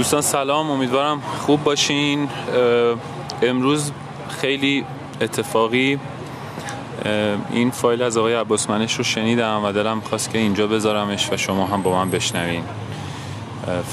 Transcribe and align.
دوستان 0.00 0.20
سلام 0.20 0.70
امیدوارم 0.70 1.20
خوب 1.46 1.64
باشین. 1.64 2.28
امروز 3.42 3.92
خیلی 4.40 4.84
اتفاقی 5.20 5.98
این 7.52 7.70
فایل 7.70 8.02
از 8.02 8.16
آقای 8.16 8.34
عباس 8.34 8.70
منش 8.70 8.94
رو 8.94 9.04
شنیدم 9.04 9.64
و 9.64 9.72
دلم 9.72 10.00
خواست 10.00 10.30
که 10.30 10.38
اینجا 10.38 10.66
بذارمش 10.66 11.32
و 11.32 11.36
شما 11.36 11.66
هم 11.66 11.82
با 11.82 11.94
من 11.94 12.10
بشنوین. 12.10 12.62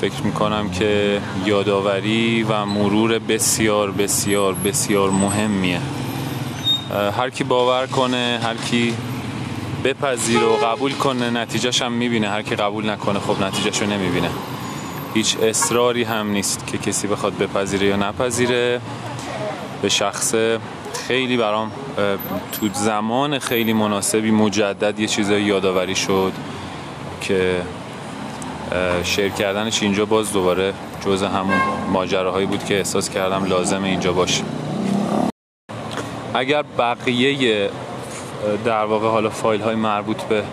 فکر 0.01 0.21
می‌کنم 0.23 0.69
که 0.69 1.21
یادآوری 1.45 2.43
و 2.43 2.65
مرور 2.65 3.19
بسیار 3.19 3.91
بسیار 3.91 4.53
بسیار 4.53 5.09
مهمیه. 5.09 5.79
هر 7.17 7.29
کی 7.29 7.43
باور 7.43 7.87
کنه 7.87 8.39
هر 8.43 8.55
کی 8.55 8.93
بپذیر 9.83 10.43
و 10.43 10.55
قبول 10.65 10.93
کنه 10.93 11.29
نتیجهش 11.29 11.81
هم 11.81 11.91
می‌بینه. 11.91 12.29
هر 12.29 12.41
کی 12.41 12.55
قبول 12.55 12.89
نکنه 12.89 13.19
خب 13.19 13.43
نتیجهش 13.43 13.81
رو 13.81 13.87
نمی‌بینه. 13.87 14.29
هیچ 15.13 15.37
اصراری 15.37 16.03
هم 16.03 16.29
نیست 16.29 16.67
که 16.67 16.77
کسی 16.77 17.07
بخواد 17.07 17.37
بپذیره 17.37 17.87
یا 17.87 17.95
نپذیره. 17.95 18.81
به 19.81 19.89
شخص 19.89 20.35
خیلی 21.07 21.37
برام 21.37 21.71
تو 22.51 22.67
زمان 22.73 23.39
خیلی 23.39 23.73
مناسبی 23.73 24.31
مجدد 24.31 24.99
یه 24.99 25.07
چیزایی 25.07 25.45
یادآوری 25.45 25.95
شد 25.95 26.31
که 27.21 27.61
شیر 29.03 29.29
کردنش 29.29 29.83
اینجا 29.83 30.05
باز 30.05 30.33
دوباره 30.33 30.73
جز 31.05 31.23
همون 31.23 31.57
ماجراهایی 31.91 32.45
بود 32.45 32.65
که 32.65 32.77
احساس 32.77 33.09
کردم 33.09 33.45
لازم 33.45 33.83
اینجا 33.83 34.13
باشه. 34.13 34.43
اگر 36.33 36.63
بقیه 36.77 37.69
در 38.65 38.85
واقع 38.85 39.07
حالا 39.07 39.29
فایل 39.29 39.61
های 39.61 39.75
مربوط 39.75 40.21
به 40.21 40.43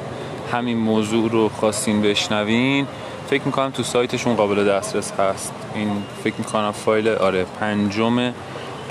همین 0.52 0.78
موضوع 0.78 1.30
رو 1.30 1.48
خواستین 1.48 2.02
بشنوین 2.02 2.86
فکر 3.34 3.44
می‌کنم 3.44 3.70
تو 3.70 3.82
سایتشون 3.82 4.34
قابل 4.34 4.64
دسترس 4.64 5.12
هست. 5.12 5.52
این 5.74 6.02
فکر 6.24 6.34
می‌کنم 6.38 6.72
فایل 6.72 7.08
آره 7.08 7.46
پنجم 7.60 8.32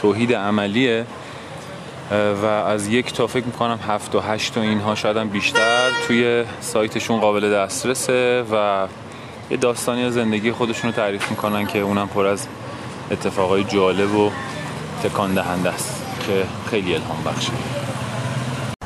توحید 0.01 0.33
عملیه. 0.33 1.05
و 2.41 2.45
از 2.45 2.87
یک 2.87 3.13
تا 3.13 3.27
فکر 3.27 3.45
می‌کنم 3.45 3.79
هفت 3.87 4.15
و 4.15 4.19
هشت 4.19 4.57
و 4.57 4.59
اینها 4.59 4.95
شاید 4.95 5.17
هم 5.17 5.29
بیشتر 5.29 5.89
توی 6.07 6.43
سایتشون 6.61 7.19
قابل 7.19 7.53
دسترسه 7.53 8.43
و 8.51 8.87
یه 9.51 9.57
داستانی 9.57 10.03
از 10.03 10.13
زندگی 10.13 10.51
خودشون 10.51 10.89
رو 10.89 10.95
تعریف 10.95 11.29
می‌کنن 11.29 11.67
که 11.67 11.79
اونم 11.79 12.07
پر 12.07 12.25
از 12.25 12.47
اتفاقای 13.11 13.63
جالب 13.63 14.15
و 14.15 14.31
تکان 15.03 15.33
دهنده 15.33 15.69
است 15.69 16.05
که 16.27 16.43
خیلی 16.69 16.95
الهام 16.95 17.23
بخشه. 17.25 17.51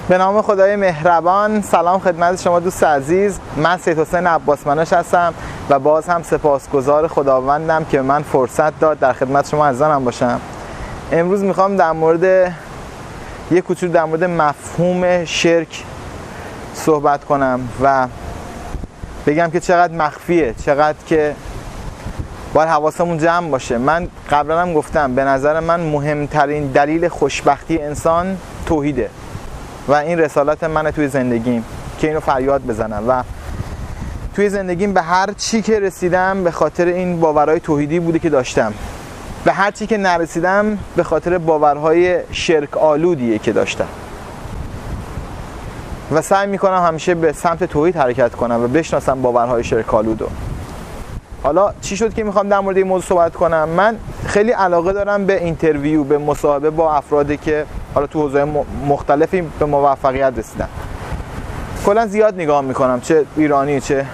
به 0.10 0.18
نام 0.18 0.42
خدای 0.42 0.76
مهربان. 0.76 1.62
سلام 1.62 2.00
خدمت 2.00 2.42
شما 2.42 2.60
دوست 2.60 2.84
عزیز. 2.84 3.40
من 3.58 3.78
سید 3.78 4.00
حسین 4.00 4.28
عباس 4.28 4.68
منش 4.68 4.94
هستم 4.94 5.34
و 5.70 5.80
باز 5.80 6.08
هم 6.08 6.24
سپاسگزار 6.24 7.08
خداوندم 7.08 7.86
که 7.86 8.02
من 8.02 8.24
فرصت 8.24 8.80
داد 8.80 9.00
در 9.00 9.14
خدمت 9.14 9.50
شما 9.50 9.68
عزیزانم 9.68 10.06
باشم. 10.06 10.42
امروز 11.12 11.44
می‌خوام 11.44 11.76
در 11.76 11.92
مورد 11.92 12.54
یه 13.52 13.62
کوچولو 13.62 13.94
در 13.94 14.06
مورد 14.06 14.24
مفهوم 14.24 15.26
شرک 15.26 15.84
صحبت 16.74 17.26
کنم 17.26 17.60
و 17.84 18.08
بگم 19.26 19.50
که 19.50 19.60
چقدر 19.60 19.94
مخفیه 19.94 20.54
چقدر 20.66 20.98
که 21.06 21.36
باید 22.54 22.70
حواسمون 22.70 23.18
جمع 23.18 23.50
باشه. 23.50 23.78
من 23.78 24.08
قبلا 24.32 24.62
هم 24.62 24.74
گفتم 24.74 25.16
به 25.16 25.24
نظر 25.24 25.60
من 25.60 25.80
مهمترین 25.80 26.68
دلیل 26.68 27.08
خوشبختی 27.08 27.82
انسان 27.82 28.38
توحیده. 28.66 29.10
و 29.88 29.94
این 29.94 30.20
رسالت 30.20 30.64
منه 30.64 30.92
توی 30.92 31.08
زندگیم 31.08 31.66
که 32.00 32.08
اینو 32.08 32.20
فریاد 32.20 32.62
بزنم. 32.62 33.04
و 33.08 33.24
توی 34.36 34.50
زندگیم 34.50 34.94
به 34.94 35.02
هر 35.02 35.34
چی 35.38 35.62
که 35.62 35.80
رسیدم 35.80 36.44
به 36.44 36.52
خاطر 36.52 36.86
این 36.86 37.20
باورهای 37.20 37.60
توحیدی 37.60 38.00
بوده 38.00 38.20
که 38.20 38.30
داشتم. 38.30 38.74
به 39.46 39.54
هر 39.54 39.72
چی 39.72 39.88
که 39.88 39.98
نرسیدم 39.98 40.78
به 40.96 41.04
خاطر 41.04 41.38
باورهای 41.38 42.20
شرک 42.32 42.78
آلودیه 42.78 43.40
که 43.40 43.52
داشتم. 43.52 43.88
و 46.12 46.22
سعی 46.22 46.48
می‌کنم 46.48 46.84
همیشه 46.88 47.16
به 47.16 47.32
سمت 47.32 47.64
توحید 47.64 47.98
حرکت 47.98 48.36
کنم 48.36 48.64
و 48.64 48.68
بشناسم 48.68 49.22
باورهای 49.22 49.64
شرک 49.64 49.94
آلودو 49.94 50.28
حالا 51.48 51.74
چی 51.82 51.98
شد 51.98 52.14
که 52.14 52.24
می‌خوام 52.24 52.50
در 52.50 52.60
مورد 52.60 52.78
این 52.78 52.88
موضوع 52.88 53.08
صحبت 53.08 53.36
کنم؟ 53.36 53.70
من 53.70 53.98
خیلی 54.26 54.52
علاقه 54.52 54.94
دارم 54.94 55.26
به 55.26 55.44
interview 55.44 56.04
به 56.04 56.18
مصاحبه 56.18 56.70
با 56.70 56.94
افرادی 56.94 57.38
که 57.38 57.66
حالا 57.96 58.08
تو 58.08 58.22
حوزه 58.22 58.48
مختلفی 58.88 59.42
به 59.60 59.66
موفقیت 59.66 60.34
رسیدن. 60.38 60.68
کلا 61.86 62.08
زیاد 62.08 62.36
نگاه 62.36 62.62
می‌کنم 62.62 63.02
چه 63.02 63.26
ایرانی 63.36 63.82
چه 63.82 64.06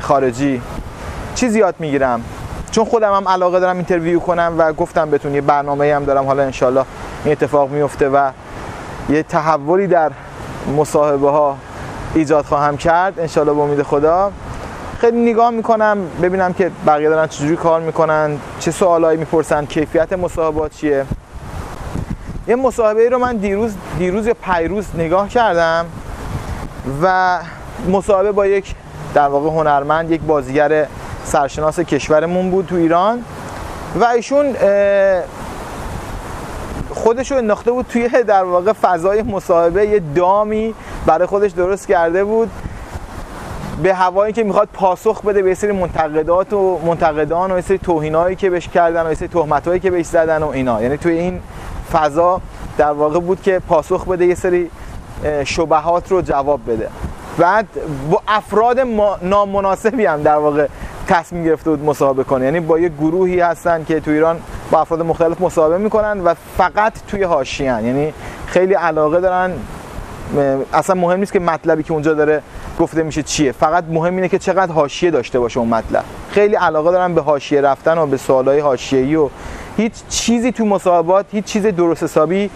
خارجی. 0.00 0.62
چیز 1.34 1.48
یاد 1.48 1.74
می‌گیرم. 1.78 2.22
چون 2.70 2.84
خودم 2.84 3.12
هم 3.12 3.28
علاقه 3.28 3.60
دارم 3.60 3.76
interview 3.76 4.20
کنم 4.20 4.54
و 4.58 4.72
گفتم 4.72 5.10
بهتون 5.10 5.34
یه 5.34 5.40
برنامه 5.40 5.94
هم 5.94 6.04
دارم. 6.04 6.26
حالا 6.26 6.42
انشالله 6.42 6.84
این 7.24 7.32
اتفاق 7.32 7.70
میفته 7.70 8.08
و 8.08 8.30
یه 9.08 9.22
تحولی 9.22 9.86
در 9.86 10.10
مصاحبه 10.76 11.30
ها 11.30 11.56
ایجاد 12.14 12.44
خواهم 12.44 12.76
کرد. 12.76 13.20
انشالله 13.20 13.52
با 13.52 13.62
امید 13.62 13.82
خدا. 13.82 14.32
خیلی 15.00 15.30
نگاه 15.30 15.50
می‌کنم 15.50 15.98
ببینم 16.22 16.52
که 16.52 16.70
بقیه 16.86 17.08
دارن 17.08 17.26
چجوری 17.26 17.56
کار 17.56 17.80
می‌کنن 17.80 18.38
چه 18.60 18.70
سوالایی 18.70 19.18
می‌پرسن 19.18 19.66
کیفیت 19.66 20.12
مصاحبات 20.12 20.74
چیه. 20.74 21.04
یه 22.48 22.56
مصاحبه 22.56 23.08
رو 23.08 23.18
من 23.18 23.36
دیروز 23.36 23.74
دیروز 23.98 24.26
یا 24.26 24.34
پیروز 24.34 24.86
نگاه 24.94 25.28
کردم 25.28 25.86
و 27.02 27.38
مصاحبه 27.88 28.32
با 28.32 28.46
یک 28.46 28.74
در 29.14 29.28
واقع 29.28 29.48
هنرمند 29.48 30.10
یک 30.10 30.20
بازیگر 30.20 30.86
سرشناس 31.24 31.80
کشورمون 31.80 32.50
بود 32.50 32.66
تو 32.66 32.76
ایران 32.76 33.24
و 34.00 34.04
ایشون 34.04 34.56
خودش 36.90 37.30
رو 37.30 37.38
انداخته 37.38 37.70
بود 37.72 37.86
توی 37.88 38.08
در 38.08 38.44
واقع 38.44 38.72
فضای 38.72 39.22
مصاحبه 39.22 39.86
یه 39.86 40.02
دامی 40.14 40.74
برای 41.06 41.26
خودش 41.26 41.50
درست 41.50 41.88
کرده 41.88 42.24
بود. 42.24 42.50
به 43.82 43.94
هوایی 43.94 44.32
که 44.32 44.44
می‌خواد 44.44 44.68
پاسخ 44.72 45.22
بده 45.22 45.42
به 45.42 45.54
سری 45.54 45.72
منتقدات 45.72 46.52
و 46.52 46.78
منتقدان 46.86 47.52
و 47.52 47.60
سری 47.60 47.78
توهینایی 47.78 48.36
که 48.36 48.50
بهش 48.50 48.68
کردن 48.68 49.06
و 49.06 49.14
سری 49.14 49.28
تهمتایی 49.28 49.80
که 49.80 49.90
بهش 49.90 50.06
زدن 50.06 50.42
و 50.42 50.48
اینا. 50.48 50.82
یعنی 50.82 50.96
توی 50.96 51.18
این 51.18 51.40
فضا 51.92 52.40
در 52.78 52.90
واقع 52.90 53.20
بود 53.20 53.42
که 53.42 53.60
پاسخ 53.68 54.04
بده 54.04 54.26
یه 54.26 54.34
سری 54.34 54.70
شبهات 55.44 56.12
رو 56.12 56.22
جواب 56.22 56.60
بده. 56.68 56.88
بعد 57.38 57.66
با 58.10 58.22
افراد 58.28 58.80
نامناسبی 59.22 60.06
هم 60.06 60.22
در 60.22 60.36
واقع 60.36 60.66
تصمیم 61.08 61.44
گرفته 61.44 61.70
بود 61.70 61.84
مصاحبه 61.84 62.24
کنه. 62.24 62.44
یعنی 62.44 62.60
با 62.60 62.78
یه 62.78 62.88
گروهی 62.88 63.40
هستن 63.40 63.84
که 63.84 64.00
تو 64.00 64.10
ایران 64.10 64.40
با 64.70 64.80
افراد 64.80 65.02
مختلف 65.02 65.40
مصاحبه 65.40 65.78
می‌کنن 65.78 66.20
و 66.20 66.34
فقط 66.58 66.92
توی 67.08 67.22
حاشیه‌ان 67.22 67.84
یعنی 67.84 68.12
خیلی 68.46 68.74
علاقه 68.74 69.20
دارن. 69.20 69.52
اصلا 70.72 71.00
مهم 71.00 71.20
نیست 71.20 71.32
که 71.32 71.40
مطلبی 71.40 71.82
که 71.82 71.92
اونجا 71.92 72.14
داره 72.14 72.42
گفته 72.78 73.02
میشه 73.02 73.22
چیه؟ 73.22 73.52
فقط 73.52 73.84
مهم 73.90 74.14
اینه 74.16 74.28
که 74.28 74.38
چقدر 74.38 74.72
حاشیه 74.72 75.10
داشته 75.10 75.40
باشه 75.40 75.60
اون 75.60 75.68
مطلب. 75.68 76.04
خیلی 76.30 76.54
علاقه 76.54 76.90
دارن 76.90 77.14
به 77.14 77.22
حاشیه 77.22 77.60
رفتن 77.60 77.98
و 77.98 78.06
به 78.06 78.16
سوالای 78.16 78.60
حاشیه‌ای 78.60 79.16
و 79.16 79.28
هیچ 79.76 79.92
چیزی 80.08 80.52
تو 80.52 80.64
مصاحبات 80.64 81.26
هیچ 81.32 81.44
چیز 81.44 81.66
درست 81.66 82.02
حسابی 82.02 82.50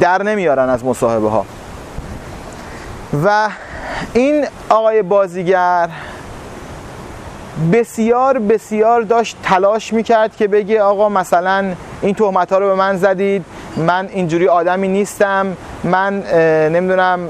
در 0.00 0.22
نمیارن 0.22 0.68
از 0.68 0.84
مصاحبه 0.84 1.28
ها 1.28 1.46
و 3.24 3.48
این 4.14 4.46
آقای 4.68 5.02
بازیگر 5.02 5.88
بسیار 7.72 8.38
بسیار 8.38 9.02
داشت 9.02 9.36
تلاش 9.42 9.92
می‌کرد 9.92 10.36
که 10.36 10.48
بگه 10.48 10.82
آقا 10.82 11.08
مثلا 11.08 11.74
این 12.02 12.14
تهمت 12.14 12.52
ها 12.52 12.58
رو 12.58 12.66
به 12.68 12.74
من 12.74 12.96
زدید 12.96 13.44
من 13.76 14.08
اینجوری 14.12 14.48
آدمی 14.48 14.88
نیستم 14.88 15.56
من 15.84 16.22
نمی‌دونم 16.68 17.28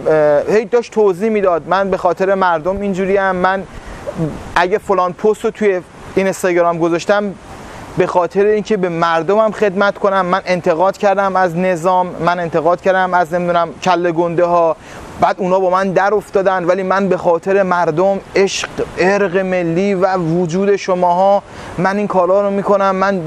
هی 0.48 0.64
داشت 0.64 0.92
توضیح 0.92 1.30
می‌داد. 1.30 1.62
من 1.68 1.90
به 1.90 1.96
خاطر 1.96 2.34
مردم 2.34 2.80
اینجوری 2.80 3.16
هم 3.16 3.36
من 3.36 3.62
اگه 4.56 4.78
فلان 4.78 5.12
پست 5.12 5.44
رو 5.44 5.50
توی 5.50 5.68
این 5.68 5.82
اینستاگرام 6.16 6.78
گذاشتم 6.78 7.34
به 7.99 8.06
خاطر 8.06 8.44
اینکه 8.44 8.76
به 8.76 8.88
مردمم 8.88 9.50
خدمت 9.50 9.99
کنم 9.99 10.26
من 10.26 10.40
انتقاد 10.46 10.96
کردم 10.96 11.37
از 11.37 11.56
نظام 11.56 12.06
من 12.20 12.38
انتقاد 12.40 12.81
کردم 12.81 13.14
از 13.14 13.34
نمی‌دونم 13.34 13.69
کله 13.82 14.12
گنده 14.12 14.44
ها 14.44 14.76
بعد 15.20 15.37
اونا 15.38 15.60
با 15.60 15.70
من 15.70 15.93
در 15.93 16.14
افتادن. 16.14 16.64
ولی 16.64 16.82
من 16.82 17.08
به 17.08 17.16
خاطر 17.16 17.62
مردم 17.62 18.20
عشق 18.37 18.69
ارق 18.98 19.37
ملی 19.37 19.94
و 19.94 20.16
وجود 20.16 20.76
شماها 20.76 21.43
من 21.78 21.96
این 21.96 22.06
کارا 22.06 22.40
رو 22.40 22.50
می‌کنم. 22.50 22.96
من 22.96 23.20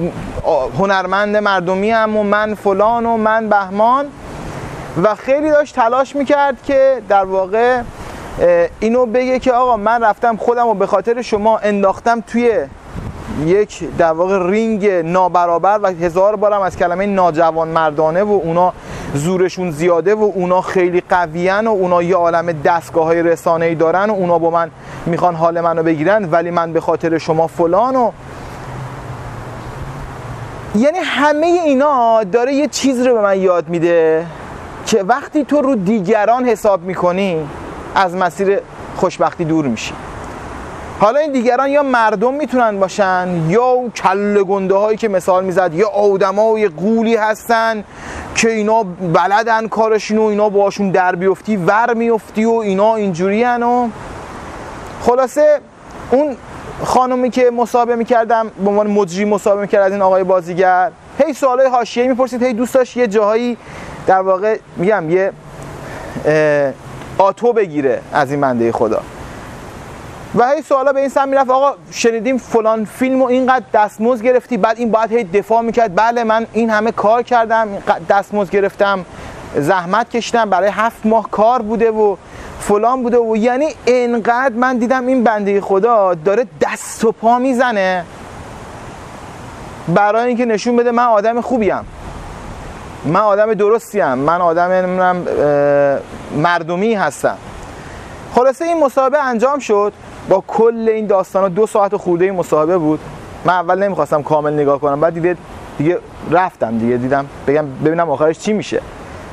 هنرمند 0.80 1.38
مردمی 1.38 1.92
هم 1.92 2.18
و 2.18 2.24
من 2.24 2.56
فلان 2.56 3.06
و 3.06 3.18
من 3.18 3.50
بهمان. 3.50 4.06
و 5.03 5.15
خیلی 5.15 5.50
داشت 5.50 5.75
تلاش 5.75 6.15
می‌کرد 6.15 6.63
که 6.63 7.01
در 7.09 7.25
واقع 7.25 7.81
اینو 8.80 9.06
بگه 9.06 9.39
که 9.39 9.53
آقا 9.53 9.77
من 9.77 10.03
رفتم 10.03 10.38
خودم 10.38 10.68
و 10.68 10.74
به 10.74 10.88
خاطر 10.88 11.21
شما 11.21 11.57
انداختم 11.57 12.21
توی 12.21 12.59
یک 13.45 13.97
در 13.97 14.12
واقع 14.12 14.50
رینگ 14.50 14.88
نابرابر 14.88 15.80
و 15.83 15.88
هزار 15.88 16.36
بارم 16.36 16.62
از 16.62 16.77
کلمه 16.77 17.06
ناجوان 17.06 17.68
مردانه 17.68 18.24
و 18.24 18.31
اونا 18.31 18.74
زورشون 19.13 19.71
زیاده 19.71 20.15
و 20.15 20.31
اونا 20.36 20.62
خیلی 20.62 21.03
قویان 21.09 21.68
و 21.68 21.69
اونا 21.69 22.03
یه 22.03 22.15
عالم 22.15 22.51
دستگاه 22.51 23.06
های 23.06 23.24
رسانه 23.24 23.75
دارن 23.75 24.09
و 24.09 24.13
اونا 24.13 24.39
با 24.39 24.50
من 24.50 24.71
می‌خوان 25.06 25.36
حال 25.36 25.62
منو 25.62 25.83
بگیرن 25.83 26.30
ولی 26.31 26.51
من 26.51 26.74
به 26.74 26.81
خاطر 26.81 27.18
شما 27.18 27.47
فلان 27.47 27.95
و 27.95 28.12
یعنی 30.75 30.97
همه 31.00 31.47
اینا 31.47 32.24
داره 32.24 32.53
یه 32.53 32.68
چیز 32.68 33.07
رو 33.07 33.13
به 33.13 33.21
من 33.21 33.39
یاد 33.39 33.69
میده. 33.69 34.25
که 34.95 35.03
وقتی 35.03 35.44
تو 35.44 35.62
رو 35.62 35.75
دیگران 35.75 36.45
حساب 36.45 36.81
می‌کنی 36.81 37.47
از 37.95 38.15
مسیر 38.15 38.59
خوشبختی 38.95 39.45
دور 39.45 39.65
میشی. 39.65 39.94
حالا 41.00 41.19
این 41.19 41.31
دیگران 41.31 41.69
یا 41.69 41.83
مردم 41.83 42.33
می‌تونن 42.33 42.80
باشن 42.80 43.45
یا 43.50 43.75
کل 43.95 44.44
گنده 44.44 44.75
هایی 44.75 44.97
که 44.97 45.07
مثال 45.07 45.45
می‌زد 45.45 45.74
یا 45.74 45.88
آدمای 45.88 46.68
قولی 46.68 47.15
هستن 47.15 47.83
که 48.36 48.50
اینا 48.50 48.83
بلدن 49.13 49.68
کارشون 49.68 50.18
و 50.18 50.24
اینا 50.24 50.50
باشون 50.50 50.92
در 50.92 51.15
بیفتی 51.15 51.57
ور 51.57 51.94
میفتی 51.94 52.45
و 52.45 52.51
اینا 52.51 52.95
اینجوری 52.95 53.44
و 53.44 53.88
خلاصه 55.01 55.59
اون 56.12 56.36
خانومی 56.83 57.30
که 57.30 57.51
مصاحبه 57.51 57.95
می‌کردم 57.95 58.51
به 58.63 58.69
عنوان 58.69 58.88
مجری 58.88 59.25
مصاحبه 59.25 59.62
می‌کرد 59.62 59.81
از 59.81 59.92
این 59.92 60.01
آقای 60.01 60.24
بازیگر 60.24 60.92
هی 61.19 61.33
سوالای 61.33 61.68
حاشیه‌ای 61.68 62.07
می‌پرسید 62.07 62.44
هی 62.44 62.53
دوست 62.53 62.74
داشت 62.74 62.97
یه 62.97 63.07
جاهایی 63.07 63.57
در 64.07 64.22
واقع 64.22 64.57
میگم 64.78 65.10
یه 65.10 65.31
آتو 67.18 67.54
بگیره 67.54 68.02
از 68.13 68.31
این 68.31 68.42
بنده 68.42 68.72
خدا. 68.72 69.02
و 70.36 70.50
هی 70.50 70.62
سوالا 70.62 70.94
به 70.94 71.00
این 71.00 71.10
سم 71.10 71.30
می‌رفت 71.30 71.50
آقا 71.50 71.74
شنیدیم 71.92 72.38
فلان 72.38 72.86
فیلم 72.86 73.22
و 73.22 73.25
اینقدر 73.25 73.66
دستمزد 73.74 74.24
گرفتی 74.24 74.57
بعد 74.57 74.80
این 74.80 74.92
باید 74.92 75.12
هی 75.12 75.24
دفاع 75.24 75.62
می‌کرد. 75.62 75.96
بله 75.96 76.24
من 76.24 76.48
این 76.54 76.69
همه 76.69 76.92
کار 76.92 77.24
کردم 77.24 77.68
دستمزد 78.10 78.52
گرفتم 78.52 79.06
زحمت 79.56 80.10
کشیدم 80.10 80.50
برای 80.50 80.69
هفت 80.69 81.06
ماه 81.06 81.30
کار 81.31 81.62
بوده 81.62 81.92
و 81.92 82.16
فلان 82.60 83.04
بوده 83.04 83.18
و 83.18 83.38
یعنی 83.38 83.68
انقدر 83.88 84.56
من 84.56 84.78
دیدم 84.78 85.07
این 85.07 85.24
بنده 85.24 85.62
خدا 85.62 86.13
داره 86.13 86.46
دست 86.62 87.06
و 87.06 87.12
پا 87.12 87.40
می‌زنه. 87.40 88.06
برای 89.88 90.28
اینکه 90.28 90.46
نشون 90.46 90.75
بده 90.75 90.92
من 90.92 91.04
آدم 91.04 91.42
خوبیم. 91.42 91.94
من 93.06 93.19
آدم 93.19 93.54
درستیم 93.54 94.13
من 94.13 94.42
آدم 94.42 95.16
مردمی 96.36 96.94
هستم. 96.94 97.38
خلاصه 98.36 98.66
این 98.66 98.84
مصاحبه 98.84 99.24
انجام 99.24 99.60
شد. 99.60 99.94
با 100.30 100.44
کل 100.48 100.90
این 100.90 101.07
داستان 101.07 101.54
دو 101.54 101.68
ساعت 101.68 101.96
خورده 101.96 102.25
این 102.25 102.34
مصاحبه 102.36 102.78
بود. 102.78 103.00
من 103.46 103.54
اول 103.54 103.84
نمی‌خواستم 103.84 104.24
کامل 104.24 104.54
نگاه 104.54 104.80
کنم 104.80 105.02
بعد 105.02 105.13
دیگه 105.13 105.38
دیگه 105.78 106.00
رفتم 106.31 106.78
دیگه. 106.78 106.98
دیدم 106.98 107.25
بگم 107.48 107.66
ببینم 107.86 108.10
آخرش 108.10 108.40
چی 108.40 108.54
میشه. 108.54 108.81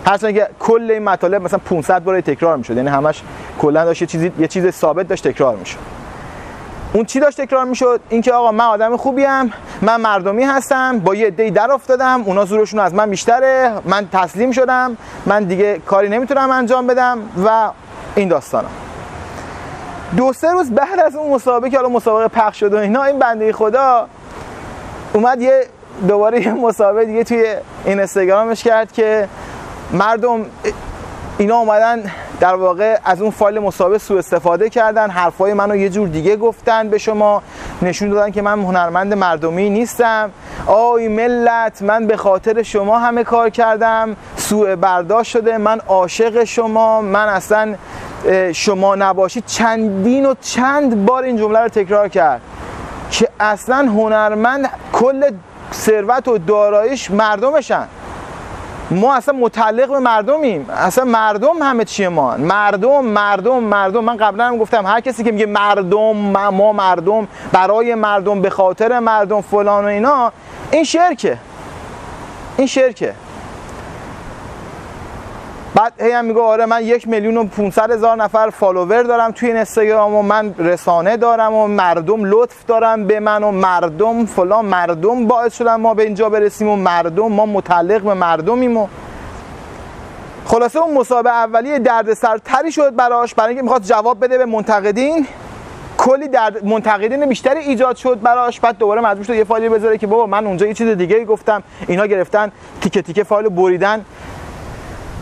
هرچند 0.07 0.35
که 0.35 0.49
کل 0.61 0.91
این 0.91 1.05
مطالب 1.05 1.43
مثلا 1.43 1.59
500 1.59 2.05
بار 2.05 2.21
تکرار 2.21 2.57
می‌شد. 2.57 2.77
یعنی 2.77 2.89
همش 2.89 3.23
کلا 3.59 3.85
داشت 3.85 4.03
یه 4.03 4.09
چیزی 4.09 4.33
یه 4.39 4.49
چیز 4.49 4.71
ثابت 4.71 5.09
داشت 5.09 5.29
تکرار 5.29 5.57
می‌شد. 5.57 5.79
اون 6.93 7.05
چی 7.05 7.21
داشت 7.21 7.41
تکرار 7.41 7.65
می‌شد؟ 7.65 8.01
اینکه 8.09 8.33
آقا 8.33 8.53
من 8.53 8.65
آدم 8.65 8.97
خوبیم 8.97 9.53
من 9.83 10.01
مردمی 10.01 10.45
هستم 10.45 10.99
با 10.99 11.15
یه 11.15 11.27
عده‌ای 11.27 11.51
در 11.51 11.73
افتادم 11.73 12.23
اونا 12.27 12.45
زورشون 12.45 12.81
از 12.81 12.95
من 12.95 13.11
بیشتره 13.11 13.73
من 13.85 14.09
تسلیم 14.13 14.51
شدم 14.51 14.97
من 15.27 15.45
دیگه 15.45 15.79
کاری 15.79 16.09
نمی‌تونم 16.09 16.51
انجام 16.51 16.87
بدم 16.87 17.19
و 17.45 17.71
این 18.15 18.29
داستانا. 18.29 18.69
دو 20.17 20.33
سه 20.33 20.51
روز 20.51 20.71
بعد 20.71 21.01
از 21.01 21.17
اون 21.17 21.35
مسابقه 21.35 21.71
که 21.71 21.77
حالا 21.77 21.89
مسابقه 21.89 22.29
پخش 22.29 22.61
شد 22.61 22.75
و 22.75 22.77
اینا 22.77 23.03
این 23.03 23.19
بنده 23.19 23.53
خدا 23.53 24.09
اومد 25.13 25.41
یه 25.41 25.67
دوباره 26.09 26.43
یه 26.43 26.53
مسابقه 26.53 27.05
دیگه 27.05 27.25
توی 27.25 27.39
این 27.85 27.99
اینستاگرامش 27.99 28.63
کرد 28.63 28.93
که 28.93 29.29
مردم 29.93 30.47
اینا 31.39 31.57
اومدن 31.57 32.03
در 32.41 32.55
واقع 32.55 32.99
از 33.05 33.23
اون 33.23 33.31
فایل 33.31 33.59
مسابقه 33.59 33.99
سوء 33.99 34.19
استفاده 34.19 34.71
کردن 34.71 35.11
حرفای 35.11 35.55
منو 35.55 35.77
یه 35.77 35.89
جور 35.89 36.09
دیگه 36.09 36.37
گفتن 36.37 36.89
به 36.89 36.99
شما 36.99 37.43
نشون 37.83 38.09
دادن 38.09 38.31
که 38.31 38.43
من 38.43 38.63
هنرمند 38.63 39.15
مردمی 39.15 39.71
نیستم. 39.71 40.31
آی 40.67 41.09
ملت 41.09 41.83
من 41.83 42.07
به 42.07 42.17
خاطر 42.17 42.63
شما 42.63 42.99
همه 42.99 43.25
کار 43.25 43.51
کردم. 43.51 44.17
سوء 44.37 44.77
برداشت 44.77 45.31
شده 45.31 45.59
من 45.59 45.81
عاشق 45.89 46.45
شما. 46.45 47.01
من 47.01 47.29
اصلا 47.29 47.75
شما 48.53 48.95
نباشید. 48.95 49.47
چندین 49.47 50.27
و 50.27 50.35
چند 50.41 51.07
بار 51.07 51.23
این 51.23 51.37
جمله 51.37 51.59
رو 51.59 51.69
تکرار 51.69 52.09
کرد 52.09 52.41
که 53.11 53.29
اصلا 53.41 53.77
هنرمند 53.77 54.71
کل 54.93 55.31
ثروت 55.73 56.29
و 56.29 56.39
داراییش 56.39 57.11
مردمشن. 57.11 57.87
ما 58.93 59.15
اصلا 59.15 59.35
متعلق 59.39 59.89
به 59.89 59.99
مردمیم. 59.99 60.71
اصلا 60.71 61.05
مردم 61.05 61.63
همه 61.63 61.85
چیه 61.85 62.09
ما. 62.09 62.37
مردم 62.37 63.05
مردم 63.05 63.59
مردم. 63.59 64.05
من 64.05 64.17
قبلا 64.17 64.45
هم 64.45 64.59
گفتم 64.59 64.87
هر 64.87 65.01
کسی 65.01 65.25
که 65.25 65.33
میگه 65.33 65.47
مردم 65.47 66.17
ما 66.53 66.73
مردم 66.73 67.29
برای 67.53 67.95
مردم 67.95 68.43
به 68.43 68.51
خاطر 68.51 68.99
مردم 68.99 69.41
فلان 69.41 69.85
و 69.85 69.89
اینا 69.89 70.33
این 70.71 70.85
شرکه. 70.85 71.39
این 72.57 72.67
شرکه. 72.67 73.15
بعد 75.83 76.03
هی 76.03 76.13
هم 76.13 76.25
میگه 76.25 76.41
آره 76.41 76.67
من 76.67 76.85
یک 76.85 77.09
میلیون 77.09 77.37
و 77.37 77.45
500 77.45 77.91
هزار 77.91 78.17
نفر 78.17 78.51
فالوور 78.51 79.03
دارم 79.03 79.31
توی 79.31 79.49
این 79.49 79.57
اینستاگرام 79.57 80.15
و 80.15 80.23
من 80.23 80.55
رسانه 80.59 81.17
دارم 81.17 81.55
و 81.55 81.67
مردم 81.67 82.25
لطف 82.25 82.67
دارم 82.67 83.07
به 83.07 83.21
من 83.21 83.45
و 83.45 83.51
مردم 83.51 84.27
فلان 84.27 84.65
مردم 84.65 85.27
باعث 85.27 85.57
شدن 85.57 85.75
ما 85.75 85.95
به 85.95 86.03
اینجا 86.03 86.29
برسیم 86.29 86.69
و 86.69 86.77
مردم 86.77 87.33
ما 87.33 87.47
متعلق 87.47 88.03
به 88.03 88.15
مردمیم 88.15 88.77
و 88.77 88.89
خلاصه 90.45 90.79
اون 90.79 90.95
مسابقه 90.95 91.35
اولیه 91.35 91.79
دردسر 91.79 92.39
تری 92.39 92.73
شد 92.73 92.97
براش 92.97 93.35
برای 93.35 93.49
اینکه 93.49 93.63
می‌خواد 93.63 93.83
جواب 93.83 94.25
بده 94.25 94.39
به 94.39 94.45
منتقدین. 94.45 95.27
کلی 95.99 96.29
درد 96.29 96.65
منتقدین 96.65 97.27
بیشتری 97.27 97.61
ایجاد 97.61 97.97
شد 97.97 98.21
براش 98.21 98.61
بعد 98.61 98.79
دوباره 98.79 99.01
مجبور 99.01 99.25
شد 99.25 99.35
یه 99.35 99.45
فایلی 99.45 99.69
بذاره 99.69 99.99
که 99.99 100.07
بابا 100.07 100.27
من 100.27 100.47
اونجا 100.47 100.67
یه 100.67 100.75
چیز 100.75 100.89
دیگه 100.89 101.25
گفتم. 101.25 101.63
اینا 101.89 102.07
گرفتن 102.07 102.53
تیکه 102.81 103.03
تیکه 103.03 103.25
فایل 103.25 103.49
بریدن. 103.49 104.05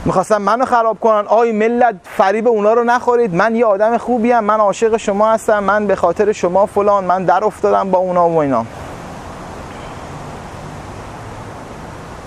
می‌خواستن 0.05 0.37
منو 0.37 0.64
خراب 0.64 1.00
کنن. 1.00 1.25
آی 1.26 1.52
ملت 1.52 1.94
فریب 2.05 2.49
اونا 2.49 2.73
رو 2.73 2.85
نخورید. 2.85 3.35
من 3.35 3.56
یه 3.56 3.67
آدم 3.67 3.99
خوبیم. 3.99 4.41
من 4.41 4.61
عاشق 4.61 4.97
شما 4.97 5.32
هستم. 5.32 5.64
من 5.64 5.87
به 5.87 5.97
خاطر 5.97 6.32
شما 6.32 6.67
فلان. 6.67 7.05
من 7.05 7.25
در 7.25 7.44
افتادم 7.44 7.91
با 7.91 7.99
اونا 7.99 8.29
و 8.29 8.37
اینا. 8.37 8.64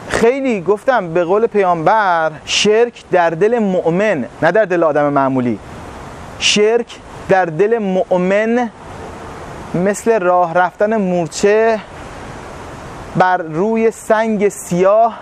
خیلی 0.07 0.61
گفتم 0.61 1.13
به 1.13 1.23
قول 1.23 1.47
پیامبر 1.47 2.31
شرک 2.45 3.03
در 3.11 3.29
دل 3.29 3.59
مؤمن 3.59 4.25
نه 4.41 4.51
در 4.51 4.65
دل 4.65 4.83
آدم 4.83 5.09
معمولی. 5.09 5.59
شرک 6.39 6.99
در 7.29 7.45
دل 7.45 7.77
مؤمن 7.77 8.69
مثل 9.73 10.19
راه 10.19 10.53
رفتن 10.53 10.97
مورچه 10.97 11.79
بر 13.15 13.37
روی 13.37 13.91
سنگ 13.91 14.49
سیاه 14.49 15.19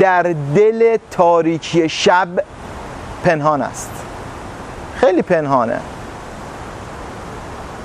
در 0.00 0.22
دل 0.54 0.96
تاریکی 1.10 1.88
شب 1.88 2.28
پنهان 3.24 3.62
است. 3.62 3.90
خیلی 4.96 5.22
پنهانه. 5.22 5.80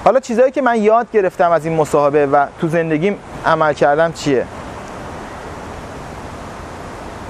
حالا 0.06 0.20
چیزهایی 0.20 0.52
که 0.52 0.62
من 0.62 0.82
یاد 0.82 1.12
گرفتم 1.12 1.52
از 1.52 1.66
این 1.66 1.76
مصاحبه 1.76 2.26
و 2.26 2.46
تو 2.62 2.68
زندگیم 2.68 3.18
عمل 3.46 3.74
کردم 3.74 4.12
چیه؟ 4.12 4.46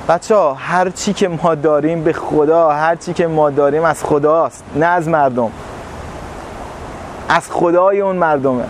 بچه 0.10 0.36
ها 0.36 0.54
هر 0.54 0.90
چی 0.90 1.14
که 1.14 1.28
ما 1.28 1.56
داریم 1.56 2.04
به 2.04 2.14
خدا 2.14 2.70
هر 2.70 2.96
چی 2.96 3.14
که 3.14 3.28
ما 3.28 3.50
داریم 3.50 3.84
از 3.84 4.04
خداست 4.04 4.64
نه 4.76 4.86
از 4.86 5.08
مردم. 5.08 5.52
از 7.30 7.52
خدای 7.52 8.02
اون 8.02 8.16
مردمه. 8.16 8.64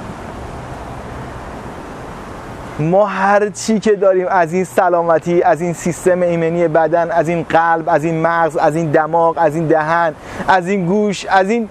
ما 2.81 3.05
هر 3.05 3.49
چی 3.49 3.79
که 3.79 3.95
داریم 3.95 4.27
از 4.29 4.53
این 4.53 4.63
سلامتی 4.63 5.43
از 5.43 5.61
این 5.61 5.73
سیستم 5.73 6.21
ایمنی 6.21 6.67
بدن 6.67 7.11
از 7.11 7.29
این 7.29 7.43
قلب 7.43 7.89
از 7.89 8.03
این 8.03 8.21
مغز 8.21 8.57
از 8.57 8.75
این 8.75 8.91
دماغ 8.91 9.37
از 9.37 9.55
این 9.55 9.67
دهن 9.67 10.13
از 10.47 10.67
این 10.67 10.85
گوش 10.85 11.25
از 11.25 11.49
این 11.49 11.69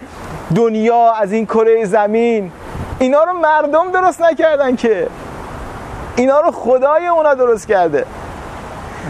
دنیا 0.55 1.13
از 1.13 1.33
این 1.33 1.47
کره 1.47 1.85
زمین 1.85 2.53
اینا 3.01 3.25
رو 3.25 3.33
مردم 3.33 3.91
درست 3.91 4.23
نکردن 4.23 4.77
که. 4.77 5.07
اینا 6.17 6.41
رو 6.41 6.51
خدای 6.51 7.07
اونا 7.07 7.35
درست 7.35 7.69
کرده. 7.69 8.05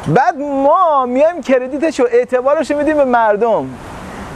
بعد 0.09 0.39
ما 0.39 1.07
میایم 1.07 1.43
کردیتش 1.43 2.01
و 2.01 2.07
اعتبارش 2.13 2.71
میدیم 2.71 2.97
به 2.97 3.05
مردم. 3.05 3.69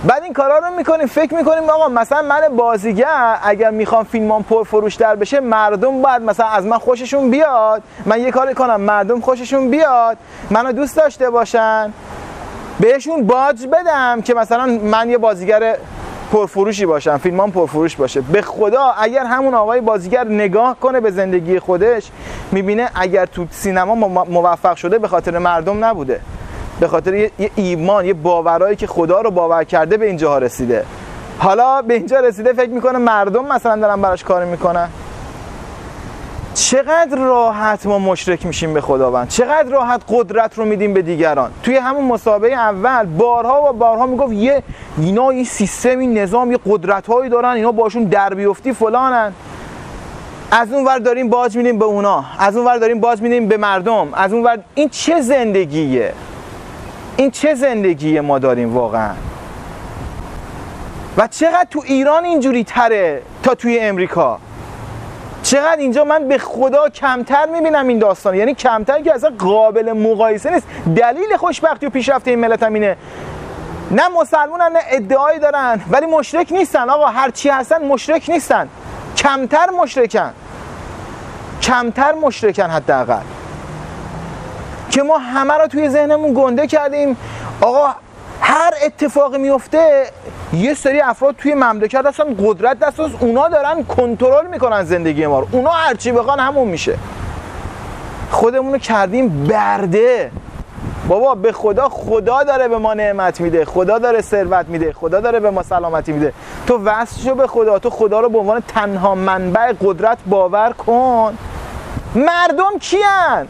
بعد 0.07 0.23
این 0.23 0.33
کارا 0.33 0.59
رو 0.59 0.77
می‌کنیم 0.77 1.07
فکر 1.07 1.35
می‌کنیم 1.35 1.71
آقا 1.71 1.89
مثلا 1.89 2.23
من 2.23 2.41
بازیگر 2.57 3.39
اگر 3.43 3.71
می‌خوام 3.71 4.05
فیلمام 4.05 4.43
پرفروش 4.43 4.95
در 4.95 5.17
بشه 5.17 5.41
مردم 5.41 6.03
باید 6.03 6.23
مثلا 6.23 6.47
از 6.47 6.67
من 6.67 6.79
خوششون 6.79 7.31
بیاد. 7.31 7.83
من 8.07 8.21
یه 8.21 8.31
کاری 8.31 8.55
کنم 8.55 8.81
مردم 8.81 9.21
خوششون 9.21 9.71
بیاد 9.71 10.17
منو 10.51 10.73
دوست 10.73 10.97
داشته 10.97 11.31
باشن 11.31 11.93
بهشون 12.81 13.27
باج 13.27 13.67
بدم 13.67 14.21
که 14.21 14.35
مثلا 14.35 14.67
من 14.67 15.11
یه 15.11 15.19
بازیگر 15.19 15.77
پرفروشی 16.33 16.87
باشم 16.87 17.17
فیلمام 17.17 17.53
پرفروش 17.53 17.97
باشه. 17.97 18.21
به 18.21 18.43
خدا 18.43 18.95
اگر 18.99 19.25
همون 19.25 19.55
آقای 19.55 19.81
بازیگر 19.81 20.25
نگاه 20.25 20.77
کنه 20.81 21.01
به 21.01 21.11
زندگی 21.11 21.59
خودش 21.59 22.11
می‌بینه 22.53 22.91
اگر 22.95 23.27
تو 23.27 23.47
سینما 23.51 23.95
موفق 24.25 24.77
شده 24.77 24.99
به 24.99 25.09
خاطر 25.09 25.39
مردم 25.39 25.85
نبوده. 25.85 26.21
به 26.85 26.89
خاطر 26.89 27.15
یه 27.15 27.31
ایمان 27.57 28.05
یه 28.05 28.15
باورایی 28.15 28.77
که 28.77 28.87
خدا 28.87 29.21
رو 29.21 29.31
باور 29.31 29.65
کرده 29.65 29.97
به 29.97 30.07
اینجا 30.07 30.39
رسیده. 30.39 30.85
حالا 31.39 31.83
به 31.83 31.95
اینجا 31.95 32.21
رسیده 32.21 32.53
فکر 32.53 32.71
می‌کنه 32.71 32.99
مردم 32.99 33.47
مثلا 33.47 33.77
دارن 33.77 34.03
براش 34.03 34.25
کار 34.25 34.45
می‌کنن. 34.45 34.89
چقدر 36.55 37.19
راحت 37.19 37.87
ما 37.87 37.99
مشرک 37.99 38.47
میشیم 38.47 38.75
به 38.75 38.81
خداوند؟ 38.81 39.29
چقدر 39.29 39.69
راحت 39.69 40.01
قدرت 40.09 40.59
رو 40.59 40.65
میدیم 40.65 40.95
به 40.95 41.03
دیگران؟ 41.03 41.51
توی 41.63 41.77
همون 41.77 42.05
مسابقه 42.05 42.53
اول 42.53 43.07
بارها 43.07 43.71
و 43.71 43.73
بارها 43.73 44.07
می‌گفت 44.07 44.33
یه 44.33 44.63
اینا 44.99 45.31
این 45.31 45.45
سیستم 45.45 45.99
این 45.99 46.19
نظام 46.19 46.53
یه 46.53 46.59
قدرت 46.67 47.07
هایی 47.07 47.31
دارن 47.31 47.49
اینا 47.49 47.73
باشون 47.73 48.05
در 48.05 48.35
بیفتی 48.35 48.73
فلانن. 48.73 49.33
از 50.51 50.73
اون 50.73 50.85
ور 50.85 50.99
داریم 50.99 51.29
باج 51.29 51.57
میدیم 51.57 51.79
به 51.79 51.85
اونا. 51.85 52.25
از 52.39 52.57
اون 52.57 52.67
ور 52.67 52.79
داریم 52.79 53.01
باج 53.01 53.23
میدیم 53.23 53.49
به 53.49 53.57
مردم. 53.57 54.09
از 54.13 54.33
اون 54.33 54.45
ور 54.45 54.59
این 54.75 54.89
چه 54.89 55.21
زندگیه؟ 55.21 56.13
این 57.17 57.31
چه 57.31 57.55
زندگیه 57.55 58.21
ما 58.21 58.39
داریم 58.39 58.75
واقعا؟ 58.75 59.11
و 61.17 61.27
چقدر 61.27 61.67
تو 61.71 61.83
ایران 61.87 62.25
اینجوری 62.25 62.65
تره 62.65 63.23
تا 63.43 63.55
توی 63.55 63.79
امریکا؟ 63.79 64.39
چقدر 65.43 65.77
اینجا 65.77 66.05
من 66.05 66.29
به 66.29 66.39
خدا 66.39 66.89
کمتر 66.89 67.47
می‌بینم 67.47 67.89
این 67.89 67.99
داستان. 67.99 68.35
یعنی 68.35 68.55
کمتر 68.55 69.03
که 69.03 69.15
اصلا 69.15 69.31
قابل 69.39 69.93
مقایسه 69.93 70.51
نیست. 70.51 70.67
دلیل 70.97 71.37
خوشبختی 71.37 71.87
و 71.87 71.91
پیشرفت 71.91 72.29
این 72.29 72.39
ملت 72.39 72.63
هم 72.63 72.75
اینه. 72.75 72.97
نه 73.91 74.09
مسلمونن 74.09 74.71
نه 74.73 74.81
ادعایی 74.91 75.39
دارن. 75.39 75.81
ولی 75.91 76.07
مشرک 76.07 76.53
نیستن 76.53 76.91
آقا. 76.91 77.07
هرچی 77.07 77.49
هستن 77.49 77.85
مشرک 77.85 78.31
نیستن. 78.31 78.69
کمتر 79.17 79.71
مشرکن. 79.71 80.33
کمتر 81.63 82.13
مشرکن 82.13 82.71
حداقل. 82.71 83.23
که 84.95 85.03
ما 85.03 85.19
همه 85.19 85.55
رو 85.55 85.67
توی 85.67 85.89
ذهنمون 85.89 86.35
گنده 86.35 86.67
کردیم. 86.67 87.17
آقا 87.61 87.95
هر 88.41 88.71
اتفاقی 88.87 89.39
میفته 89.39 90.07
یه 90.53 90.75
سری 90.75 91.01
افراد 91.01 91.35
توی 91.37 91.55
مملکت 91.55 92.07
هستن 92.07 92.25
قدرت 92.47 92.79
دست 92.79 93.01
اونا 93.01 93.49
دارن 93.49 93.85
کنترل 93.85 94.47
می‌کنن 94.47 94.85
زندگی 94.85 95.27
ما 95.27 95.41
رو. 95.41 95.49
اونا 95.53 95.71
هرچی 95.71 96.13
بخوان 96.13 96.41
همون 96.41 96.69
میشه. 96.69 96.99
خودمون 98.31 98.79
کردیم 98.79 99.47
برده. 99.47 100.31
بابا 101.09 101.35
به 101.35 101.53
خدا 101.53 101.89
خدا 101.89 102.43
داره 102.43 102.69
به 102.69 102.79
ما 102.79 102.95
نعمت 102.95 103.41
میده. 103.41 103.65
خدا 103.65 103.99
داره 103.99 104.21
ثروت 104.21 104.67
میده. 104.69 104.93
خدا 104.93 105.21
داره 105.21 105.41
به 105.41 105.51
ما 105.51 105.63
سلامتی 105.63 106.13
میده. 106.13 106.33
تو 106.67 106.79
وصل 106.85 107.21
شو 107.21 107.35
به 107.35 107.47
خدا. 107.47 107.79
تو 107.79 107.91
خدا 107.91 108.21
رو 108.21 108.29
به 108.29 108.39
عنوان 108.39 108.63
تنها 108.69 109.15
منبع 109.15 109.73
قدرت 109.81 110.19
باور 110.27 110.73
کن. 110.73 111.39
مردم 112.15 112.79
کیان؟ 112.81 113.49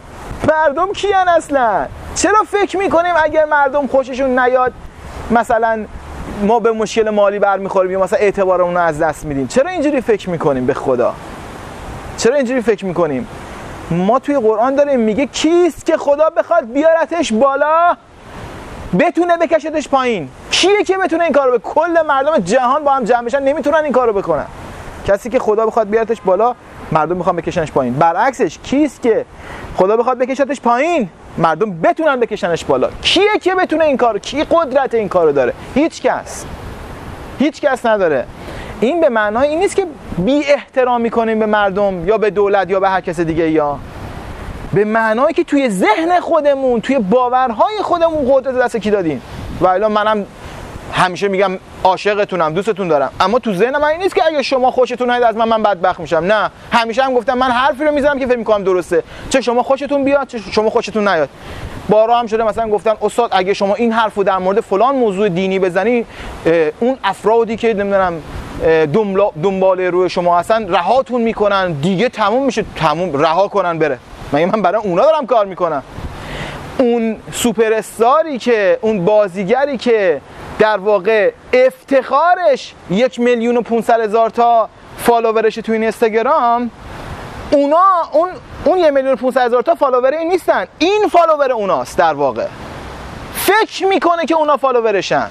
مردم 0.48 0.92
کیان 0.92 1.28
اصلا؟ 1.28 1.86
چرا 2.14 2.42
فکر 2.50 2.76
می‌کنیم 2.76 3.14
اگر 3.22 3.44
مردم 3.44 3.86
خوششون 3.86 4.38
نیاد 4.38 4.72
مثلا 5.30 5.86
ما 6.42 6.58
به 6.58 6.72
مشکل 6.72 7.10
مالی 7.10 7.38
برمیخوریم 7.38 7.90
یا 7.90 8.00
مثلا 8.00 8.18
اعتبارمون 8.18 8.74
رو 8.74 8.80
از 8.80 8.98
دست 8.98 9.24
میدیم؟ 9.24 9.46
چرا 9.46 9.70
اینجوری 9.70 10.00
فکر 10.00 10.30
می‌کنیم 10.30 10.66
به 10.66 10.74
خدا؟ 10.74 11.14
چرا 12.16 12.36
اینجوری 12.36 12.62
فکر 12.62 12.84
می‌کنیم؟ 12.84 13.28
ما 13.90 14.18
توی 14.18 14.38
قرآن 14.38 14.74
داریم 14.74 15.00
میگه 15.00 15.26
کیست 15.26 15.86
که 15.86 15.96
خدا 15.96 16.30
بخواد 16.30 16.72
بیارتش 16.72 17.32
بالا 17.32 17.96
بتونه 18.98 19.36
بکشتش 19.36 19.88
پایین. 19.88 20.28
کیه 20.50 20.84
که 20.84 20.98
بتونه 20.98 21.24
این 21.24 21.32
کارو 21.32 21.52
به 21.52 21.58
کل 21.58 22.02
مردم 22.08 22.38
جهان 22.38 22.84
با 22.84 22.92
هم 22.92 23.04
جمع 23.04 23.22
بشن 23.22 23.42
نمی‌تونن 23.42 23.84
این 23.84 23.92
کارو 23.92 24.12
بکنن. 24.12 24.46
کسی 25.06 25.30
که 25.30 25.38
خدا 25.38 25.66
بخواد 25.66 25.88
بیارتش 25.90 26.20
بالا 26.20 26.54
مردم 26.94 27.16
می‌خوان 27.16 27.36
بکشنش 27.36 27.72
پایین. 27.72 27.94
برعکسش 27.94 28.58
کیست 28.62 29.02
که 29.02 29.24
خدا 29.76 29.96
بخواد 29.96 30.18
بکشتش 30.18 30.60
پایین؟ 30.60 31.08
مردم 31.38 31.80
بتونن 31.80 32.20
بکشنش 32.20 32.64
بالا. 32.64 32.90
کیه 33.02 33.38
که 33.42 33.54
بتونه 33.54 33.84
این 33.84 33.96
کارو؟ 33.96 34.18
کی 34.18 34.44
قدرت 34.50 34.94
این 34.94 35.08
کارو 35.08 35.32
داره؟ 35.32 35.52
هیچ 35.74 36.02
کس. 36.02 36.44
هیچ 37.38 37.60
کس 37.60 37.86
نداره. 37.86 38.26
این 38.80 39.00
به 39.00 39.08
معنای 39.08 39.48
این 39.48 39.58
نیست 39.58 39.76
که 39.76 39.86
بی 40.18 40.44
احترام 40.44 41.00
می‌کنیم 41.00 41.38
به 41.38 41.46
مردم 41.46 42.08
یا 42.08 42.18
به 42.18 42.30
دولت 42.30 42.70
یا 42.70 42.80
به 42.80 42.88
هر 42.88 43.00
کس 43.00 43.20
دیگه 43.20 43.50
یا. 43.50 43.78
به 44.72 44.84
معنایی 44.84 45.34
که 45.34 45.44
توی 45.44 45.68
ذهن 45.68 46.20
خودمون 46.20 46.80
توی 46.80 46.98
باورهای 46.98 47.76
خودمون 47.82 48.32
قدرت 48.32 48.54
دست 48.54 48.76
کی 48.76 48.90
دادیم؟ 48.90 49.22
و 49.60 49.66
الان 49.66 49.92
منم 49.92 50.26
همیشه 50.92 51.28
میگم 51.28 51.58
عاشقتونم 51.84 52.52
دوستتون 52.54 52.88
دارم. 52.88 53.10
اما 53.20 53.38
تو 53.38 53.54
ذهن 53.54 53.76
من 53.78 53.84
این 53.88 54.02
نیست 54.02 54.14
که 54.14 54.26
اگه 54.26 54.42
شما 54.42 54.70
خوشتون 54.70 55.10
نیاد 55.10 55.22
از 55.22 55.36
من 55.36 55.48
من 55.48 55.62
بدبخت 55.62 56.00
میشم. 56.00 56.16
نه. 56.16 56.50
همیشه 56.72 57.02
هم 57.02 57.14
گفتم 57.14 57.38
من 57.38 57.50
حرفی 57.50 57.84
رو 57.84 57.92
می‌زنم 57.92 58.18
که 58.18 58.26
فکر 58.26 58.36
می‌کنم 58.36 58.64
درسته. 58.64 59.02
چه 59.30 59.40
شما 59.40 59.62
خوشتون 59.62 60.04
بیاد 60.04 60.26
چه 60.26 60.38
شما 60.38 60.70
خوشتون 60.70 61.08
نیاد. 61.08 61.28
بارا 61.88 62.18
هم 62.18 62.26
شده 62.26 62.44
مثلا 62.44 62.68
گفتن 62.68 62.94
استاد 63.02 63.30
اگه 63.32 63.54
شما 63.54 63.74
این 63.74 63.92
حرفو 63.92 64.22
در 64.22 64.38
مورد 64.38 64.60
فلان 64.60 64.94
موضوع 64.94 65.28
دینی 65.28 65.58
بزنی 65.58 66.06
اون 66.80 66.98
افرادی 67.04 67.56
که 67.56 67.74
نمی‌دونم 67.74 68.22
دنبال 69.42 69.80
روی 69.80 70.10
شما 70.10 70.38
هستن 70.38 70.68
رهاتون 70.68 71.22
می‌کنن. 71.22 71.72
دیگه 71.72 72.08
تموم 72.08 72.46
میشه. 72.46 72.64
تموم 72.76 73.22
رها 73.22 73.48
کنن 73.48 73.78
بره. 73.78 73.98
مگه 74.32 74.46
من 74.46 74.62
برای 74.62 74.80
اونا 74.82 75.02
دارم 75.02 75.26
کار 75.26 75.46
می‌کنم؟ 75.46 75.82
اون 76.78 77.16
سوپر 77.32 77.72
استاری 77.72 78.38
که 78.38 78.78
اون 78.80 79.04
بازیگری 79.04 79.76
که 79.76 80.20
در 80.58 80.76
واقع 80.76 81.32
افتخارش 81.52 82.74
یک 82.90 83.20
میلیون 83.20 83.56
و 83.56 83.62
500 83.62 84.00
هزار 84.00 84.30
تا 84.30 84.68
follower 84.98 85.43
ش 85.43 85.54
تو 85.54 85.72
این 85.72 85.82
اینستاگرام 85.82 86.70
اونا 87.50 87.84
اون 88.12 88.28
اون 88.64 88.78
یک 88.78 88.86
میلیون 88.86 89.12
و 89.12 89.16
500 89.16 89.40
هزار 89.40 89.62
تا 89.62 89.74
follower 89.74 90.14
این 90.14 90.28
نیستن. 90.28 90.66
این 90.78 91.08
follower 91.12 91.52
اوناست 91.52 91.98
در 91.98 92.14
واقع. 92.14 92.46
فکر 93.34 93.86
می‌کنه 93.86 94.26
که 94.26 94.34
اونا 94.34 94.56
follower 94.56 95.05
شن. 95.05 95.30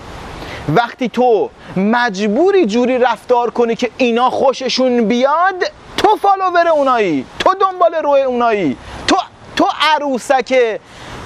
وقتی 0.76 1.10
تو 1.10 1.50
مجبوری 1.78 2.66
جوری 2.66 2.98
رفتار 2.98 3.50
کنی 3.50 3.76
که 3.76 3.90
اینا 3.98 4.30
خوششون 4.30 5.08
بیاد 5.08 5.72
تو 5.98 6.08
follower 6.22 6.68
اونایی. 6.68 7.26
تو 7.40 7.54
دنبال 7.54 7.94
روی 7.94 8.22
اونایی. 8.22 8.78
تو 9.08 9.18
تو 9.56 9.68
عروسک 9.82 10.80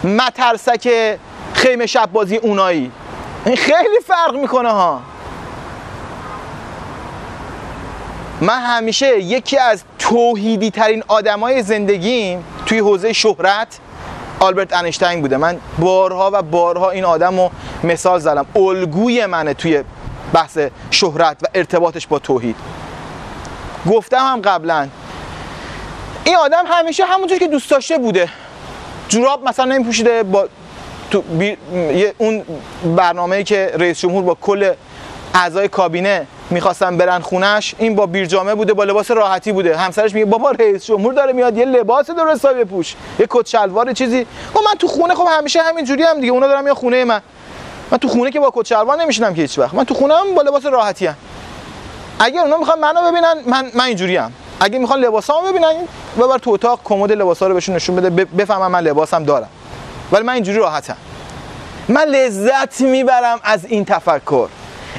مترسک 0.03 1.17
خیمه 1.53 1.85
شب 1.85 2.11
بازی 2.11 2.37
اونایی. 2.37 2.91
این 3.47 3.55
خیلی 3.71 3.99
فرق 4.05 4.35
می‌کنه 4.35 4.69
ها. 4.69 5.01
من 8.41 8.59
همیشه 8.61 9.19
یکی 9.19 9.57
از 9.57 9.83
توحیدی 9.99 10.71
ترین 10.71 11.03
آدمای 11.07 11.63
زندگیم 11.63 12.43
توی 12.65 12.79
حوزه 12.79 13.13
شهرت 13.13 13.79
آلبرت 14.39 14.73
انشتین 14.73 15.21
بوده. 15.21 15.37
من 15.37 15.57
بارها 15.79 16.31
و 16.33 16.41
بارها 16.41 16.89
این 16.89 17.05
آدم 17.05 17.39
رو 17.39 17.51
مثال 17.83 18.19
زدم. 18.19 18.45
الگوی 18.55 19.25
منه 19.25 19.53
توی 19.53 19.83
بحث 20.33 20.57
شهرت 20.91 21.37
و 21.43 21.45
ارتباطش 21.55 22.07
با 22.07 22.19
توحید. 22.19 22.55
گفتم 23.89 24.17
هم 24.17 24.41
قبلا 24.41 24.87
این 26.23 26.35
آدم 26.35 26.63
همیشه 26.67 27.05
همونجور 27.05 27.37
که 27.37 27.47
دوست 27.47 27.71
داشته 27.71 27.97
بوده. 27.97 28.29
جوراب 29.07 29.47
مثلا 29.47 29.65
نمیپوشیده 29.65 30.23
با 30.23 30.47
تو 31.11 31.23
اون 32.17 32.43
برنامه‌ای 32.95 33.43
که 33.43 33.71
رئیس 33.79 33.99
جمهور 33.99 34.23
با 34.23 34.37
کل 34.41 34.73
اعضای 35.33 35.67
کابینه 35.67 36.27
می‌خواستن 36.49 36.97
برن 36.97 37.19
خونش 37.19 37.75
این 37.77 37.95
با 37.95 38.05
بیرجامه 38.05 38.55
بوده 38.55 38.73
با 38.73 38.83
لباس 38.83 39.11
راحتی 39.11 39.51
بوده. 39.51 39.77
همسرش 39.77 40.13
میگه 40.13 40.25
بابا 40.25 40.51
رئیس 40.51 40.85
جمهور 40.85 41.13
داره 41.13 41.33
میاد 41.33 41.57
یه 41.57 41.65
لباس 41.65 42.11
درست 42.11 42.45
بپوش 42.45 42.95
یه 43.19 43.27
کت 43.29 43.47
شلوار 43.47 43.93
چیزی. 43.93 44.21
و 44.55 44.59
من 44.59 44.77
تو 44.79 44.87
خونه 44.87 45.15
خب 45.15 45.27
همیشه 45.37 45.61
همین 45.61 45.85
جوری 45.85 46.03
هم 46.03 46.21
دیگه 46.21 46.31
اونا 46.31 46.47
دارم 46.47 46.67
یا 46.67 46.73
خونه 46.73 47.05
من. 47.05 47.21
من 47.91 47.97
تو 47.97 48.07
خونه 48.07 48.31
که 48.31 48.39
با 48.39 48.51
کت 48.55 48.65
شلوار 48.65 49.01
نمیشینم 49.01 49.33
که 49.33 49.41
هیچ 49.41 49.59
وقت 49.59 49.73
من 49.73 49.83
تو 49.83 49.93
خونه 49.93 50.13
هم 50.13 50.35
با 50.35 50.41
لباس 50.41 50.65
راحتی 50.65 51.05
هم. 51.05 51.15
اگه 52.19 52.41
اونا 52.41 52.57
می‌خوان 52.57 52.79
منو 52.79 53.11
ببینن 53.11 53.33
من 53.45 53.71
من 53.73 53.85
اینجوری 53.85 54.17
هم. 54.17 54.31
اگه 54.59 54.79
می‌خوان 54.79 54.99
لباسامو 54.99 55.47
ببینن 55.49 55.73
ببر 56.17 56.37
تو 56.37 56.51
اتاق 56.51 56.79
کمد 56.83 57.11
لباسا 57.11 57.47
رو 57.47 57.53
بهشون 57.53 57.75
نشون 57.75 57.95
بده 57.95 58.25
بفهمم 58.25 58.71
من 58.71 58.79
لباسم 58.79 59.23
دارم. 59.23 59.49
ولی 60.11 60.23
من 60.23 60.33
اینجوری 60.33 60.57
راحتم. 60.57 60.97
من 61.89 62.01
لذت 62.01 62.81
می‌برم 62.81 63.39
از 63.43 63.65
این 63.65 63.85
تفکر. 63.85 64.47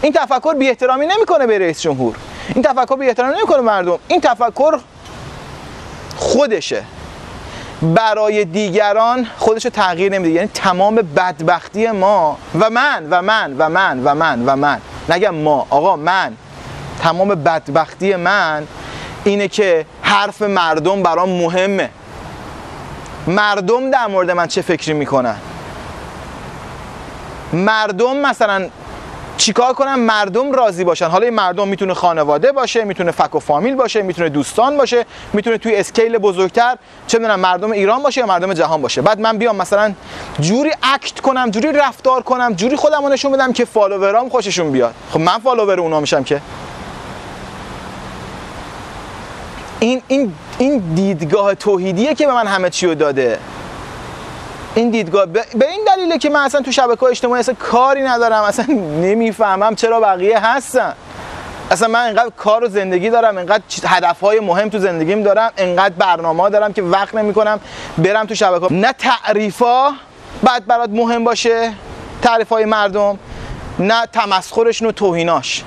این 0.02 0.12
تفکر 0.12 0.54
بی 0.54 0.68
احترامی 0.68 1.06
نمی‌کنه 1.06 1.46
به 1.46 1.58
رئیس 1.58 1.80
جمهور. 1.80 2.16
این 2.54 2.62
تفکر 2.62 2.96
بی 2.96 3.08
احترامی 3.08 3.36
نمی‌کنه 3.36 3.60
مردم. 3.60 3.98
این 4.08 4.20
تفکر 4.20 4.78
خودشه. 6.16 6.82
برای 7.82 8.44
دیگران 8.44 9.26
خودش 9.38 9.64
رو 9.64 9.70
تغییر 9.70 10.12
نمیده. 10.12 10.34
یعنی 10.34 10.50
تمام 10.54 10.94
بدبختی 10.94 11.90
ما 11.90 12.38
و 12.60 12.70
من 12.70 13.06
و 13.10 13.22
من 13.22 13.54
و 13.58 13.68
من 13.68 14.00
و 14.04 14.14
من 14.14 14.44
و 14.46 14.56
من. 14.56 14.80
نگم 15.08 15.34
ما. 15.34 15.66
آقا 15.70 15.96
من. 15.96 16.36
تمام 17.02 17.28
بدبختی 17.28 18.16
من 18.16 18.66
اینه 19.24 19.48
که 19.48 19.86
حرف 20.02 20.42
مردم 20.42 21.02
برام 21.02 21.28
مهمه. 21.28 21.90
مردم 23.28 23.90
در 23.90 24.06
مورد 24.06 24.30
من 24.30 24.46
چه 24.46 24.62
فکری 24.62 24.94
می‌کنن؟ 24.94 25.36
مردم 27.52 28.16
مثلا 28.16 28.68
چیکار 29.36 29.72
کنن؟ 29.72 29.94
مردم 29.94 30.52
راضی 30.52 30.84
باشن. 30.84 31.06
حالا 31.06 31.24
این 31.24 31.34
مردم 31.34 31.68
می‌تونه 31.68 31.94
خانواده 31.94 32.52
باشه 32.52 32.84
می‌تونه 32.84 33.10
فک 33.10 33.34
و 33.34 33.38
فامیل 33.38 33.74
باشه 33.74 34.02
می‌تونه 34.02 34.28
دوستان 34.28 34.76
باشه 34.76 35.06
می‌تونه 35.32 35.58
توی 35.58 35.76
scale 35.76 36.18
بزرگتر 36.18 36.76
چه 37.06 37.18
می‌دونم 37.18 37.40
مردم 37.40 37.70
ایران 37.70 38.02
باشه 38.02 38.20
یا 38.20 38.26
مردم 38.26 38.52
جهان 38.52 38.82
باشه. 38.82 39.02
بعد 39.02 39.20
من 39.20 39.38
بیام 39.38 39.56
مثلا 39.56 39.92
جوری 40.40 40.70
act 40.82 41.20
کنم 41.20 41.50
جوری 41.50 41.72
رفتار 41.72 42.22
کنم 42.22 42.54
جوری 42.54 42.76
خودم 42.76 43.02
رو 43.02 43.08
نشون 43.08 43.32
بدم 43.32 43.52
که 43.52 43.64
follower 43.64 44.21
ام 44.21 44.28
خوششون 44.28 44.72
بیاد. 44.72 44.94
خب 45.10 45.20
من 45.20 45.38
follower 45.38 45.80
اونا 45.80 46.00
میشم 46.00 46.24
که؟ 46.24 46.40
این 49.80 50.02
این 50.08 50.34
این 50.58 50.78
دیدگاه 50.94 51.54
توحیدیه 51.54 52.14
که 52.14 52.26
به 52.26 52.32
من 52.32 52.46
همه 52.46 52.70
چی 52.70 52.86
رو 52.86 52.94
داده. 52.94 53.38
این 54.74 54.90
دیدگاه 54.90 55.26
به 55.26 55.44
این 55.60 55.80
دلیله 55.86 56.18
که 56.18 56.30
من 56.30 56.40
اصلا 56.40 56.60
تو 56.60 56.72
شبکه 56.72 57.04
اجتماعی 57.04 57.40
اصلا 57.40 57.54
کاری 57.54 58.02
ندارم 58.02 58.42
اصلا 58.42 58.66
نمی‌فهمم 59.02 59.74
چرا 59.74 60.00
بقیه 60.00 60.46
هستن. 60.46 60.94
اصلا 61.70 61.88
من 61.88 62.00
اینقدر 62.00 62.30
کار 62.36 62.64
و 62.64 62.68
زندگی 62.68 63.10
دارم 63.10 63.36
اینقدر 63.36 63.62
هدفهای 63.86 64.40
مهم 64.40 64.68
تو 64.68 64.78
زندگیم 64.78 65.22
دارم 65.22 65.52
اینقدر 65.56 65.94
برنامه 65.94 66.50
دارم 66.50 66.72
که 66.72 66.82
وقت 66.82 67.14
نمی 67.14 67.34
کنم 67.34 67.60
برم 67.98 68.26
تو 68.26 68.34
شبکه 68.34 68.74
نه 68.74 68.92
تعریفا 68.92 69.92
بعد 70.42 70.66
برات 70.66 70.90
مهم 70.90 71.24
باشه 71.24 71.72
تعریف 72.22 72.48
های 72.48 72.64
مردم 72.64 73.18
نه 73.78 74.06
تمسخرشون 74.06 74.88
و 74.88 74.92
توهیناش. 74.92 75.64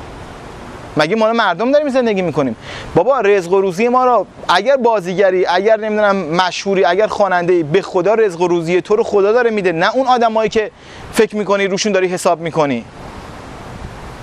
مگه 0.98 1.16
ما 1.16 1.34
مردم 1.34 1.72
داریم 1.72 1.90
زندگی 1.90 2.22
می‌کنیم؟ 2.22 2.56
بابا 2.96 3.20
رزق 3.20 3.52
و 3.52 3.62
روزی 3.62 3.88
ما 3.88 4.06
رو 4.06 4.26
اگر 4.50 4.78
بازیگری 4.78 5.46
اگر 5.46 5.78
نمی‌دونم 5.78 6.16
مشهوری 6.16 6.86
اگر 6.86 7.08
خواننده 7.08 7.64
به 7.64 7.82
خدا 7.82 8.14
رزق 8.14 8.42
و 8.42 8.48
روزی 8.48 8.82
تو 8.82 8.96
رو 8.96 9.04
خدا 9.04 9.32
داره 9.32 9.50
میده 9.50 9.72
نه 9.72 9.96
اون 9.96 10.08
آدمایی 10.08 10.50
که 10.50 10.72
فکر 11.14 11.36
می‌کنی 11.36 11.68
روشون 11.68 11.92
داری 11.92 12.08
حساب 12.08 12.40
می‌کنی. 12.40 12.86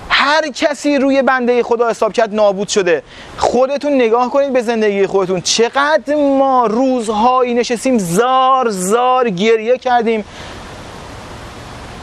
هر 0.09 0.49
کسی 0.49 0.97
روی 0.97 1.21
بنده 1.21 1.63
خدا 1.63 1.89
حساب 1.89 2.13
کرد 2.13 2.35
نابود 2.35 2.67
شده. 2.67 3.03
خودتون 3.37 3.93
نگاه 3.93 4.29
کنید 4.29 4.53
به 4.53 4.61
زندگی 4.61 5.07
خودتون. 5.07 5.41
چقدر 5.41 6.15
ما 6.15 6.65
روزهایی 6.65 7.53
نشستیم 7.53 7.97
زار 7.97 8.69
زار 8.69 9.29
گریه 9.29 9.77
کردیم. 9.77 10.25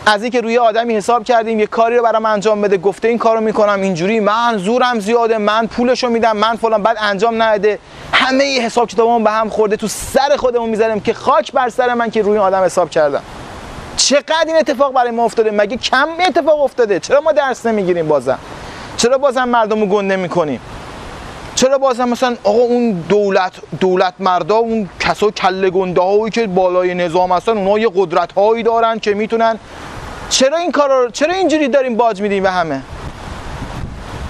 از 0.09 0.23
اینکه 0.23 0.41
روی 0.41 0.59
آدمی 0.59 0.97
حساب 0.97 1.25
کردیم 1.25 1.61
یه 1.61 1.67
کاری 1.67 1.97
رو 1.97 2.03
برام 2.03 2.27
انجام 2.27 2.63
بده. 2.63 2.77
گفته 2.77 3.09
این 3.09 3.19
کارو 3.19 3.41
می‌کنم 3.41 3.81
اینجوری. 3.81 4.21
من 4.21 4.59
زورم 4.59 5.01
زیاده 5.01 5.39
من 5.39 5.67
پولشو 5.67 6.09
میدم 6.09 6.37
من 6.37 6.57
فلان 6.57 6.83
بعد 6.83 6.97
انجام 7.01 7.43
نده. 7.43 7.79
همه 8.13 8.45
ی 8.45 8.61
حساب 8.61 8.89
کتابمون 8.89 9.25
به 9.25 9.31
هم 9.31 9.49
خورده 9.49 9.77
تو 9.77 9.89
سر 9.89 10.37
خودمون 10.37 10.71
می‌ذاریم 10.71 11.01
که 11.01 11.15
خاک 11.15 11.53
بر 11.53 11.69
سر 11.69 11.95
من 11.95 12.11
که 12.11 12.23
روی 12.23 12.39
آدم 12.39 12.63
حساب 12.63 12.91
کردم. 12.91 13.23
چقدر 13.97 14.45
این 14.47 14.57
اتفاق 14.57 14.93
برای 14.93 15.11
ما 15.11 15.25
افتاده؟ 15.25 15.51
مگه 15.51 15.77
کم 15.77 16.09
اتفاق 16.27 16.61
افتاده؟ 16.61 17.01
چرا 17.01 17.21
ما 17.21 17.33
درس 17.33 17.67
نمی‌گیریم 17.67 18.09
بازم؟ 18.09 18.39
چرا 18.97 19.19
بازم 19.19 19.49
مردم 19.49 19.81
رو 19.81 19.87
گنده 19.87 20.17
می‌کنیم 20.17 20.61
چرا 21.55 21.79
بازم 21.79 22.09
مثلا 22.09 22.37
آقا 22.45 22.59
اون 22.59 22.93
دولت 23.09 23.53
دولت 23.81 24.15
مردا 24.19 24.57
اون 24.57 24.89
کسا 25.01 25.31
کله 25.31 25.71
گنده 25.71 26.01
هایی 26.01 26.31
که 26.31 26.47
بالای 26.47 26.95
نظام 26.95 27.33
هستن 27.33 27.53
اونها 27.59 27.79
یه 27.79 27.91
قدرت 27.97 28.33
هایی 28.33 28.63
دارن 28.63 28.99
که 28.99 29.15
می‌تونن 29.15 29.59
چرا 30.31 30.57
این 30.57 30.73
کارا 30.73 31.11
چرا 31.11 31.35
اینجوری 31.35 31.69
داریم 31.69 31.97
باج 31.97 32.21
میدیم 32.23 32.43
به 32.43 32.51
همه؟ 32.51 32.83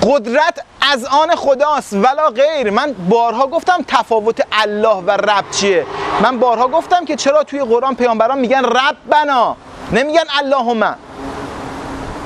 قدرت 0.03 0.65
از 0.93 1.05
آن 1.05 1.35
خداست 1.37 1.93
ولا 1.93 2.31
غیر. 2.31 2.71
من 2.71 2.93
بارها 3.09 3.47
گفتم 3.47 3.85
تفاوت 3.89 4.43
الله 4.53 4.97
و 5.07 5.11
رب 5.11 5.45
چیه؟ 5.51 5.87
من 6.23 6.39
بارها 6.39 6.69
گفتم 6.69 7.05
که 7.05 7.17
چرا 7.17 7.43
توی 7.43 7.61
قرآن 7.61 7.95
پیامبران 7.95 8.39
میگن 8.39 8.65
ربنا؟ 8.65 9.57
نمیگن 9.93 10.25
اللهم. 10.39 10.97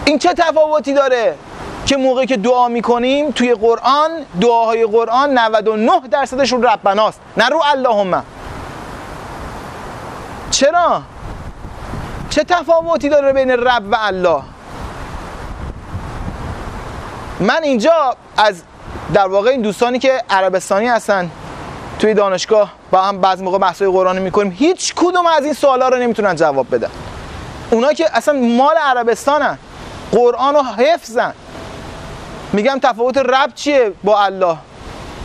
این 0.04 0.18
چه 0.18 0.34
تفاوتی 0.34 0.92
داره؟ 0.92 1.34
که 1.86 1.96
موقعی 1.96 2.26
که 2.26 2.36
دعا 2.36 2.68
می‌کنیم 2.68 3.30
توی 3.30 3.54
قرآن 3.54 4.10
دعاهای 4.40 4.86
قرآن 4.86 5.38
99 5.38 6.00
درصدشون 6.10 6.62
ربناست 6.62 7.20
نه 7.36 7.48
رو 7.48 7.62
اللهم. 7.72 8.24
چرا؟ 10.50 11.02
چه 12.30 12.44
تفاوتی 12.44 13.08
داره 13.08 13.32
بین 13.32 13.50
رب 13.50 13.82
و 13.92 13.96
الله؟ 14.00 14.42
من 17.40 17.62
اینجا 17.62 18.16
از 18.36 18.62
در 19.14 19.28
واقع 19.28 19.50
این 19.50 19.62
دوستانی 19.62 19.98
که 19.98 20.22
عربستانی 20.30 20.86
هستن 20.86 21.30
توی 21.98 22.14
دانشگاه 22.14 22.72
با 22.90 23.02
هم 23.02 23.20
بعض 23.20 23.42
موقع 23.42 23.58
بحثای 23.58 23.88
قرآنی 23.88 24.20
می‌کنیم 24.20 24.52
هیچ 24.58 24.94
کدوم 24.94 25.26
از 25.26 25.44
این 25.44 25.54
سوالا 25.54 25.88
رو 25.88 25.96
نمی‌تونن 25.96 26.36
جواب 26.36 26.74
بدن. 26.74 26.90
اونا 27.70 27.92
که 27.92 28.16
اصلا 28.16 28.34
مال 28.40 28.76
عربستانن 28.76 29.58
قرآن 30.12 30.54
رو 30.54 30.62
حفظن. 30.62 31.32
میگم 32.52 32.78
تفاوت 32.82 33.18
رب 33.18 33.54
چیه 33.54 33.92
با 34.04 34.22
الله؟ 34.22 34.56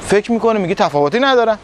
فکر 0.08 0.32
می‌کنه 0.32 0.60
میگه 0.60 0.76
تفاوتی 0.76 1.20
ندارن. 1.20 1.58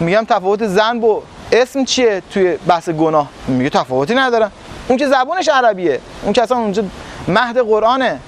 میگم 0.00 0.24
تفاوت 0.28 0.66
زن 0.66 1.00
با 1.00 1.22
اسم 1.52 1.84
چیه 1.84 2.22
توی 2.30 2.56
بحث 2.56 2.88
گناه؟ 2.88 3.28
میگه 3.48 3.70
تفاوتی 3.70 4.14
ندارن. 4.14 4.50
اون 4.88 4.98
که 4.98 5.08
زبونش 5.08 5.48
عربیه. 5.48 6.00
اون 6.22 6.32
که 6.32 6.42
اصلا 6.42 6.56
اونجا 6.56 6.84
مهد 7.28 7.58
قرآنه. 7.58 8.18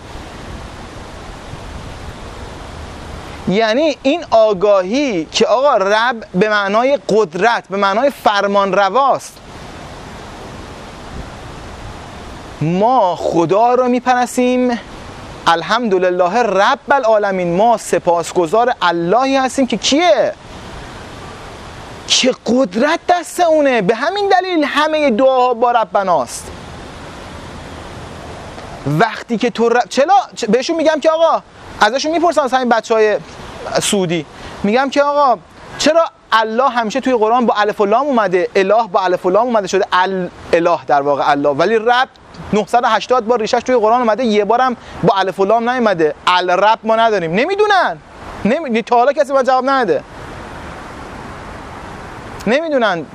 یعنی 3.49 3.97
این 4.03 4.25
آگاهی 4.31 5.25
که 5.33 5.47
آقا 5.47 5.77
رب 5.77 6.17
به 6.35 6.49
معنای 6.49 6.99
قدرت 7.09 7.65
به 7.71 7.77
معنای 7.77 8.11
فرمان 8.11 8.73
رواست. 8.73 9.37
ما 12.61 13.17
خدا 13.17 13.75
رو 13.75 13.89
می‌پرسیم 13.89 14.81
الحمدلله 15.47 16.43
رب 16.43 16.79
العالمین. 16.91 17.57
ما 17.57 17.77
سپاسگزار 17.77 18.75
اللهی 18.83 19.37
هستیم 19.37 19.67
که 19.67 19.77
کیه؟ 19.77 20.33
که 22.09 22.35
قدرت 22.47 23.01
دست 23.09 23.41
اونه. 23.41 23.83
به 23.83 23.95
همین 23.95 24.29
دلیل 24.29 24.65
همه 24.65 25.11
دعاها 25.11 25.55
با 25.55 25.73
ربناست 25.73 26.51
وقتی 28.87 29.39
که 29.39 29.51
تو 29.51 29.69
رب... 29.69 29.89
چلا 29.89 30.15
بهشون 30.49 30.77
میگم 30.77 31.01
که 31.01 31.11
آقا 31.11 31.43
ازشون 31.81 32.13
می‌پرسم 32.13 32.43
از 32.43 32.53
همین 32.53 32.69
بچه 32.69 32.95
های 32.95 33.19
سعودی. 33.83 34.27
میگم 34.63 34.91
که 34.91 35.03
آقا 35.03 35.39
چرا 35.79 36.05
الله 36.33 36.69
همیشه 36.69 37.01
توی 37.01 37.15
قرآن 37.15 37.47
با 37.47 37.55
الف 37.55 37.81
و 37.81 37.87
لام 37.87 38.07
اومده؟ 38.07 38.49
اله 38.57 38.89
با 38.93 39.01
الف 39.01 39.27
و 39.27 39.31
لام 39.31 39.47
اومده 39.47 39.67
شده. 39.67 39.85
ال 39.93 40.29
اله 40.53 40.79
در 40.87 41.03
واقع 41.03 41.31
الله. 41.31 41.49
ولی 41.49 41.79
رب 41.79 42.09
980 42.53 43.27
بار 43.27 43.41
ریشش 43.41 43.63
توی 43.67 43.77
قرآن 43.77 44.01
اومده 44.01 44.25
یه 44.25 44.45
بارم 44.45 44.77
با 45.03 45.15
الف 45.17 45.41
و 45.41 45.45
لام 45.45 45.71
نیومده. 45.71 46.15
رب 46.49 46.79
ما 46.85 46.97
نداریم. 46.97 47.33
نمی‌دونن. 47.33 47.99
نمی... 48.45 48.83
تا 48.83 48.97
حالا 48.97 49.13
کسی 49.13 49.33
ما 49.33 49.43
جواب 49.43 49.71
نده 49.71 50.03
نمی‌دونن 52.47 53.07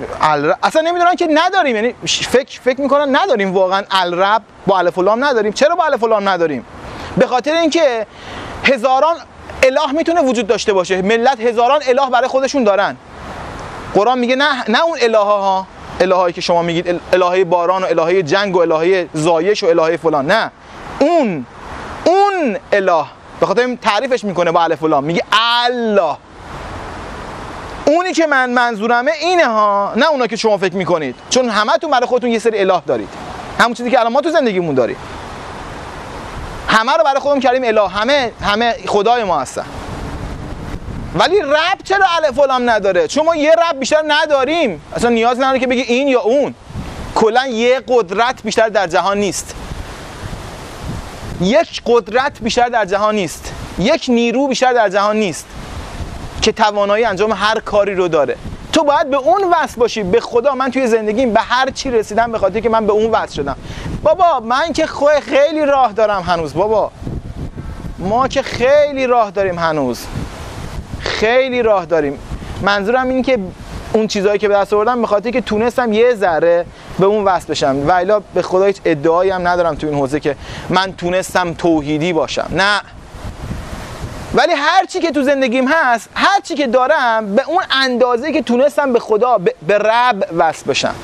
اصلا 0.64 0.82
نمی‌دونن 0.82 1.16
که 1.16 1.28
نداریم. 1.34 1.76
یعنی 1.76 1.96
فکر 2.06 2.62
فکر 2.62 2.82
می‌کنن 2.82 3.16
نداریم. 3.16 3.54
واقعا 3.54 3.84
الرب 3.92 4.42
با 4.68 4.78
الف 4.80 4.98
لام 4.98 5.26
نداریم. 5.26 5.52
چرا 5.52 5.76
با 5.76 5.86
الف 5.86 6.04
لام 6.04 6.30
نداریم؟ 6.30 6.66
به 7.18 7.28
خاطر 7.28 7.54
اینکه 7.54 8.06
هزاران 8.64 9.16
اله 9.64 9.92
می‌تونه 9.92 10.22
وجود 10.22 10.48
داشته 10.48 10.74
باشه. 10.74 11.02
ملت 11.02 11.40
هزاران 11.40 11.82
اله 11.88 12.10
برای 12.10 12.28
خودشون 12.28 12.64
دارن. 12.64 12.98
قرآن 13.94 14.20
میگه 14.20 14.36
نه 14.36 14.64
نه 14.70 14.84
اون 14.84 14.98
اله 15.02 15.18
ها. 15.18 15.68
الهایی 16.00 16.34
که 16.34 16.42
شما 16.42 16.62
میگید 16.62 17.02
الهه 17.14 17.44
باران 17.44 17.84
و 17.84 17.86
الهه 17.86 18.24
جنگ 18.24 18.56
و 18.56 18.60
الهه 18.60 19.10
زایش 19.14 19.64
و 19.64 19.68
الهه 19.68 19.98
فلان. 19.98 20.26
نه. 20.26 20.52
اون 21.00 21.46
اون 22.06 22.58
اله. 22.72 23.06
به 23.40 23.46
خاطر 23.46 23.78
تعریفش 23.82 24.24
می‌کنه 24.24 24.52
با 24.52 24.64
الف 24.64 24.84
لام 24.84 25.04
میگه 25.04 25.24
الله. 25.68 26.18
اونی 27.96 28.14
که 28.14 28.28
من 28.28 28.50
منظورمه 28.50 29.12
اینه 29.12 29.46
ها. 29.46 29.94
نه 29.96 30.06
اونا 30.08 30.28
که 30.28 30.36
شما 30.36 30.58
فکر 30.58 30.76
می‌کنید. 30.76 31.16
چون 31.30 31.50
همتون 31.50 31.92
برای 31.92 32.06
خودتون 32.06 32.30
یه 32.30 32.40
سری 32.40 32.60
اله 32.60 32.82
دارید. 32.88 33.10
همون 33.60 33.74
چیزی 33.74 33.92
که 33.92 34.00
الان 34.00 34.14
ما 34.14 34.22
تو 34.22 34.32
زندگیمون 34.32 34.76
داریم. 34.76 34.98
همه 36.68 36.92
رو 36.92 37.04
برای 37.04 37.20
خودمون 37.20 37.40
کردیم 37.40 37.64
اله. 37.64 37.88
همه 37.88 38.32
همه 38.42 38.76
خدای 38.88 39.24
ما 39.24 39.40
هستن. 39.40 39.66
ولی 41.16 41.42
رب 41.42 41.78
چرا 41.84 42.06
الف 42.24 42.40
لام 42.40 42.70
نداره؟ 42.70 43.08
چون 43.08 43.26
ما 43.26 43.36
یه 43.36 43.52
رب 43.52 43.80
بیشتر 43.80 44.04
نداریم. 44.08 44.82
اصلا 44.96 45.10
نیاز 45.10 45.40
نداره 45.40 45.60
که 45.60 45.68
بگی 45.68 45.82
این 45.82 46.08
یا 46.08 46.22
اون. 46.22 46.56
کلا 47.16 47.48
یه 47.48 47.82
قدرت 47.88 48.44
بیشتر 48.44 48.70
در 48.70 48.88
جهان 48.88 49.18
نیست. 49.18 49.56
یک 51.42 51.82
قدرت 51.86 52.40
بیشتر 52.42 52.70
در 52.70 52.86
جهان 52.86 53.16
نیست. 53.16 53.54
یک 53.80 54.06
نیرو 54.08 54.48
بیشتر 54.48 54.74
در 54.74 54.90
جهان 54.90 55.16
نیست. 55.16 55.46
که 56.42 56.52
توانایی 56.52 57.06
انجام 57.06 57.32
هر 57.32 57.60
کاری 57.60 57.96
رو 57.96 58.08
داره. 58.08 58.36
تو 58.74 58.84
باید 58.84 59.10
به 59.10 59.18
اون 59.18 59.42
وصل 59.54 59.80
باشی. 59.80 60.04
به 60.04 60.20
خدا 60.20 60.56
من 60.56 60.72
توی 60.72 60.88
زندگیم 60.88 61.34
به 61.34 61.40
هر 61.40 61.70
چی 61.70 61.92
رسیدم 61.92 62.32
به 62.32 62.40
خاطر 62.40 62.60
که 62.60 62.70
من 62.70 62.86
به 62.86 62.94
اون 62.94 63.12
وصل 63.12 63.34
شدم. 63.34 63.56
بابا 64.04 64.40
من 64.40 64.74
که 64.74 64.86
خیلی 65.22 65.66
راه 65.66 65.94
دارم 65.94 66.22
هنوز 66.22 66.54
بابا. 66.54 66.92
ما 68.00 68.28
که 68.28 68.42
خیلی 68.42 69.08
راه 69.08 69.32
داریم 69.32 69.60
هنوز. 69.60 70.06
خیلی 71.00 71.62
راه 71.62 71.86
داریم. 71.86 72.20
منظورم 72.62 73.10
این 73.10 73.22
که 73.22 73.40
اون 73.94 74.08
چیزهایی 74.08 74.40
که 74.40 74.48
به 74.48 74.54
دست 74.54 74.74
آوردم 74.74 75.02
به 75.02 75.08
خاطر 75.08 75.30
که 75.32 75.42
تونستم 75.42 75.94
یه 75.94 76.16
ذره 76.16 76.66
به 77.00 77.06
اون 77.06 77.24
وصل 77.24 77.48
بشم. 77.48 77.88
و 77.88 77.92
الا 77.92 78.20
به 78.34 78.42
خدا 78.42 78.66
هیچ 78.66 78.78
ادعایی 78.86 79.32
هم 79.32 79.48
ندارم 79.48 79.76
تو 79.76 79.88
این 79.88 79.96
حوزه 79.96 80.20
که 80.20 80.36
من 80.70 80.94
تونستم 80.94 81.54
توحیدی 81.54 82.14
باشم. 82.14 82.48
نه. 82.52 82.82
ولی 84.34 84.54
هر 84.54 84.86
چی 84.86 85.00
که 85.00 85.12
تو 85.12 85.24
زندگیم 85.24 85.68
هست 85.68 86.10
هر 86.16 86.40
چی 86.44 86.56
که 86.56 86.68
دارم 86.68 87.36
به 87.36 87.44
اون 87.48 87.64
اندازه 87.72 88.32
که 88.32 88.42
تونستم 88.42 88.94
به 88.94 89.00
خدا 89.00 89.38
به 89.68 89.78
رب 89.78 90.26
وصل 90.38 90.70
بشم. 90.70 90.96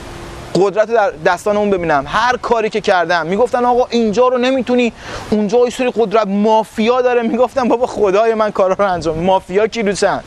قدرت 0.55 0.91
در 0.91 1.11
دستان 1.25 1.57
اون 1.57 1.69
ببینم. 1.69 2.05
هر 2.07 2.37
کاری 2.37 2.69
که 2.69 2.81
کردم. 2.81 3.25
می‌گفتن 3.25 3.65
آقا 3.65 3.87
اینجا 3.89 4.27
رو 4.27 4.37
نمی‌تونی. 4.37 4.93
اونجا 5.29 5.57
یه 5.57 5.69
سری 5.69 5.91
قدرت 5.95 6.27
مافیا 6.27 7.01
داره. 7.01 7.21
می‌گفتم 7.21 7.67
بابا 7.67 7.87
خدای 7.87 8.33
من 8.33 8.51
کارا 8.51 8.75
رو 8.79 8.91
انجام 8.91 9.19
مافیا 9.19 9.67
کیلو 9.67 9.93
چند؟ 9.93 10.23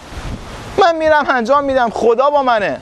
من 0.79 0.97
میرم 0.97 1.27
انجام 1.31 1.65
میدم. 1.65 1.91
خدا 1.91 2.31
با 2.31 2.43
منه. 2.43 2.81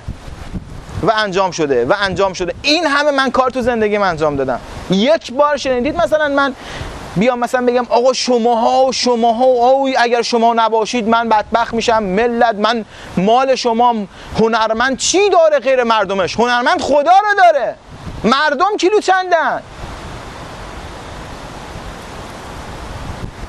و 1.02 1.12
انجام 1.16 1.50
شده. 1.50 1.84
و 1.84 1.94
انجام 2.00 2.32
شده. 2.32 2.54
این 2.62 2.86
همه 2.86 3.10
من 3.10 3.30
کار 3.30 3.50
تو 3.50 3.60
زندگیم 3.60 4.02
انجام 4.02 4.36
دادم. 4.36 4.60
یک 4.90 5.32
بار 5.32 5.56
شنیدید 5.56 5.96
مثلا 5.96 6.28
من 6.28 6.54
بیام 7.16 7.38
مثلا 7.38 7.66
بگم 7.66 7.86
آقا 7.88 8.12
شماها 8.12 8.84
و 8.84 8.92
شماها 8.92 9.46
و 9.46 9.88
اگر 9.98 10.22
شما 10.22 10.54
نباشید 10.54 11.08
من 11.08 11.28
بدبخت 11.28 11.74
میشم 11.74 12.02
ملت 12.02 12.54
من 12.54 12.84
مال 13.16 13.54
شما 13.54 13.94
هنرمند 14.40 14.96
چی 14.96 15.30
داره 15.30 15.58
غیر 15.58 15.84
مردمش؟ 15.84 16.36
هنرمند 16.36 16.80
خدا 16.80 17.12
رو 17.12 17.42
داره. 17.42 17.74
مردم 18.24 18.76
کیلو 18.80 19.00
چندن؟ 19.00 19.62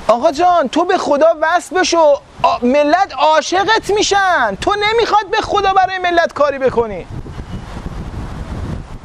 آقا 0.08 0.32
جان 0.32 0.70
تو 0.70 0.86
به 0.86 0.98
خدا 0.98 1.28
وصل 1.42 1.80
بشو. 1.80 2.20
ملت 2.62 3.14
عاشقت 3.18 3.90
میشن. 3.90 4.58
تو 4.62 4.76
نمی‌خواد 4.76 5.30
به 5.32 5.42
خدا 5.42 5.74
برای 5.74 5.98
ملت 5.98 6.34
کاری 6.34 6.60
بکنی. 6.60 7.08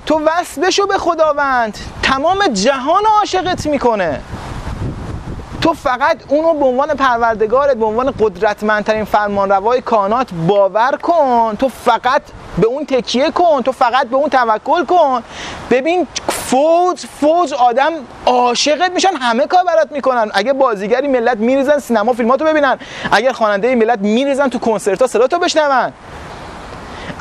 تو 0.07 0.21
وصل 0.27 0.61
بشو 0.61 0.87
به 0.87 0.99
خداوند. 0.99 1.79
تمام 2.03 2.47
جهان 2.47 3.03
عاشقت 3.19 3.67
می‌کنه. 3.67 4.21
تو 5.61 5.73
فقط 5.73 6.17
اونو 6.29 6.53
به 6.53 6.64
عنوان 6.64 6.88
پروردگارت 6.88 7.77
به 7.77 7.87
عنوان 7.87 8.14
قدرتمندترین 8.21 9.05
فرمانروای 9.05 9.81
کانات 9.81 10.29
باور 10.47 10.99
کن. 11.03 11.57
تو 11.59 11.69
فقط 11.69 12.23
به 12.59 12.67
اون 12.67 12.87
تکیه 12.87 13.31
کن. 13.31 13.62
تو 13.62 13.73
فقط 13.73 14.07
به 14.07 14.17
اون 14.17 14.29
توکل 14.29 14.85
کن. 14.85 15.23
ببین 15.71 16.07
فوج 16.29 17.07
فوج 17.21 17.53
آدم 17.55 17.93
عاشقت 18.27 18.90
میشن. 18.90 19.17
همه 19.21 19.47
کار 19.47 19.64
برات 19.64 19.93
می‌کنن. 19.93 20.31
اگه 20.35 20.53
بازیگری 20.53 21.09
ملت 21.09 21.37
میریزن 21.37 21.79
سینما 21.79 22.12
فیلماتو 22.12 22.45
ببینن. 22.45 22.79
اگر 23.12 23.33
خواننده 23.33 23.75
ملت 23.75 23.99
میریزن 23.99 24.49
تو 24.49 24.59
کنسرت 24.59 25.03
ها 25.03 25.09
صدا 25.09 25.27
تو 25.27 25.38
بشنون. 25.38 25.93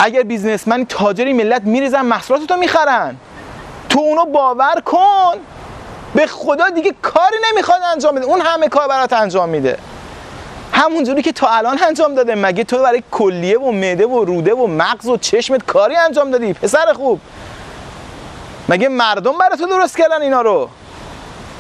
اگر 0.04 0.24
بیزنسمن 0.24 0.86
تاجری 0.86 1.34
ملت 1.34 1.62
میریزن 1.62 2.02
محصولاتتو 2.02 2.58
می‌خرن. 2.58 3.16
تو 3.90 4.00
اونو 4.00 4.26
باور 4.26 4.82
کن. 4.86 5.34
به 6.16 6.28
خدا 6.28 6.70
دیگه 6.70 6.94
کاری 7.02 7.36
نمی‌خواد 7.52 7.82
انجام 7.92 8.16
بده. 8.16 8.26
اون 8.26 8.42
همه 8.42 8.68
کار 8.68 8.88
برات 8.88 9.14
انجام 9.14 9.50
میده. 9.50 9.78
همونجوری 10.72 11.22
که 11.22 11.32
تا 11.32 11.48
الان 11.48 11.80
انجام 11.88 12.16
داده. 12.16 12.36
مگه 12.36 12.64
تو 12.64 12.84
برای 12.84 13.04
کلیه 13.12 13.60
و 13.60 13.72
معده 13.72 14.08
و 14.08 14.26
روده 14.26 14.54
و 14.54 14.68
مغز 14.68 15.08
و 15.08 15.18
چشمت 15.18 15.66
کاری 15.66 15.96
انجام 15.96 16.32
دادی؟ 16.32 16.54
پسر 16.54 16.94
خوب. 16.94 17.20
مگه 18.70 18.90
مردم 18.90 19.38
برای 19.38 19.58
تو 19.58 19.66
درست 19.66 19.98
کردن 19.98 20.22
اینا 20.22 20.42
رو؟ 20.42 20.70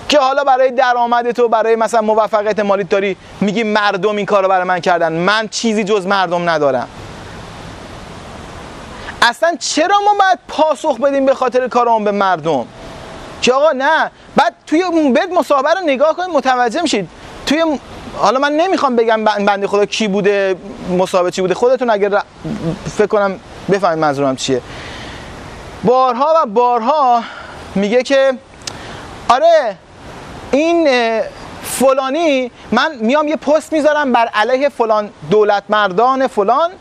که 0.09 0.19
حالا 0.19 0.43
برای 0.43 0.71
درآمد 0.71 1.31
تو 1.31 1.47
برای 1.47 1.75
مثلا 1.75 2.01
موفقیت 2.01 2.59
مالی 2.59 2.83
داری 2.83 3.17
میگی 3.41 3.63
مردم 3.63 4.15
این 4.15 4.25
کارو 4.25 4.47
برای 4.47 4.63
من 4.63 4.79
کردن. 4.79 5.13
من 5.13 5.47
چیزی 5.47 5.83
جز 5.83 6.07
مردم 6.07 6.49
ندارم. 6.49 6.87
اصلا 9.23 9.55
چرا 9.59 9.99
ما 9.99 10.13
باید 10.19 10.39
پاسخ 10.47 10.99
بدیم 10.99 11.25
به 11.25 11.33
خاطر 11.33 11.67
کارمون 11.67 12.03
به 12.03 12.11
مردم؟ 12.11 12.65
که 13.41 13.53
آقا 13.53 13.71
نه 13.71 14.11
بعد 14.35 14.53
توی 14.67 15.11
بد 15.15 15.29
مصاحبه 15.31 15.69
رو 15.73 15.79
نگاه 15.85 16.15
کنید 16.15 16.29
متوجه 16.29 16.81
میشید. 16.81 17.09
توی 17.45 17.79
حالا 18.17 18.39
من 18.39 18.51
نمی‌خوام 18.51 18.95
بگم 18.95 19.23
بنده 19.23 19.67
خدا 19.67 19.85
کی 19.85 20.07
بوده 20.07 20.55
مصاحبه 20.97 21.31
چی 21.31 21.41
بوده. 21.41 21.53
خودتون 21.53 21.89
اگر 21.89 22.21
فکر 22.97 23.07
کنم 23.07 23.39
بفهمید 23.71 23.99
منظورم 23.99 24.35
چیه. 24.35 24.61
بارها 25.83 26.33
و 26.37 26.45
بارها 26.45 27.23
میگه 27.75 28.03
که 28.03 28.33
آره 29.29 29.77
این 30.51 30.89
فلانی 31.63 32.51
من 32.71 32.95
میام 32.95 33.27
یه 33.27 33.35
پست 33.35 33.73
می‌ذارم 33.73 34.11
بر 34.11 34.25
علیه 34.25 34.69
فلان 34.69 35.09
دولت 35.31 35.63
مردان 35.69 36.27
فلان. 36.27 36.71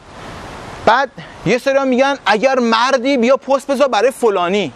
بعد 0.86 1.10
یه 1.46 1.58
سری 1.58 1.84
میگن 1.84 2.18
اگر 2.26 2.58
مردی 2.58 3.16
بیا 3.16 3.36
پست 3.36 3.66
بذار 3.66 3.88
برای 3.88 4.10
فلانی. 4.10 4.72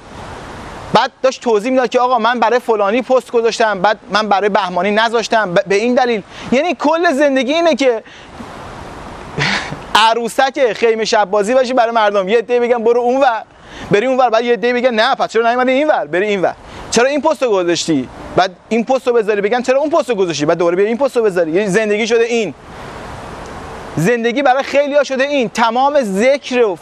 بعد 0.92 1.10
داشت 1.22 1.42
توضیح 1.42 1.70
می‌داد 1.70 1.88
که 1.88 2.00
آقا 2.00 2.18
من 2.18 2.40
برای 2.40 2.58
فلانی 2.58 3.02
پست 3.02 3.30
گذاشتم 3.30 3.80
بعد 3.80 3.98
من 4.10 4.28
برای 4.28 4.48
بهمانی 4.48 4.90
نذاشتم 4.90 5.54
به 5.54 5.74
این 5.74 5.94
دلیل. 5.94 6.22
یعنی 6.52 6.74
کل 6.74 7.12
زندگی 7.12 7.52
اینه 7.52 7.74
که 7.74 8.02
عروسک 10.10 10.72
خیمه 10.72 11.04
شب 11.04 11.24
بازی 11.24 11.54
باشی 11.54 11.72
برای 11.72 11.92
مردم. 11.92 12.28
یه 12.28 12.38
عده 12.38 12.60
بگن 12.60 12.84
برو 12.84 13.00
اونور 13.00 13.42
بری 13.90 14.06
اونور 14.06 14.30
بعد 14.30 14.44
یه 14.44 14.56
بگن 14.56 14.94
نه 14.94 15.14
پس 15.14 15.30
چرا 15.30 15.50
نیومدی 15.50 15.72
اینور 15.72 16.04
بری 16.06 16.26
اینور 16.26 16.54
چرا 16.90 17.08
این 17.08 17.20
پستو 17.20 17.50
گذاشتی؟ 17.50 18.08
بعد 18.36 18.56
این 18.68 18.84
پستو 18.84 19.12
بذاری 19.12 19.40
بگن 19.40 19.62
چرا 19.62 19.80
اون 19.80 19.90
پستو 19.90 20.14
گذاشتی؟ 20.14 20.46
بعد 20.46 20.58
دوباره 20.58 20.76
بیا 20.76 20.86
این 20.86 20.96
پستو 20.96 21.22
بذاری. 21.22 21.50
یعنی 21.50 21.68
زندگی 21.68 22.06
شده 22.06 22.24
این. 22.24 22.54
زندگی 23.96 24.42
برای 24.42 24.62
خیلی 24.62 24.94
ها 24.94 25.04
شده 25.04 25.24
این. 25.24 25.48
تمام 25.48 26.02
ذکر 26.02 26.64
و 26.64 26.78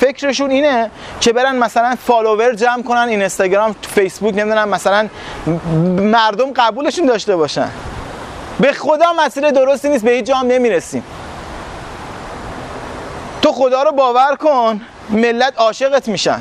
فکرشون 0.00 0.50
اینه 0.50 0.90
که 1.20 1.32
برن 1.32 1.56
مثلا 1.56 1.96
follower 2.06 2.54
جمع 2.54 2.82
کنن 2.82 3.08
اینستاگرام 3.08 3.76
فیسبوک 3.94 4.34
نمی‌دونم 4.34 4.68
مثلا 4.68 5.08
مردم 5.96 6.52
قبولشون 6.52 7.06
داشته 7.06 7.36
باشن. 7.36 7.70
به 8.60 8.72
خدا 8.72 9.12
مسیر 9.12 9.50
درستی 9.50 9.88
نیست 9.88 10.04
به 10.04 10.10
هیچ 10.10 10.24
جام 10.24 10.46
نمی‌رسیم. 10.46 11.02
تو 13.42 13.52
خدا 13.52 13.82
رو 13.82 13.92
باور 13.92 14.36
کن 14.36 14.80
ملت 15.10 15.52
عاشقت 15.56 16.08
میشن. 16.08 16.40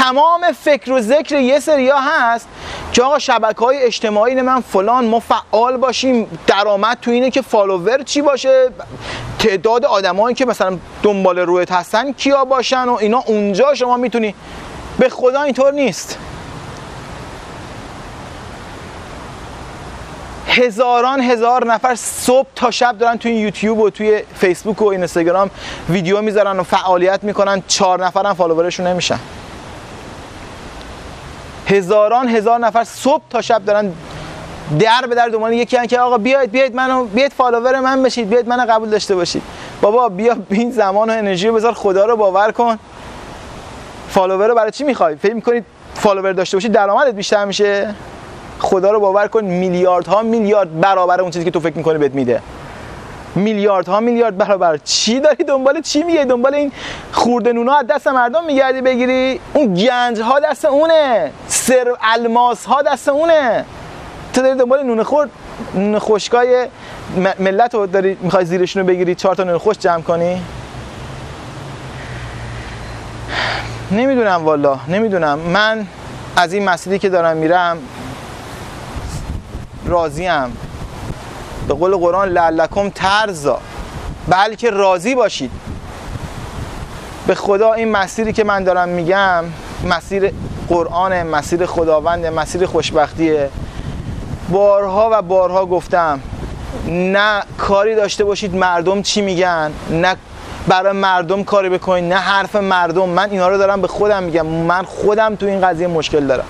تمام 0.00 0.52
فکر 0.52 0.92
و 0.92 1.00
ذکر 1.00 1.34
یه 1.34 1.60
سریا 1.60 1.96
هست 1.96 2.48
که 2.92 3.02
آقا 3.02 3.18
شبکه 3.18 3.64
های 3.64 3.82
اجتماعی 3.82 4.34
من 4.34 4.60
فلان 4.60 5.06
ما 5.06 5.20
فعال 5.20 5.76
باشیم. 5.76 6.38
درآمد 6.46 6.98
تو 7.02 7.10
اینه 7.10 7.30
که 7.30 7.42
follower 7.42 8.02
چی 8.02 8.22
باشه؟ 8.22 8.68
تعداد 9.38 9.84
آدمایی 9.84 10.34
که 10.34 10.46
مثلا 10.46 10.78
دنبال 11.02 11.38
رویت 11.38 11.72
هستن 11.72 12.12
کیا 12.12 12.44
باشن 12.44 12.84
و 12.88 12.94
اینا. 13.00 13.22
اونجا 13.26 13.74
شما 13.74 13.96
می‌تونی 13.96 14.34
به 14.98 15.08
خدا 15.08 15.42
اینطور 15.42 15.72
نیست. 15.72 16.18
هزاران 20.46 21.20
هزار 21.20 21.66
نفر 21.66 21.94
صبح 21.94 22.48
تا 22.56 22.70
شب 22.70 22.98
دارن 22.98 23.18
توی 23.18 23.32
یوتیوب 23.32 23.78
و 23.78 23.90
توی 23.90 24.22
فیسبوک 24.34 24.82
و 24.82 24.86
اینستاگرام 24.86 25.50
ویدیو 25.90 26.22
می‌ذارن 26.22 26.60
و 26.60 26.62
فعالیت 26.62 27.24
می‌کنن. 27.24 27.62
چهار 27.68 28.06
نفر 28.06 28.26
هم 28.26 28.34
فالوورشون 28.34 28.86
نمیشن. 28.86 29.18
هزاران 31.70 32.28
هزار 32.28 32.58
نفر 32.58 32.84
صبح 32.84 33.22
تا 33.30 33.40
شب 33.42 33.64
دارن 33.64 33.92
در 34.78 35.06
به 35.08 35.14
در 35.14 35.28
دنبال 35.28 35.52
یکی 35.52 35.86
که 35.86 36.00
آقا 36.00 36.18
بیاید 36.18 36.50
بیاید 36.50 36.74
منو 36.74 37.04
بیاید 37.04 37.32
follower 37.32 37.80
من 37.80 38.02
بشید 38.02 38.28
بیاید 38.28 38.48
منو 38.48 38.72
قبول 38.72 38.88
داشته 38.88 39.14
باشید. 39.14 39.42
بابا 39.80 40.08
بیا 40.08 40.36
این 40.50 40.70
زمان 40.70 41.10
و 41.10 41.12
انرژی 41.12 41.48
رو 41.48 41.54
بذار 41.54 41.72
خدا 41.72 42.06
رو 42.06 42.16
باور 42.16 42.52
کن. 42.52 42.78
follower 44.08 44.48
رو 44.48 44.54
برای 44.54 44.70
چی 44.70 44.84
می‌خوای؟ 44.84 45.16
فکر 45.16 45.34
می‌کنید 45.34 45.64
follower 45.94 46.32
داشته 46.32 46.56
باشید 46.56 46.72
درآمدت 46.72 47.14
بیشتر 47.14 47.44
میشه؟ 47.44 47.94
خدا 48.58 48.90
رو 48.90 49.00
باور 49.00 49.28
کن 49.28 49.44
میلیاردها 49.44 50.22
میلیارد 50.22 50.80
برابر 50.80 51.20
اون 51.20 51.30
چیزی 51.30 51.44
که 51.44 51.50
تو 51.50 51.60
فکر 51.60 51.76
می‌کنی 51.76 51.98
بهت 51.98 52.14
میده. 52.14 52.42
میلیاردها 53.34 54.00
میلیارد 54.00 54.36
برابر. 54.36 54.76
چی 54.76 55.20
داری 55.20 55.44
دنبال 55.44 55.80
چی 55.80 56.02
میگه 56.02 56.24
دنبال 56.24 56.54
این 56.54 56.72
خورده 57.12 57.52
نونا 57.52 57.74
از 57.74 57.86
دست 57.86 58.08
مردم 58.08 58.44
میگردی 58.44 58.80
بگیری؟ 58.80 59.40
اون 59.54 59.74
گنج 59.74 60.20
ها 60.20 60.40
دست 60.40 60.64
اونه. 60.64 61.32
سر 61.48 61.94
الماس 62.00 62.66
ها 62.66 62.82
دست 62.82 63.08
اونه. 63.08 63.64
تو 64.32 64.42
داری 64.42 64.58
دنبال 64.58 64.82
نون 64.82 65.02
خورد 65.02 65.30
نون 65.74 66.00
ملت 67.38 67.74
رو 67.74 67.86
داری 67.86 68.16
می‌خوای 68.20 68.44
زیرشون 68.44 68.82
رو 68.82 68.88
بگیری 68.88 69.14
چهار 69.14 69.34
تا 69.34 69.44
نون 69.44 69.58
خوش 69.58 69.78
جمع 69.78 70.02
کنی؟ 70.02 70.42
نمی‌دونم 73.90 74.44
والا 74.44 74.78
نمی‌دونم. 74.88 75.38
من 75.38 75.86
از 76.36 76.52
این 76.52 76.64
مسیری 76.64 76.98
که 76.98 77.08
دارم 77.08 77.36
میرم 77.36 77.78
راضیم. 79.86 80.56
به 81.70 81.76
قول 81.76 81.96
قرآن 81.96 82.28
لعلکم 82.28 82.90
ترزا 82.90 83.58
بلکه 84.28 84.70
راضی 84.70 85.14
باشید. 85.14 85.50
به 87.26 87.34
خدا 87.34 87.72
این 87.72 87.90
مسیری 87.90 88.32
که 88.32 88.44
من 88.44 88.64
دارم 88.64 88.88
میگم 88.88 89.44
مسیر 89.84 90.32
قرآن 90.68 91.22
مسیر 91.22 91.66
خداوند 91.66 92.26
مسیر 92.26 92.66
خوشبختیه. 92.66 93.48
بارها 94.48 95.08
و 95.12 95.22
بارها 95.22 95.66
گفتم 95.66 96.20
نه 96.88 97.42
کاری 97.58 97.94
داشته 97.94 98.24
باشید 98.24 98.54
مردم 98.54 99.02
چی 99.02 99.22
میگن؟ 99.22 99.72
نه 99.90 100.16
برای 100.68 100.92
مردم 100.92 101.44
کاری 101.44 101.68
بکنید 101.68 102.04
نه 102.12 102.18
حرف 102.18 102.56
مردم. 102.56 103.08
من 103.08 103.30
اینا 103.30 103.48
رو 103.48 103.58
دارم 103.58 103.80
به 103.80 103.88
خودم 103.88 104.22
میگم. 104.22 104.46
من 104.46 104.82
خودم 104.82 105.34
تو 105.34 105.46
این 105.46 105.60
قضیه 105.60 105.86
مشکل 105.86 106.26
دارم. 106.26 106.44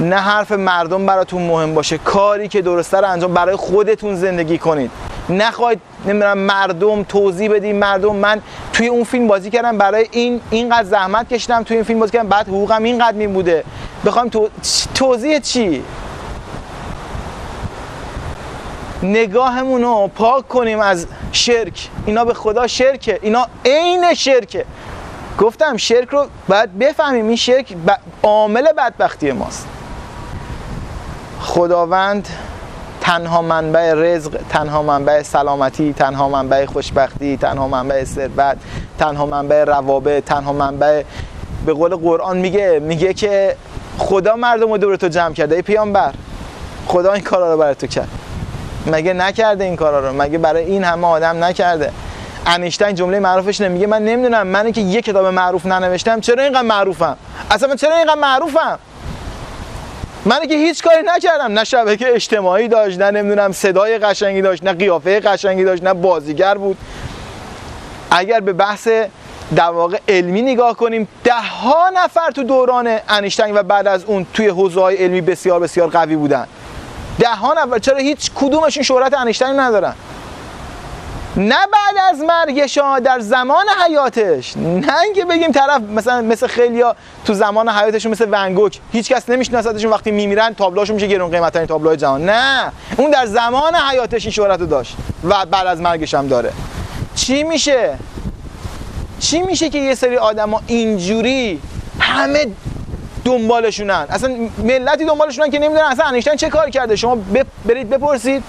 نه 0.00 0.16
حرف 0.16 0.52
مردم 0.52 1.06
براتون 1.06 1.42
مهم 1.42 1.74
باشه. 1.74 1.98
کاری 1.98 2.48
که 2.48 2.62
درسته 2.62 2.98
رو 2.98 3.10
انجام 3.10 3.34
برای 3.34 3.56
خودتون 3.56 4.16
زندگی 4.16 4.58
کنید. 4.58 4.90
نخواید 5.28 5.80
نمی‌دونم 6.06 6.38
مردم 6.38 7.02
توضیح 7.02 7.50
بدیم 7.50 7.76
مردم 7.76 8.16
من 8.16 8.42
توی 8.72 8.86
اون 8.86 9.04
فیلم 9.04 9.28
بازی 9.28 9.50
کردم. 9.50 9.78
برای 9.78 10.08
این 10.10 10.40
اینقدر 10.50 10.84
زحمت 10.84 11.28
کشیدم 11.28 11.62
توی 11.62 11.76
این 11.76 11.84
فیلم 11.84 12.00
بازی 12.00 12.12
کردم. 12.12 12.28
بعد 12.28 12.48
حقوقم 12.48 12.82
اینقدر 12.82 13.16
می 13.16 13.26
بوده. 13.26 13.64
بخوایم 14.06 14.28
تو... 14.28 14.48
توضیح 14.94 15.38
چی؟ 15.38 15.84
نگاهمون 19.02 19.82
رو 19.82 20.10
پاک 20.14 20.48
کنیم 20.48 20.80
از 20.80 21.06
شرک. 21.32 21.88
اینا 22.06 22.24
به 22.24 22.34
خدا 22.34 22.66
شرکه. 22.66 23.18
اینا 23.22 23.46
عین 23.64 24.14
شرکه. 24.14 24.64
گفتم 25.38 25.76
شرک 25.76 26.08
رو 26.08 26.26
باید 26.48 26.78
بفهمیم. 26.78 27.26
این 27.26 27.36
شرک 27.36 27.74
عامل 28.22 28.72
بدبختی 28.72 29.32
ماست. 29.32 29.66
خداوند 31.44 32.28
تنها 33.00 33.42
منبع 33.42 33.94
رزق 33.94 34.38
تنها 34.50 34.82
منبع 34.82 35.22
سلامتی 35.22 35.92
تنها 35.92 36.28
منبع 36.28 36.66
خوشبختی 36.66 37.36
تنها 37.36 37.68
منبع 37.68 38.04
ثروت 38.04 38.56
تنها 38.98 39.26
منبع 39.26 39.64
روابط 39.64 40.24
تنها 40.24 40.52
منبع 40.52 41.02
به 41.66 41.72
قول 41.72 41.94
قرآن 41.96 42.38
میگه 42.38 42.80
میگه 42.82 43.14
که 43.14 43.56
خدا 43.98 44.36
مردم 44.36 44.70
رو 44.70 44.78
دور 44.78 44.96
تو 44.96 45.08
جمع 45.08 45.34
کرده. 45.34 45.56
ای 45.56 45.62
پیامبر 45.62 46.12
خدا 46.86 47.12
این 47.12 47.22
کارا 47.22 47.52
رو 47.52 47.58
برای 47.58 47.74
تو 47.74 47.86
کرد. 47.86 48.08
مگه 48.86 49.12
نکرده 49.12 49.64
این 49.64 49.76
کارا 49.76 50.08
رو؟ 50.08 50.22
مگه 50.22 50.38
برای 50.38 50.64
این 50.64 50.84
همه 50.84 51.06
آدم 51.06 51.44
نکرده؟ 51.44 51.92
انیشتین 52.46 52.94
جمله 52.94 53.18
معروفش 53.18 53.60
نمیگه 53.60 53.86
من 53.86 54.04
نمی‌دونم 54.04 54.46
منی 54.46 54.72
که 54.72 54.80
یه 54.80 55.02
کتاب 55.02 55.26
معروف 55.26 55.66
ننوشتم 55.66 56.20
چرا 56.20 56.42
اینقدر 56.42 56.62
معروفم؟ 56.62 57.16
اصلا 57.50 57.68
من 57.68 57.76
چرا 57.76 57.96
اینقدر 57.96 58.20
معروفم؟ 58.20 58.78
من 60.26 60.46
که 60.46 60.54
هیچ 60.54 60.82
کاری 60.82 61.02
نکردم. 61.06 61.52
نه 61.52 61.64
شبکه 61.64 62.14
اجتماعی 62.14 62.68
داشت 62.68 62.98
نه 62.98 63.10
نمی‌دونم 63.10 63.52
صدای 63.52 63.98
قشنگی 63.98 64.42
داشت 64.42 64.64
نه 64.64 64.72
قیافه 64.72 65.20
قشنگی 65.20 65.64
داشت 65.64 65.82
نه 65.82 65.94
بازیگر 65.94 66.54
بود. 66.54 66.76
اگر 68.10 68.40
به 68.40 68.52
بحث 68.52 68.88
در 69.56 69.70
واقع 69.70 69.98
علمی 70.08 70.42
نگاه 70.42 70.76
کنیم 70.76 71.08
ده 71.24 71.34
ها 71.34 71.90
نفر 71.94 72.30
تو 72.30 72.42
دوران 72.42 72.98
انیشتین 73.08 73.54
و 73.54 73.62
بعد 73.62 73.86
از 73.86 74.04
اون 74.04 74.26
توی 74.34 74.48
حوزه 74.48 74.80
علمی 74.80 75.20
بسیار 75.20 75.60
بسیار 75.60 75.88
قوی 75.88 76.16
بودن. 76.16 76.46
ده 77.18 77.28
ها 77.28 77.54
نفر 77.54 77.78
چرا 77.78 77.96
هیچ 77.96 78.30
کدومشون 78.34 78.82
شهرت 78.82 79.14
انیشتین 79.14 79.60
ندارن؟ 79.60 79.94
نه 81.36 81.56
بعد 81.72 82.14
از 82.14 82.20
مرگش 82.20 82.78
در 83.04 83.20
زمان 83.20 83.64
حیاتش. 83.86 84.56
نه 84.56 85.00
اینکه 85.00 85.24
بگیم 85.24 85.52
طرف 85.52 85.80
مثلا 85.80 86.22
مثل 86.22 86.46
خیلیا 86.46 86.96
تو 87.24 87.34
زمان 87.34 87.68
حیاتشون 87.68 88.12
مثل 88.12 88.28
ونگوک 88.30 88.80
هیچ 88.92 89.12
کس 89.12 89.28
نمیشناستشون 89.28 89.90
وقتی 89.90 90.10
میمیرن 90.10 90.54
تابلوهاشون 90.54 90.94
میشه 90.94 91.06
گرون 91.06 91.30
قیمت 91.30 91.52
ترین 91.52 91.66
تابلوهای 91.66 91.96
جهان. 91.96 92.24
نه. 92.24 92.72
اون 92.96 93.10
در 93.10 93.26
زمان 93.26 93.74
حیاتش 93.74 94.24
این 94.24 94.32
شهرت 94.32 94.60
رو 94.60 94.66
داشت 94.66 94.96
و 95.24 95.46
بعد 95.46 95.66
از 95.66 95.80
مرگش 95.80 96.14
هم 96.14 96.28
داره. 96.28 96.52
چی 97.14 97.42
میشه؟ 97.42 97.98
چی 99.18 99.42
میشه 99.42 99.68
که 99.68 99.78
یه 99.78 99.94
سری 99.94 100.16
آدما 100.16 100.62
اینجوری 100.66 101.60
همه 102.00 102.46
دنبالشونن؟ 103.24 104.06
اصلا 104.10 104.36
ملتی 104.58 105.04
دنبالشونن 105.04 105.50
که 105.50 105.58
نمی‌دونن 105.58 105.86
اصلا 105.86 106.06
انیشتین 106.06 106.36
چه 106.36 106.48
کار 106.48 106.70
کرده؟ 106.70 106.96
شما 106.96 107.18
برید 107.64 107.90
بپرسید. 107.90 108.42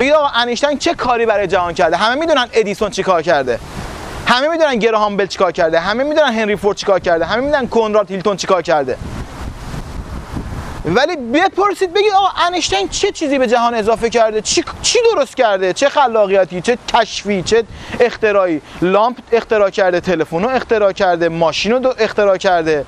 بگید 0.00 0.12
آقا 0.12 0.28
انیشتین 0.28 0.78
چه 0.78 0.94
کاری 0.94 1.26
برای 1.26 1.46
جهان 1.46 1.74
کرده؟ 1.74 1.96
همه 1.96 2.14
می‌دونن 2.14 2.46
ادیسون 2.52 2.90
چی 2.90 3.02
کار 3.02 3.22
کرده. 3.22 3.58
همه 4.26 4.48
می‌دونن 4.48 4.76
گراهام 4.76 5.16
بل 5.16 5.26
چیکار 5.26 5.52
کرده. 5.52 5.80
همه 5.80 6.04
می‌دونن 6.04 6.32
هنری 6.32 6.56
فورد 6.56 6.76
چیکار 6.76 7.00
کرده. 7.00 7.24
همه 7.24 7.40
می‌دونن 7.42 7.68
کنراد 7.68 8.10
هیلتون 8.10 8.36
چیکار 8.36 8.62
کرده. 8.62 8.96
ولی 10.84 11.16
بپرسید 11.16 11.92
بگید 11.92 12.12
آقا 12.12 12.28
انیشتین 12.46 12.88
چه 12.88 13.12
چیزی 13.12 13.38
به 13.38 13.46
جهان 13.46 13.74
اضافه 13.74 14.10
کرده؟ 14.10 14.40
چی, 14.40 14.64
چی 14.82 14.98
درست 15.14 15.36
کرده؟ 15.36 15.72
چه 15.72 15.88
خلاقیتی 15.88 16.60
چه 16.60 16.78
کشفی 16.94 17.42
چه 17.42 17.64
اختراعی؟ 18.00 18.62
لامپ 18.82 19.16
اختراع 19.32 19.70
کرده 19.70 20.00
تلفن 20.00 20.42
رو 20.42 20.48
اختراع 20.48 20.92
کرده 20.92 21.28
ماشین 21.28 21.72
رو 21.72 21.94
اختراع 21.98 22.36
کرده. 22.36 22.84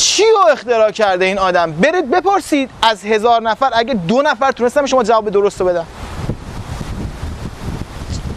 چی 0.00 0.24
رو 0.36 0.52
اختراع 0.52 0.90
کرده 0.90 1.24
این 1.24 1.38
آدم؟ 1.38 1.72
برید 1.72 2.10
بپرسید 2.10 2.70
از 2.82 3.04
هزار 3.04 3.42
نفر. 3.42 3.70
اگه 3.72 3.94
دو 3.94 4.22
نفر 4.22 4.52
تونستم 4.52 4.86
شما 4.86 5.02
جواب 5.02 5.30
درست 5.30 5.60
رو 5.60 5.66
بدن. 5.66 5.86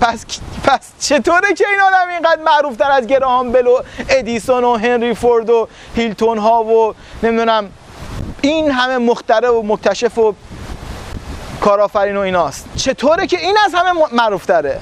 پس 0.01 0.25
پس 0.63 0.91
چطوره 0.99 1.53
که 1.53 1.65
این 1.71 1.81
آدم 1.81 2.09
اینقدر 2.09 2.41
معروف 2.41 2.77
تر 2.77 2.91
از 2.91 3.07
گراهام 3.07 3.51
بل 3.51 3.67
و 3.67 3.81
ادیسون 4.09 4.63
و 4.63 4.77
هنری 4.77 5.13
فورد 5.13 5.49
و 5.49 5.67
هیلتون 5.95 6.37
ها 6.37 6.63
و 6.63 6.93
نمی‌دونم 7.23 7.69
این 8.41 8.71
همه 8.71 8.97
مختره 8.97 9.49
و 9.49 9.61
مکتشف 9.65 10.17
و 10.17 10.35
کارآفرین 11.61 12.17
و 12.17 12.19
ایناست. 12.19 12.65
چطوره 12.75 13.27
که 13.27 13.39
این 13.39 13.57
از 13.65 13.75
همه 13.75 13.91
معروف 14.11 14.45
تره 14.45 14.79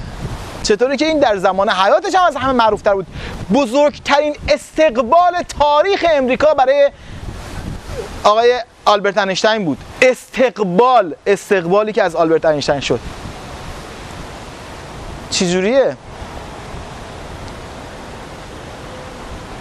چطوره 0.62 0.96
که 0.96 1.06
این 1.06 1.18
در 1.18 1.36
زمان 1.36 1.70
حیاتش 1.70 2.14
هم 2.14 2.24
از 2.24 2.36
همه 2.36 2.52
معروفتر 2.52 2.94
بود؟ 2.94 3.06
بزرگترین 3.54 4.36
استقبال 4.48 5.42
تاریخ 5.58 6.04
امریکا 6.10 6.54
برای 6.54 6.90
آقای 8.24 8.60
آلبرت 8.84 9.18
انیشتین 9.18 9.64
بود. 9.64 9.78
استقبال 10.02 11.14
استقبالی 11.26 11.92
که 11.92 12.02
از 12.02 12.16
آلبرت 12.16 12.44
انیشتین 12.44 12.80
شد. 12.80 13.00
چجوریه؟ 15.30 15.96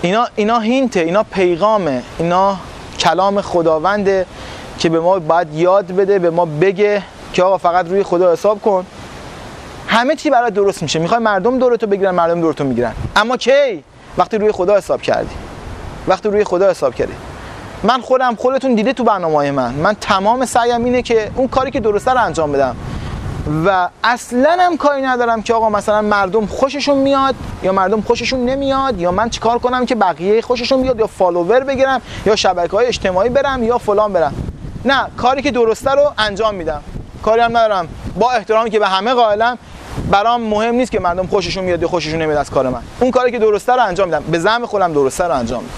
اینا 0.01 0.27
اینا 0.35 0.59
هینته 0.59 0.99
اینا 0.99 1.23
پیغامه 1.23 2.03
اینا 2.19 2.57
کلام 2.99 3.41
خداونده 3.41 4.25
که 4.79 4.89
به 4.89 4.99
ما 4.99 5.19
باید 5.19 5.53
یاد 5.53 5.87
بده 5.87 6.19
به 6.19 6.29
ما 6.29 6.45
بگه 6.45 7.03
که 7.33 7.43
آقا 7.43 7.57
فقط 7.57 7.87
روی 7.87 8.03
خدا 8.03 8.33
حساب 8.33 8.61
کن. 8.61 8.85
همه 9.87 10.15
چی 10.15 10.29
برای 10.29 10.51
درست 10.51 10.83
میشه. 10.83 10.99
می‌خوای 10.99 11.19
مردم 11.19 11.59
دورتو 11.59 11.87
بگیرن 11.87 12.11
مردم 12.11 12.41
دورتو 12.41 12.63
می‌گیرن. 12.63 12.93
اما 13.15 13.37
کی؟ 13.37 13.83
وقتی 14.17 14.37
روی 14.37 14.51
خدا 14.51 14.77
حساب 14.77 15.01
کردی. 15.01 15.35
وقتی 16.07 16.29
روی 16.29 16.43
خدا 16.43 16.69
حساب 16.69 16.95
کردی. 16.95 17.13
من 17.83 18.01
خودم 18.01 18.35
خودتون 18.35 18.75
دیده 18.75 18.93
تو 18.93 19.03
برنامه 19.03 19.51
من. 19.51 19.73
من 19.73 19.95
تمام 20.01 20.45
سعیم 20.45 20.85
اینه 20.85 21.01
که 21.01 21.31
اون 21.35 21.47
کاری 21.47 21.71
که 21.71 21.79
درسته 21.79 22.11
رو 22.11 22.23
انجام 22.23 22.51
بدم. 22.51 22.75
و 23.65 23.89
اصلا 24.03 24.57
هم 24.59 24.77
کاری 24.77 25.01
ندارم 25.01 25.41
که 25.41 25.53
آقا 25.53 25.69
مثلا 25.69 26.01
مردم 26.01 26.45
خوششون 26.45 26.97
میاد 26.97 27.35
یا 27.63 27.71
مردم 27.71 28.01
خوششون 28.01 28.45
نمیاد 28.45 28.99
یا 28.99 29.11
من 29.11 29.29
چیکار 29.29 29.59
کنم 29.59 29.85
که 29.85 29.95
بقیه 29.95 30.41
خوششون 30.41 30.81
بیاد 30.81 30.99
یا 30.99 31.07
فالوور 31.07 31.59
بگیرم 31.59 32.01
یا 32.25 32.35
شبکه 32.35 32.71
های 32.71 32.85
اجتماعی 32.85 33.29
برم 33.29 33.63
یا 33.63 33.77
فلان 33.77 34.13
برم. 34.13 34.33
نه 34.85 35.07
کاری 35.17 35.41
که 35.41 35.51
درسته 35.51 35.91
رو 35.91 36.13
انجام 36.17 36.55
میدم. 36.55 36.81
کاری 37.21 37.41
هم 37.41 37.57
ندارم. 37.57 37.87
با 38.19 38.31
احترامی 38.31 38.69
که 38.69 38.79
به 38.79 38.87
همه 38.87 39.13
قائلم 39.13 39.57
برام 40.11 40.41
مهم 40.41 40.75
نیست 40.75 40.91
که 40.91 40.99
مردم 40.99 41.27
خوششون 41.27 41.63
میاد 41.63 41.81
یا 41.81 41.87
خوششون 41.87 42.21
نمیاد 42.21 42.37
از 42.37 42.49
کار 42.49 42.69
من. 42.69 42.81
اون 42.99 43.11
کاری 43.11 43.31
که 43.31 43.39
درسته 43.39 43.73
رو 43.73 43.83
انجام 43.83 44.07
میدم. 44.07 44.23
به 44.31 44.39
زعم 44.39 44.65
خودم 44.65 44.93
درسته 44.93 45.23
رو 45.23 45.35
انجام 45.35 45.63
میدم. 45.63 45.75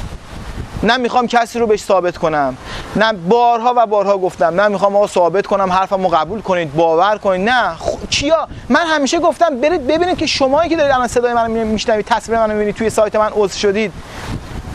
نه 0.84 0.98
می‌خوام 0.98 1.28
کسی 1.28 1.60
رو 1.60 1.68
بهش 1.68 1.84
ثابت 1.84 2.18
کنم. 2.18 2.58
نه 2.96 3.14
بارها 3.14 3.74
و 3.78 3.86
بارها 3.86 4.18
گفتم. 4.18 4.62
نه 4.62 4.68
می‌خوام 4.68 4.96
آقا 4.96 5.08
ثابت 5.08 5.48
کنم 5.48 5.72
حرفمو 5.72 6.08
قبول 6.08 6.42
کنید 6.42 6.76
باور 6.76 7.18
کنید. 7.18 7.50
نه. 7.50 7.76
خ... 7.76 7.90
کیا 8.10 8.48
من 8.70 8.86
همیشه 8.88 9.20
گفتم 9.20 9.58
برید 9.58 9.88
ببینید 9.88 10.18
که 10.18 10.26
شمایی 10.26 10.70
که 10.70 10.76
دارید 10.76 10.92
الان 10.92 11.08
صدای 11.08 11.34
منو 11.34 11.66
میشنوید 11.66 12.06
تصویر 12.06 12.40
منو 12.40 12.54
می‌بینید 12.54 12.76
توی 12.76 12.90
سایت 12.90 13.16
من 13.16 13.30
عضو 13.36 13.60
شدید. 13.60 13.94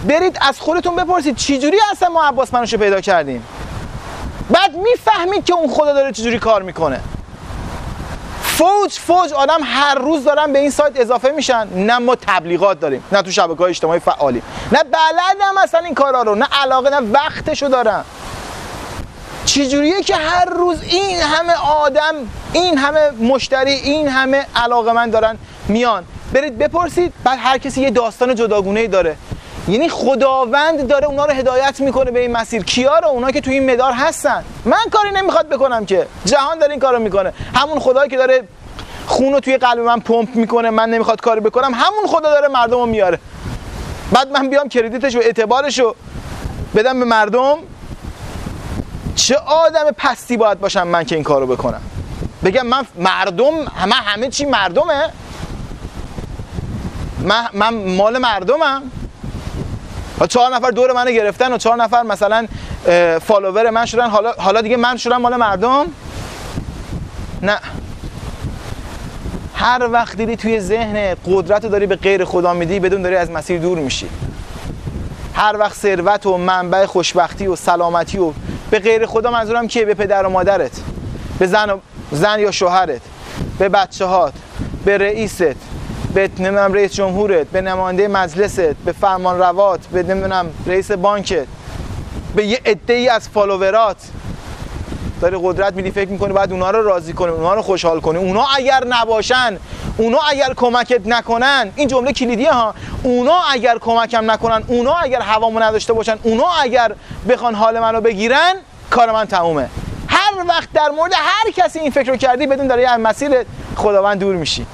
برید 0.09 0.39
از 0.41 0.61
خودتون 0.61 0.97
بپرسید 0.97 1.37
چجوری 1.37 1.77
اصلا 1.93 2.09
ما 2.09 2.25
عباس 2.25 2.55
منوشو 2.55 2.77
پیدا 2.77 3.01
کردیم؟ 3.01 3.45
بعد 4.51 4.77
می‌فهمید 4.77 5.45
که 5.45 5.55
اون 5.55 5.69
خدا 5.69 5.93
داره 5.93 6.13
چجوری 6.13 6.39
کار 6.39 6.63
می‌کنه. 6.63 7.01
فوج 8.43 8.93
فوج 8.93 9.33
آدم 9.33 9.59
هر 9.63 9.95
روز 9.95 10.25
دارن 10.25 10.53
به 10.53 10.59
این 10.59 10.71
سایت 10.71 11.01
اضافه 11.01 11.31
میشن. 11.31 11.69
نه 11.75 11.99
ما 11.99 12.15
تبلیغات 12.17 12.81
داریم 12.81 13.05
نه 13.13 13.23
تو 13.23 13.31
شبکه 13.31 13.63
اجتماعی 13.63 14.01
فعالیم. 14.01 14.43
نه 14.73 14.79
بلدم 14.85 15.63
مثلا 15.63 15.81
این 15.81 15.95
کارا 15.95 16.23
رو 16.23 16.35
نه 16.35 16.47
علاقه 16.63 16.91
نه 16.91 17.01
وقتشو 17.13 17.69
دارم 17.69 18.05
چجوریه 19.45 20.03
که 20.03 20.17
هر 20.17 20.45
روز 20.45 20.83
این 20.83 21.21
همه 21.21 21.53
آدم 21.53 22.15
این 22.53 22.79
همه 22.79 23.11
مشتری 23.11 23.73
این 23.73 24.09
همه 24.09 24.47
علاقه 24.57 24.93
من 24.93 25.11
دارن 25.11 25.39
میان؟ 25.69 26.05
برید 26.33 26.59
بپرسید 26.59 27.13
بعد 27.25 27.39
هر 27.43 27.59
کسی 27.59 27.81
یه 27.81 27.91
داستان 27.91 28.35
جداگونه 28.35 28.81
ای 28.81 28.89
داره. 28.89 29.17
یعنی 29.69 29.89
خداوند 29.89 30.89
داره 30.89 31.07
اونا 31.07 31.25
رو 31.25 31.33
هدایت 31.33 31.81
می‌کنه 31.81 32.11
به 32.11 32.21
این 32.21 32.33
مسیر. 32.33 32.63
کیا 32.63 32.99
رو؟ 32.99 33.09
اونا 33.09 33.31
که 33.31 33.41
تو 33.41 33.51
این 33.51 33.71
مدار 33.73 33.93
هستن. 33.93 34.45
من 34.65 34.79
کاری 34.93 35.11
نمی‌خواد 35.11 35.49
بکنم 35.49 35.87
که. 35.87 36.07
جهان 36.25 36.59
داره 36.59 36.71
این 36.71 36.81
کارو 36.81 36.99
می‌کنه. 36.99 37.33
همون 37.55 37.79
خدایی 37.79 38.11
که 38.11 38.17
داره 38.17 38.43
خون 39.07 39.33
رو 39.33 39.41
توی 39.41 39.57
قلب 39.57 39.79
من 39.79 40.01
پمپ 40.01 40.37
می‌کنه 40.37 40.71
من 40.71 40.91
نمی‌خواد 40.91 41.21
کاری 41.21 41.41
بکنم 41.41 41.75
همون 41.75 42.07
خدا 42.07 42.31
داره 42.31 42.49
مردم 42.49 42.79
رو 42.79 42.87
میاره. 42.87 43.19
بعد 44.13 44.31
من 44.33 44.49
بیام 44.49 44.69
کردیتش 44.69 45.17
و 45.17 45.19
اعتبارش 45.19 45.79
رو 45.79 45.97
بدم 46.75 46.99
به 46.99 47.05
مردم. 47.05 47.57
چه 49.15 49.37
آدم 49.37 49.91
پستی 49.99 50.37
باید 50.37 50.61
باشم 50.61 50.87
من 50.87 51.05
که 51.05 51.15
این 51.15 51.25
کارو 51.25 51.47
بکنم؟ 51.47 51.81
بگم 52.45 52.67
من 52.67 52.87
مردم 52.97 53.65
همه 53.77 53.95
همه 53.95 54.29
چی 54.29 54.45
مردمه. 54.45 55.13
من, 57.19 57.49
من 57.53 57.75
مال 57.75 58.19
مردمم. 58.19 58.83
و 60.21 60.27
چهار 60.27 60.55
نفر 60.55 60.71
دور 60.71 60.93
منو 60.93 61.11
گرفتن 61.11 61.53
و 61.53 61.59
چهار 61.59 61.77
نفر 61.77 62.03
مثلا 62.03 62.47
فالوور 63.21 63.71
من 63.71 63.87
شدن. 63.87 64.11
حالا 64.11 64.33
حالا 64.39 64.61
دیگه 64.61 64.77
من 64.77 64.97
شدم 64.97 65.17
مال 65.17 65.37
مردم؟ 65.37 65.87
نه. 67.43 67.59
هر 69.55 69.89
وقت 69.93 70.17
دیدی 70.17 70.37
توی 70.37 70.61
ذهن 70.61 71.15
قدرت 71.27 71.65
رو 71.65 71.71
داری 71.71 71.87
به 71.87 71.97
غیر 71.97 72.25
خدا 72.25 72.55
میدی 72.55 72.81
بدون 72.81 73.03
داری 73.03 73.17
از 73.17 73.31
مسیر 73.31 73.61
دور 73.61 73.79
میشی. 73.79 74.09
هر 75.35 75.57
وقت 75.59 75.75
ثروت 75.77 76.27
و 76.27 76.37
منبع 76.37 76.87
خوشبختی 76.87 77.47
و 77.47 77.57
سلامتی 77.57 78.19
و 78.19 78.33
به 78.71 78.79
غیر 78.79 79.07
خدا 79.07 79.31
منظورم 79.31 79.69
کیه؟ 79.69 79.85
به 79.85 79.95
پدر 79.95 80.27
و 80.27 80.31
مادرت 80.31 80.81
به 81.39 81.47
زن, 81.47 81.71
و 81.71 81.79
زن 82.13 82.39
یا 82.39 82.51
شوهرت 82.51 83.01
به 83.59 83.69
بچه 83.69 84.05
هات 84.05 84.33
به 84.85 84.99
رئیست. 84.99 85.78
به 86.15 86.31
نمی‌دونم 86.39 86.73
رئیس 86.73 86.93
جمهورت 86.95 87.47
به 87.47 87.61
نماینده 87.61 88.09
مجلست 88.09 88.61
به 88.61 88.93
فرمان 88.93 89.39
روات 89.39 89.87
به 89.87 90.03
نمی‌دونم 90.03 90.51
رئیس 90.67 90.91
بانکت 90.91 91.47
به 92.37 92.47
یه 92.47 92.61
عده 92.67 92.95
ای 92.95 93.09
از 93.09 93.29
فالوورات. 93.29 93.97
داری 95.21 95.39
قدرت 95.43 95.75
میدی 95.75 95.91
فکر 95.91 96.09
می‌کنی 96.09 96.33
باید 96.33 96.53
اونا 96.53 96.71
رو 96.71 96.83
راضی 96.83 97.13
کنی 97.13 97.31
اونا 97.33 97.55
رو 97.55 97.63
خوشحال 97.63 98.01
کنی. 98.01 98.19
اونا 98.19 98.47
اگر 98.57 98.85
نباشن 98.85 99.59
اونا 99.97 100.19
اگر 100.31 100.55
کمکت 100.57 101.07
نکنن 101.07 101.71
این 101.77 101.89
جمله 101.89 102.13
کلیدیه 102.13 102.53
ها. 102.53 102.75
اونا 103.03 103.41
اگر 103.53 103.79
کمکم 103.79 104.31
نکنن 104.31 104.65
اونا 104.67 104.95
اگر 104.95 105.21
هوامو 105.21 105.61
نداشته 105.61 105.93
باشن 105.93 106.19
اونا 106.23 106.47
اگر 106.63 106.93
بخوان 107.29 107.55
حال 107.55 107.81
منو 107.81 108.01
بگیرن 108.01 108.55
کار 108.91 109.13
من 109.13 109.25
تمومه. 109.25 109.69
هر 110.09 110.45
وقت 110.49 110.69
در 110.73 110.89
مورد 110.89 111.13
هر 111.17 111.51
کسی 111.51 111.79
این 111.79 111.91
فکر 111.91 112.11
رو 112.11 112.17
کردی 112.17 112.47
بدون 112.47 112.67
داری 112.67 112.85
از 112.85 113.01
مسیر 113.01 113.31
خداوند 113.77 114.21
دور 114.21 114.37
میشی. 114.37 114.67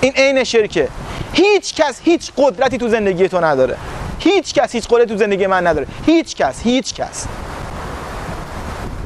این 0.00 0.12
عین 0.12 0.44
شرکه. 0.44 0.88
هیچ 1.32 1.74
کس 1.74 2.00
هیچ 2.04 2.32
قدرتی 2.36 2.78
تو 2.78 2.88
زندگی 2.88 3.28
تو 3.28 3.40
نداره. 3.40 3.76
هیچ 4.18 4.54
کس 4.54 4.74
هیچ 4.74 4.88
قدرتی 4.88 5.06
تو 5.06 5.16
زندگی 5.16 5.46
من 5.46 5.66
نداره. 5.66 5.86
هیچ 6.06 6.36
کس 6.36 6.62
هیچ 6.62 6.94
کس. 6.94 7.26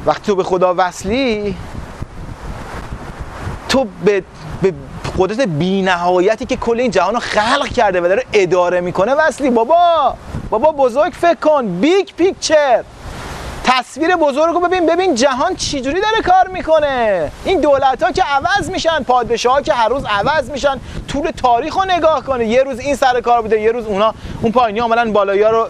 وقتی 0.06 0.26
تو 0.26 0.34
به 0.34 0.44
خدا 0.44 0.74
وصلی 0.78 1.56
تو 3.68 3.86
به, 4.04 4.22
به 4.62 4.72
قدرت 5.18 5.40
بینهایتی 5.40 6.46
که 6.46 6.56
کل 6.56 6.80
این 6.80 6.90
جهان 6.90 7.14
رو 7.14 7.20
خلق 7.20 7.68
کرده 7.68 8.00
و 8.00 8.08
داره 8.08 8.24
اداره 8.32 8.80
می‌کنه 8.80 9.14
وصلی 9.14 9.50
بابا. 9.50 10.16
بابا 10.50 10.72
بزرگ 10.72 11.12
فکر 11.12 11.34
کن. 11.34 11.80
big 11.80 12.08
picture 12.16 12.84
تصویر 13.64 14.16
بزرگ 14.16 14.54
رو 14.54 14.60
ببین 14.60 14.86
ببین 14.86 15.14
جهان 15.14 15.56
چجوری 15.56 16.00
داره 16.00 16.22
کار 16.24 16.48
می‌کنه. 16.48 17.32
این 17.44 17.60
دولت 17.60 18.02
ها 18.02 18.12
که 18.12 18.22
عوض 18.22 18.70
میشن 18.70 19.02
پادشاه 19.02 19.52
ها 19.52 19.60
که 19.60 19.72
هر 19.72 19.88
روز 19.88 20.04
عوض 20.04 20.50
میشن 20.50 20.80
طول 21.08 21.30
تاریخ 21.30 21.76
رو 21.76 21.84
نگاه 21.84 22.24
کنه. 22.24 22.46
یه 22.46 22.62
روز 22.62 22.78
این 22.78 22.94
سر 22.94 23.20
کار 23.20 23.42
بوده 23.42 23.60
یه 23.60 23.72
روز 23.72 23.86
اونا 23.86 24.14
اون 24.42 24.52
پایینی 24.52 24.80
عملا 24.80 25.12
بالایی 25.12 25.42
رو 25.42 25.68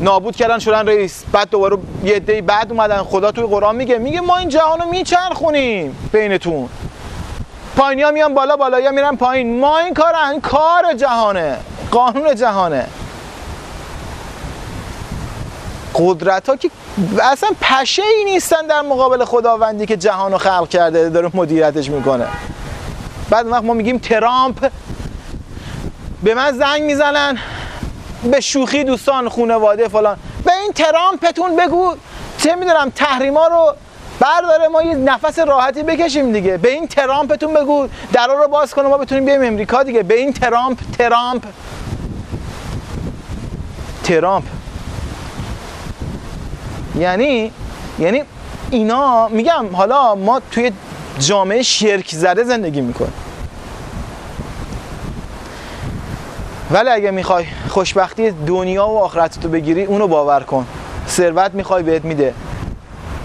نابود 0.00 0.36
کردن 0.36 0.58
شدن 0.58 0.86
رئیس. 0.86 1.24
بعد 1.32 1.50
دوباره 1.50 1.78
یه 2.04 2.18
دهه 2.18 2.40
بعد 2.40 2.70
اومدن. 2.70 3.02
خدا 3.02 3.32
توی 3.32 3.44
قرآن 3.44 3.76
میگه 3.76 3.98
میگه 3.98 4.20
ما 4.20 4.36
این 4.36 4.48
جهان 4.48 4.80
رو 4.80 4.88
میچرخونیم 4.88 6.08
بینتون. 6.12 6.68
پایینی 7.76 8.02
ها 8.02 8.10
میان 8.10 8.34
بالا 8.34 8.56
بالایی 8.56 8.90
میرن 8.90 9.16
پایین. 9.16 9.60
ما 9.60 9.78
این 9.78 9.94
کار 9.94 10.14
این 10.30 10.40
کار 10.40 10.94
جهانه. 10.96 11.56
قانون 11.90 12.34
جهانه. 12.34 12.86
قدرت 15.94 16.48
ها 16.48 16.56
که 16.56 16.70
اصلا 17.22 17.50
پشه 17.60 18.02
ای 18.02 18.24
نیستن 18.24 18.66
در 18.66 18.82
مقابل 18.82 19.24
خداوندی 19.24 19.86
که 19.86 19.96
جهان 19.96 20.32
رو 20.32 20.38
خلق 20.38 20.68
کرده 20.68 21.08
داره 21.08 21.30
مدیریتش 21.34 21.90
می‌کنه. 21.90 22.26
بعد 23.30 23.46
وقت 23.46 23.64
ما 23.64 23.74
میگیم 23.74 23.98
ترامپ 23.98 24.70
به 26.22 26.34
من 26.34 26.52
زنگ 26.52 26.82
می‌زنن 26.82 27.38
به 28.24 28.40
شوخی 28.40 28.84
دوستان 28.84 29.28
خانواده 29.28 29.88
فلان. 29.88 30.16
به 30.44 30.52
این 30.62 30.72
ترامپتون 30.72 31.56
بگو 31.56 31.94
چه 32.38 32.54
می‌دونم 32.54 32.92
تحریما 32.96 33.46
رو 33.46 33.74
برداره 34.20 34.68
ما 34.68 34.82
یه 34.82 34.94
نفس 34.94 35.38
راحتی 35.38 35.82
بکشیم 35.82 36.32
دیگه. 36.32 36.56
به 36.56 36.70
این 36.70 36.88
ترامپتون 36.88 37.54
بگو 37.54 37.88
درا 38.12 38.42
رو 38.42 38.48
باز 38.48 38.74
کنه 38.74 38.88
ما 38.88 38.98
بتونیم 38.98 39.24
بیایم 39.24 39.44
امریکا 39.44 39.82
دیگه. 39.82 40.02
به 40.02 40.14
این 40.14 40.32
ترامپ 40.32 40.78
ترامپ. 40.98 41.42
ترامپ. 44.04 44.44
یعنی 46.98 47.52
یعنی 47.98 48.22
اینا 48.70 49.28
میگم 49.28 49.66
حالا 49.72 50.14
ما 50.14 50.40
توی 50.50 50.72
جامعه 51.18 51.62
شرک 51.62 52.14
زده 52.14 52.44
زندگی 52.44 52.80
می‌کنیم. 52.80 53.12
ولی 56.70 56.88
اگه 56.88 57.10
می‌خوای 57.10 57.44
خوشبختی 57.68 58.30
دنیا 58.30 58.88
و 58.88 58.98
آخرت 58.98 59.40
تو 59.40 59.48
بگیری 59.48 59.84
اونو 59.84 60.06
باور 60.06 60.40
کن. 60.40 60.66
ثروت 61.08 61.54
می‌خوای 61.54 61.82
بهت 61.82 62.04
میده. 62.04 62.34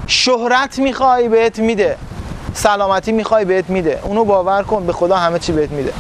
شهرت 0.08 0.79
می‌خوای 0.79 1.29
بهت 1.29 1.60
میده. 1.60 1.97
سلامتی 2.53 3.12
می‌خوای 3.12 3.45
بهت 3.45 3.69
میده. 3.69 3.99
اونو 4.03 4.25
باور 4.25 4.63
کن 4.63 4.86
به 4.86 4.93
خدا 4.93 5.17
همه 5.17 5.39
چی 5.39 5.51
بهت 5.51 5.71
میده. 5.71 5.93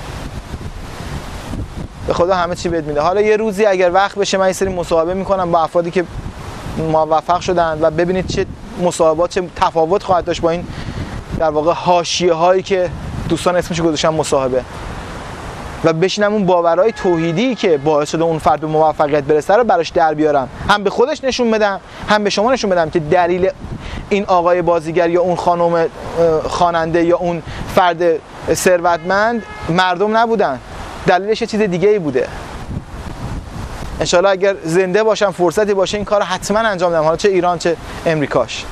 به 2.07 2.13
خدا 2.13 2.35
همه 2.35 2.55
چی 2.55 2.69
بهت 2.69 2.83
میده. 2.83 3.01
حالا 3.01 3.21
یه 3.21 3.37
روزی 3.37 3.65
اگر 3.65 3.91
وقت 3.91 4.15
بشه 4.15 4.37
من 4.37 4.47
یه 4.47 4.53
سری 4.53 4.69
مصاحبه 4.69 5.13
می‌کنم 5.13 5.51
با 5.51 5.63
افرادی 5.63 5.91
که 5.91 6.03
موفق 6.77 7.39
شدن 7.39 7.77
و 7.81 7.91
ببینید 7.91 8.27
چه 8.27 8.45
مصاحبات 8.81 9.29
چه 9.29 9.43
تفاوت 9.55 10.03
خواهد 10.03 10.25
داشت 10.25 10.41
با 10.41 10.49
این 10.49 10.67
در 11.39 11.49
واقع 11.49 11.73
حاشیه 11.73 12.33
هایی 12.33 12.63
که 12.63 12.89
دوستان 13.29 13.55
اسمش 13.55 13.81
گذاشتن 13.81 14.09
مصاحبه. 14.09 14.63
و 15.83 15.93
بشینم 15.93 16.33
اون 16.33 16.45
باورهای 16.45 16.91
توحیدی 16.91 17.55
که 17.55 17.77
باعث 17.77 18.09
شده 18.09 18.23
اون 18.23 18.39
فرد 18.39 18.59
به 18.59 18.67
موفقیت 18.67 19.23
برسه 19.23 19.53
رو 19.53 19.63
براش 19.63 19.89
در 19.89 20.13
بیارم. 20.13 20.49
هم 20.69 20.83
به 20.83 20.89
خودش 20.89 21.23
نشون 21.23 21.51
بدم 21.51 21.79
هم 22.09 22.23
به 22.23 22.29
شما 22.29 22.53
نشون 22.53 22.69
بدم 22.69 22.89
که 22.89 22.99
دلیل 22.99 23.49
این 24.09 24.25
آقای 24.25 24.61
بازیگر 24.61 25.09
یا 25.09 25.21
اون 25.21 25.35
خانم 25.35 25.85
خواننده 26.43 27.03
یا 27.03 27.17
اون 27.17 27.43
فرد 27.75 28.03
ثروتمند 28.53 29.43
مردم 29.69 30.17
نبودن. 30.17 30.59
دلیلش 31.07 31.43
چیز 31.43 31.61
دیگه 31.61 31.89
ای 31.89 31.99
بوده. 31.99 32.27
انشالله 33.99 34.29
اگر 34.29 34.55
زنده 34.63 35.03
باشم 35.03 35.31
فرصتی 35.31 35.73
باشه 35.73 35.97
این 35.97 36.05
کار 36.05 36.21
حتما 36.21 36.59
انجام 36.59 36.91
دم 36.91 37.03
حالا 37.03 37.15
چه 37.17 37.29
ایران 37.29 37.57
چه 37.57 37.77
امریکاش. 38.05 38.65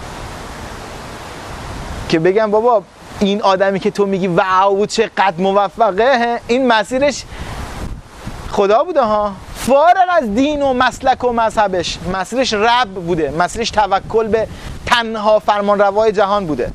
که 2.10 2.20
بگم 2.20 2.52
بابا 2.52 2.84
این 3.20 3.42
آدمی 3.42 3.80
که 3.80 3.92
تو 3.92 4.06
میگی 4.06 4.28
واو 4.28 4.86
چقدر 4.86 5.34
موفقه 5.38 6.40
این 6.48 6.68
مسیرش 6.68 7.24
خدا 8.52 8.84
بوده 8.84 9.02
ها. 9.02 9.34
فارغ 9.56 10.08
از 10.10 10.36
دین 10.36 10.62
و 10.62 10.74
مسلک 10.74 11.24
و 11.24 11.32
مذهبش. 11.32 11.98
مسیرش 12.14 12.54
رب 12.54 12.90
بوده. 12.90 13.32
مسیرش 13.32 13.70
توکل 13.70 14.28
به 14.28 14.48
تنها 14.86 15.40
فرمان 15.40 15.80
روای 15.80 16.12
جهان 16.12 16.46
بوده. 16.46 16.72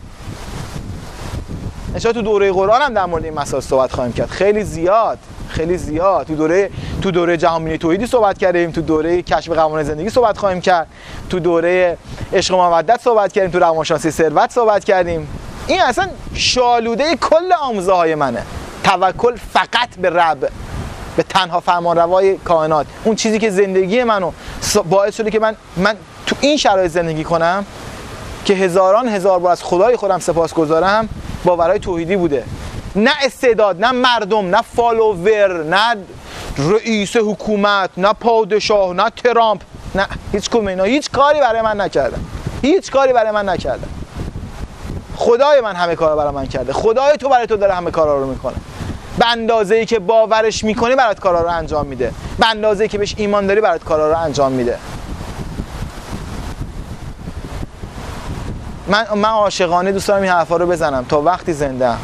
انشاء 1.95 2.13
تو 2.13 2.23
دوره 2.23 2.53
قرآن 2.53 2.83
هم 2.83 2.95
در 2.95 3.07
مورد 3.07 3.25
این 3.25 3.35
مسائل 3.35 3.63
صحبت 3.63 3.93
خواهیم 3.93 4.13
کرد. 4.13 4.31
خیلی 4.31 4.65
زیاد. 4.65 5.19
خیلی 5.53 5.77
زیاد. 5.77 6.27
تو 6.27 6.35
دوره 6.35 6.71
تو 7.03 7.11
دوره 7.11 7.37
جهان 7.37 7.77
توحیدی 7.77 8.07
صحبت 8.07 8.39
کردیم 8.39 8.71
تو 8.71 8.81
دوره 8.81 9.23
کشف 9.23 9.53
قوانین 9.53 9.87
زندگی 9.87 10.11
صحبت 10.11 10.39
خواهیم 10.39 10.61
کرد 10.61 10.87
تو 11.31 11.39
دوره 11.39 11.99
عشق 12.33 12.55
و 12.55 12.71
مودت 12.71 13.01
صحبت 13.01 13.33
کردیم 13.33 13.51
تو 13.51 13.59
روانشناسی 13.59 14.11
ثروت 14.11 14.51
صحبت 14.51 14.85
کردیم. 14.85 15.29
این 15.67 15.81
اصلا 15.81 16.09
شالوده 16.35 17.17
کل 17.17 17.53
آموزه 17.61 17.93
های 17.93 18.15
منه. 18.15 18.43
توکل 18.85 19.37
فقط 19.53 19.97
به 20.01 20.11
رب 20.11 20.49
به 21.17 21.23
تنها 21.23 21.61
فرمان 21.61 21.97
روای 21.97 22.37
کائنات. 22.37 22.87
اون 23.05 23.17
چیزی 23.17 23.39
که 23.39 23.51
زندگی 23.51 24.05
منو 24.05 24.33
باعث 24.91 25.17
شده 25.17 25.31
که 25.31 25.39
من 25.39 25.57
من 25.77 25.97
تو 26.27 26.37
این 26.41 26.57
شرایط 26.57 26.91
زندگی 26.91 27.25
کنم 27.25 27.67
که 28.45 28.55
هزاران 28.55 29.09
هزار 29.09 29.39
بار 29.39 29.53
از 29.53 29.63
خدای 29.63 29.97
خودم 29.97 30.19
سپاس 30.19 30.55
گذارم 30.55 31.09
باورهای 31.45 31.79
توحیدی 31.79 32.17
بوده. 32.17 32.45
نه 32.97 33.11
استعداد 33.25 33.85
نه 33.85 33.93
مردم 33.93 34.57
نه 34.57 34.63
فالوور 34.63 35.65
نه 35.65 35.97
رئیس 36.59 37.17
حکومت 37.17 37.91
نه 37.97 38.13
پادشاه 38.13 38.95
نه 38.95 39.11
ترامپ 39.11 39.63
نه 39.95 40.07
هیچ 40.33 40.51
کدوم 40.51 40.67
اینا. 40.67 40.85
هیچ 40.85 41.11
کاری 41.11 41.41
برای 41.41 41.63
من 41.63 41.81
نکردم 41.81 42.25
هیچ 42.63 42.91
کاری 42.91 43.13
برای 43.13 43.31
من 43.31 43.49
نکردم 43.49 43.89
خدای 45.17 45.61
من 45.61 45.77
همه 45.77 45.95
کارا 45.95 46.17
برای 46.17 46.33
من 46.33 46.47
کرده. 46.47 46.73
خدای 46.73 47.17
تو 47.17 47.29
برای 47.29 47.47
تو 47.47 47.57
داره 47.57 47.75
همه 47.75 47.91
کارا 47.91 48.19
رو 48.19 48.27
می‌کنه. 48.27 48.55
به 49.19 49.27
اندازه 49.27 49.75
ای 49.75 49.87
که 49.87 49.99
باورش 49.99 50.65
می‌کنی 50.65 50.97
برات 50.97 51.21
کارا 51.21 51.41
رو 51.41 51.49
انجام 51.49 51.87
میده. 51.87 52.13
به 52.39 52.51
اندازه 52.51 52.83
ای 52.83 52.89
که 52.89 52.99
بهش 52.99 53.15
ایمان 53.19 53.47
داری 53.47 53.61
برات 53.61 53.85
کارا 53.85 54.11
رو 54.11 54.19
انجام 54.19 54.53
میده. 54.53 54.79
من 58.89 59.07
من 59.15 59.29
عاشقانه 59.29 59.93
دوست 59.93 60.09
دارم 60.09 60.23
این 60.23 60.31
حرفا 60.33 60.57
رو 60.57 60.67
بزنم 60.67 61.07
تا 61.09 61.23
وقتی 61.23 61.53
زنده 61.53 61.95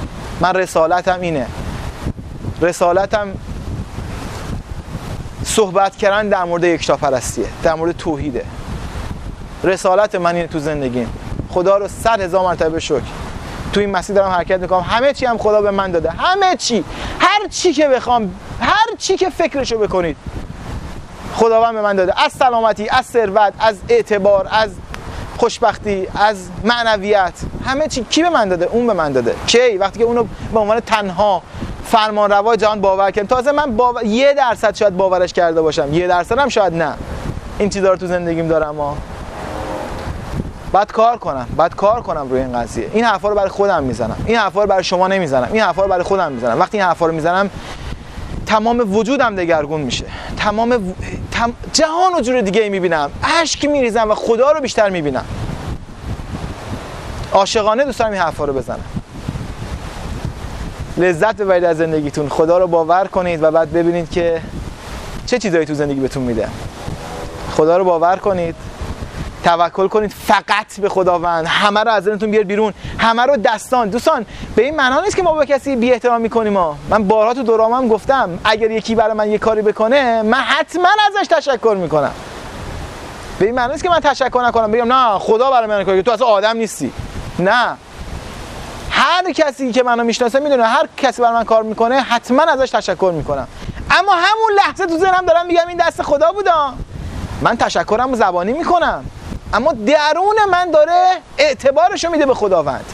من 0.41 0.55
رسالتم 0.55 1.21
اینه. 1.21 1.47
رسالتم 2.61 3.29
صحبت 5.45 5.97
کردن 5.97 6.29
در 6.29 6.45
مورد 6.45 6.65
یکتاپرستیه 6.65 7.47
در 7.63 7.75
مورد 7.75 7.97
توحیده. 7.97 8.45
رسالت 9.65 10.15
من 10.15 10.35
اینه 10.35 10.49
تو 10.49 10.59
زندگیم. 10.59 11.13
خدا 11.51 11.79
رو 11.79 11.89
صد 11.89 12.21
هزار 12.21 12.45
مرتبه 12.45 12.81
شکر. 12.81 13.03
تو 13.73 13.81
این 13.81 13.91
مسیر 13.91 14.17
دارم 14.17 14.31
حرکت 14.31 14.61
می‌کنم. 14.61 14.81
همه 14.81 15.13
چی 15.13 15.27
هم 15.27 15.39
خدا 15.39 15.63
به 15.63 15.71
من 15.71 15.91
داده. 15.91 16.11
همه 16.11 16.57
چی. 16.57 16.85
هر 17.21 17.49
چی 17.51 17.73
که 17.73 17.89
بخوام 17.89 18.35
هر 18.61 18.97
چی 18.99 19.17
که 19.17 19.31
فکرشو 19.31 19.79
بکنید 19.79 20.17
خداوند 21.35 21.75
به 21.75 21.83
من 21.83 21.97
داده. 21.97 22.25
از 22.25 22.33
سلامتی 22.33 22.89
از 22.89 23.07
ثروت 23.07 23.53
از 23.59 23.77
اعتبار 23.89 24.49
از 24.51 24.71
خوشبختی 25.39 26.09
از 26.15 26.37
معنویت 26.65 27.33
همه 27.67 27.89
چی. 27.89 28.05
کی 28.05 28.23
به 28.23 28.31
من 28.31 28.49
داده؟ 28.49 28.69
اون 28.73 28.87
به 28.87 28.93
من 28.93 29.13
داده. 29.13 29.35
کی؟ 29.47 29.79
وقتی 29.79 29.99
که 29.99 30.05
اونو 30.05 30.25
به 30.53 30.59
عنوان 30.59 30.81
تنها 30.81 31.43
فرمان 31.85 32.31
روای 32.31 32.57
جهان 32.57 32.81
باور 32.81 33.11
کردم. 33.11 33.29
تازه 33.29 33.53
من 33.53 33.77
باور... 33.77 34.05
یه 34.05 34.35
درصد 34.35 34.75
شاید 34.75 34.97
باورش 34.97 35.33
کرده 35.33 35.63
باشم. 35.63 35.93
یه 35.93 36.07
درصد 36.07 36.39
هم 36.39 36.49
شاید 36.49 36.75
نه. 36.75 36.95
این 37.59 37.69
چیزا 37.69 37.91
رو 37.91 37.97
تو 37.97 38.07
زندگیم 38.07 38.49
دارم 38.49 38.81
ها. 38.81 38.97
بعد 40.73 40.93
کار 40.93 41.17
کنم. 41.17 41.47
بعد 41.57 41.75
کار 41.75 42.03
کنم 42.03 42.29
روی 42.31 42.41
این 42.41 42.61
قضیه. 42.61 42.91
این 42.93 43.05
حرفا 43.05 43.29
رو 43.29 43.35
برای 43.35 43.49
خودم 43.49 43.83
می‌زنم. 43.83 44.17
این 44.27 44.37
حرفا 44.37 44.63
رو 44.63 44.69
برای 44.69 44.85
شما 44.85 45.09
نمی‌زنم. 45.09 45.49
این 45.53 45.63
حرفا 45.63 45.83
رو 45.83 45.89
برای 45.89 46.05
خودم 46.05 46.33
می‌زنم. 46.33 46.61
وقتی 46.61 46.79
این 46.79 46.87
حرفا 46.87 47.07
رو 47.07 47.13
می‌زنم 47.13 47.51
تمام 48.47 48.97
وجودم 48.97 49.37
دگرگون 49.37 49.81
میشه. 49.81 50.05
تمام. 50.37 50.95
تم... 51.39 51.53
جهان 51.73 52.15
و 52.15 52.21
جور 52.21 52.41
دیگه 52.41 52.69
می‌بینم. 52.69 53.11
اشک 53.41 53.65
میریزم 53.65 54.11
و 54.11 54.15
خدا 54.15 54.53
رو 54.53 54.61
بیشتر 54.61 54.91
می‌بینم. 54.91 55.25
عاشقانه 57.33 57.85
دوست 57.85 57.99
دارم 57.99 58.13
این 58.13 58.21
حرفا 58.21 58.45
رو 58.45 58.53
بزنم. 58.53 58.85
لذت 60.97 61.37
ببرید 61.37 61.65
از 61.65 61.77
زندگیتون. 61.77 62.29
خدا 62.29 62.59
رو 62.59 62.67
باور 62.67 63.05
کنید 63.05 63.43
و 63.43 63.51
بعد 63.51 63.73
ببینید 63.73 64.11
که 64.11 64.41
چه 65.27 65.39
چیزایی 65.39 65.67
تو 65.67 65.75
زندگی 65.75 66.01
بهتون 66.01 66.23
میده. 66.23 66.49
خدا 67.57 67.77
رو 67.77 67.85
باور 67.85 68.17
کنید. 68.17 68.55
توکل 69.45 69.89
کنید. 69.89 70.11
فقط 70.27 70.81
به 70.81 70.89
خداوند. 70.89 71.47
همه 71.47 71.81
رو 71.81 71.91
از 71.91 72.05
ذهنتون 72.05 72.31
بیار 72.31 72.45
بیرون. 72.45 72.75
همه 72.99 73.23
رو 73.23 73.37
دستان. 73.37 73.89
دوستان 73.89 74.27
به 74.57 74.65
این 74.65 74.77
معنا 74.77 75.01
نیست 75.01 75.17
که 75.17 75.23
ما 75.23 75.33
به 75.33 75.47
کسی 75.47 75.77
بی 75.77 75.93
احترام 75.93 76.21
می‌کنیم 76.21 76.53
ما 76.53 76.77
من 76.89 77.05
بارها 77.05 77.35
تو 77.35 77.43
دورامم 77.43 77.89
گفتم 77.89 78.39
اگر 78.45 78.71
یکی 78.71 78.95
برای 78.95 79.15
من 79.15 79.31
یه 79.31 79.39
کاری 79.39 79.63
بکنه 79.63 80.23
من 80.23 80.39
حتما 80.39 80.89
ازش 81.09 81.27
تشکر 81.27 81.77
می‌کنم. 81.81 82.13
به 83.39 83.47
این 83.47 83.55
معنی 83.55 83.73
نیست 83.73 83.83
که 83.83 83.91
من 83.91 84.01
تشکر 84.01 84.43
نکنم. 84.47 84.71
بگم 84.71 84.93
نه 84.93 85.19
خدا 85.19 85.51
برای 85.51 85.67
من 85.67 85.85
کاری 85.85 86.03
تو 86.03 86.11
اصلا 86.11 86.27
آدم 86.27 86.57
نیستی. 86.57 86.93
نه. 87.39 87.77
هر 88.91 89.33
کسی 89.33 89.73
که 89.73 89.83
منو 89.83 90.05
می‌شناسه 90.05 90.41
می‌دونه 90.41 90.65
هر 90.65 90.89
کسی 90.97 91.23
برای 91.23 91.35
من 91.35 91.45
کار 91.45 91.63
می‌کنه 91.63 92.01
حتما 92.01 92.43
ازش 92.43 92.71
تشکر 92.71 93.13
می‌کنم. 93.15 93.49
اما 93.91 94.13
همون 94.13 94.53
لحظه 94.57 94.87
تو 94.87 94.99
ذهنم 94.99 95.27
دارم 95.27 95.47
میگم 95.47 95.69
این 95.69 95.77
دست 95.77 96.03
خدا 96.03 96.33
بودا. 96.33 96.75
من 97.43 97.57
تشکرم 97.57 98.15
زبانی 98.15 98.53
می‌کنم. 98.53 99.05
اما 99.55 99.73
درون 99.73 100.37
من 100.51 100.71
داره 100.71 101.09
اعتبارشو 101.39 102.11
میده 102.11 102.27
به 102.27 102.35
خداوند. 102.35 102.85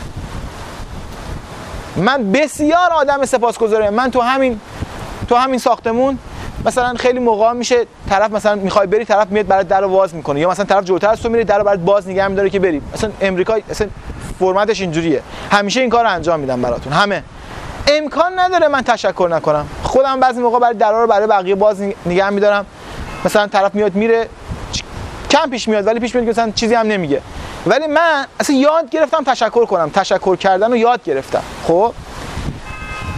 من 1.96 2.32
بسیار 2.32 2.92
آدم 2.92 3.24
سپاسگزارم. 3.24 3.94
من 3.94 4.10
تو 4.10 4.20
همین 4.20 4.60
تو 5.28 5.36
همین 5.36 5.58
ساختمون 5.58 6.18
مثلا 6.64 6.94
خیلی 6.94 7.18
موقع 7.18 7.52
میشه 7.52 7.86
طرف 8.10 8.30
مثلا 8.30 8.54
می‌خوای 8.54 8.86
بری 8.86 9.04
طرف 9.04 9.28
میاد 9.30 9.46
برات 9.46 9.68
در 9.68 9.86
باز 9.86 10.14
می‌کنه. 10.14 10.40
یا 10.40 10.50
مثلا 10.50 10.64
طرف 10.64 10.84
جلوتر 10.84 11.08
از 11.08 11.22
تو 11.22 11.28
میره 11.28 11.44
در 11.44 11.62
برات 11.62 11.78
باز 11.78 12.08
نگه 12.08 12.28
میداره 12.28 12.50
که 12.50 12.58
بری. 12.58 12.82
مثلا 12.94 13.10
امریکا 13.20 13.56
مثلا 13.70 13.88
فرمتش 14.38 14.80
اینجوریه. 14.80 15.22
همیشه 15.50 15.80
این 15.80 15.90
کار 15.90 16.06
انجام 16.06 16.40
میدم 16.40 16.62
براتون. 16.62 16.92
همه. 16.92 17.22
امکان 17.88 18.38
نداره 18.38 18.68
من 18.68 18.82
تشکر 18.82 19.28
نکنم. 19.30 19.66
خودم 19.82 20.20
بعضی 20.20 20.40
موقع 20.40 20.58
برای 20.58 20.74
درا 20.74 21.02
رو 21.02 21.06
برای 21.06 21.26
بقیه 21.26 21.54
باز 21.54 21.82
نگه 22.06 22.30
میدارم. 22.30 22.66
مثلا 23.24 23.46
طرف 23.46 23.74
میاد 23.74 23.94
میره 23.94 24.28
کم 25.30 25.50
پیش 25.50 25.68
میاد 25.68 25.86
ولی 25.86 26.00
پیش 26.00 26.14
میاد 26.14 26.24
که 26.24 26.30
مثلا 26.30 26.52
چیزی 26.54 26.74
هم 26.74 26.86
نمیگه. 26.86 27.20
ولی 27.66 27.86
من 27.86 28.26
اصلا 28.40 28.56
یاد 28.56 28.90
گرفتم 28.90 29.24
تشکر 29.24 29.64
کنم. 29.64 29.90
تشکر 29.90 30.36
کردن 30.36 30.70
رو 30.70 30.76
یاد 30.76 31.04
گرفتم. 31.04 31.42
خب؟ 31.66 31.92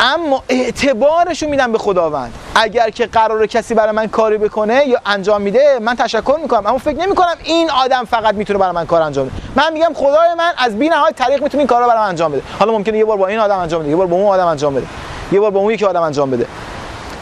اما 0.00 0.42
اعتبارش 0.48 1.42
رو 1.42 1.50
میدم 1.50 1.72
به 1.72 1.78
خداوند. 1.78 2.34
اگر 2.54 2.90
که 2.90 3.06
قرار 3.06 3.46
کسی 3.46 3.74
برای 3.74 3.92
من 3.92 4.06
کاری 4.06 4.38
بکنه 4.38 4.86
یا 4.86 5.00
انجام 5.06 5.42
میده 5.42 5.78
من 5.80 5.96
تشکر 5.96 6.36
می‌کنم. 6.42 6.66
اما 6.66 6.78
فکر 6.78 6.96
نمی‌کنم 6.96 7.36
این 7.44 7.70
آدم 7.70 8.04
فقط 8.04 8.34
می‌تونه 8.34 8.58
برای 8.58 8.74
من 8.74 8.86
کار 8.86 9.02
انجام 9.02 9.26
بده. 9.26 9.34
من 9.56 9.72
میگم 9.72 9.90
خدای 9.94 10.34
من 10.38 10.52
از 10.58 10.78
بی 10.78 10.88
نهایت 10.88 11.16
طریق 11.16 11.42
می‌تونه 11.42 11.60
این 11.60 11.66
کارا 11.66 11.86
برای 11.86 12.00
من 12.00 12.08
انجام 12.08 12.32
بده. 12.32 12.42
حالا 12.58 12.72
ممکنه 12.72 12.98
یه 12.98 13.04
بار 13.04 13.16
با 13.16 13.26
این 13.26 13.38
آدم 13.38 13.58
انجام 13.58 13.80
بده 13.80 13.90
یه 13.90 13.96
بار 13.96 14.06
با 14.06 14.16
اون 14.16 14.26
آدم 14.26 14.46
انجام 14.46 14.74
بده. 14.74 14.86
یه 15.32 15.40
بار 15.40 15.50
با 15.50 15.60
اون 15.60 15.74
یکی 15.74 15.84
آدم 15.84 16.02
انجام 16.02 16.30
بده. 16.30 16.46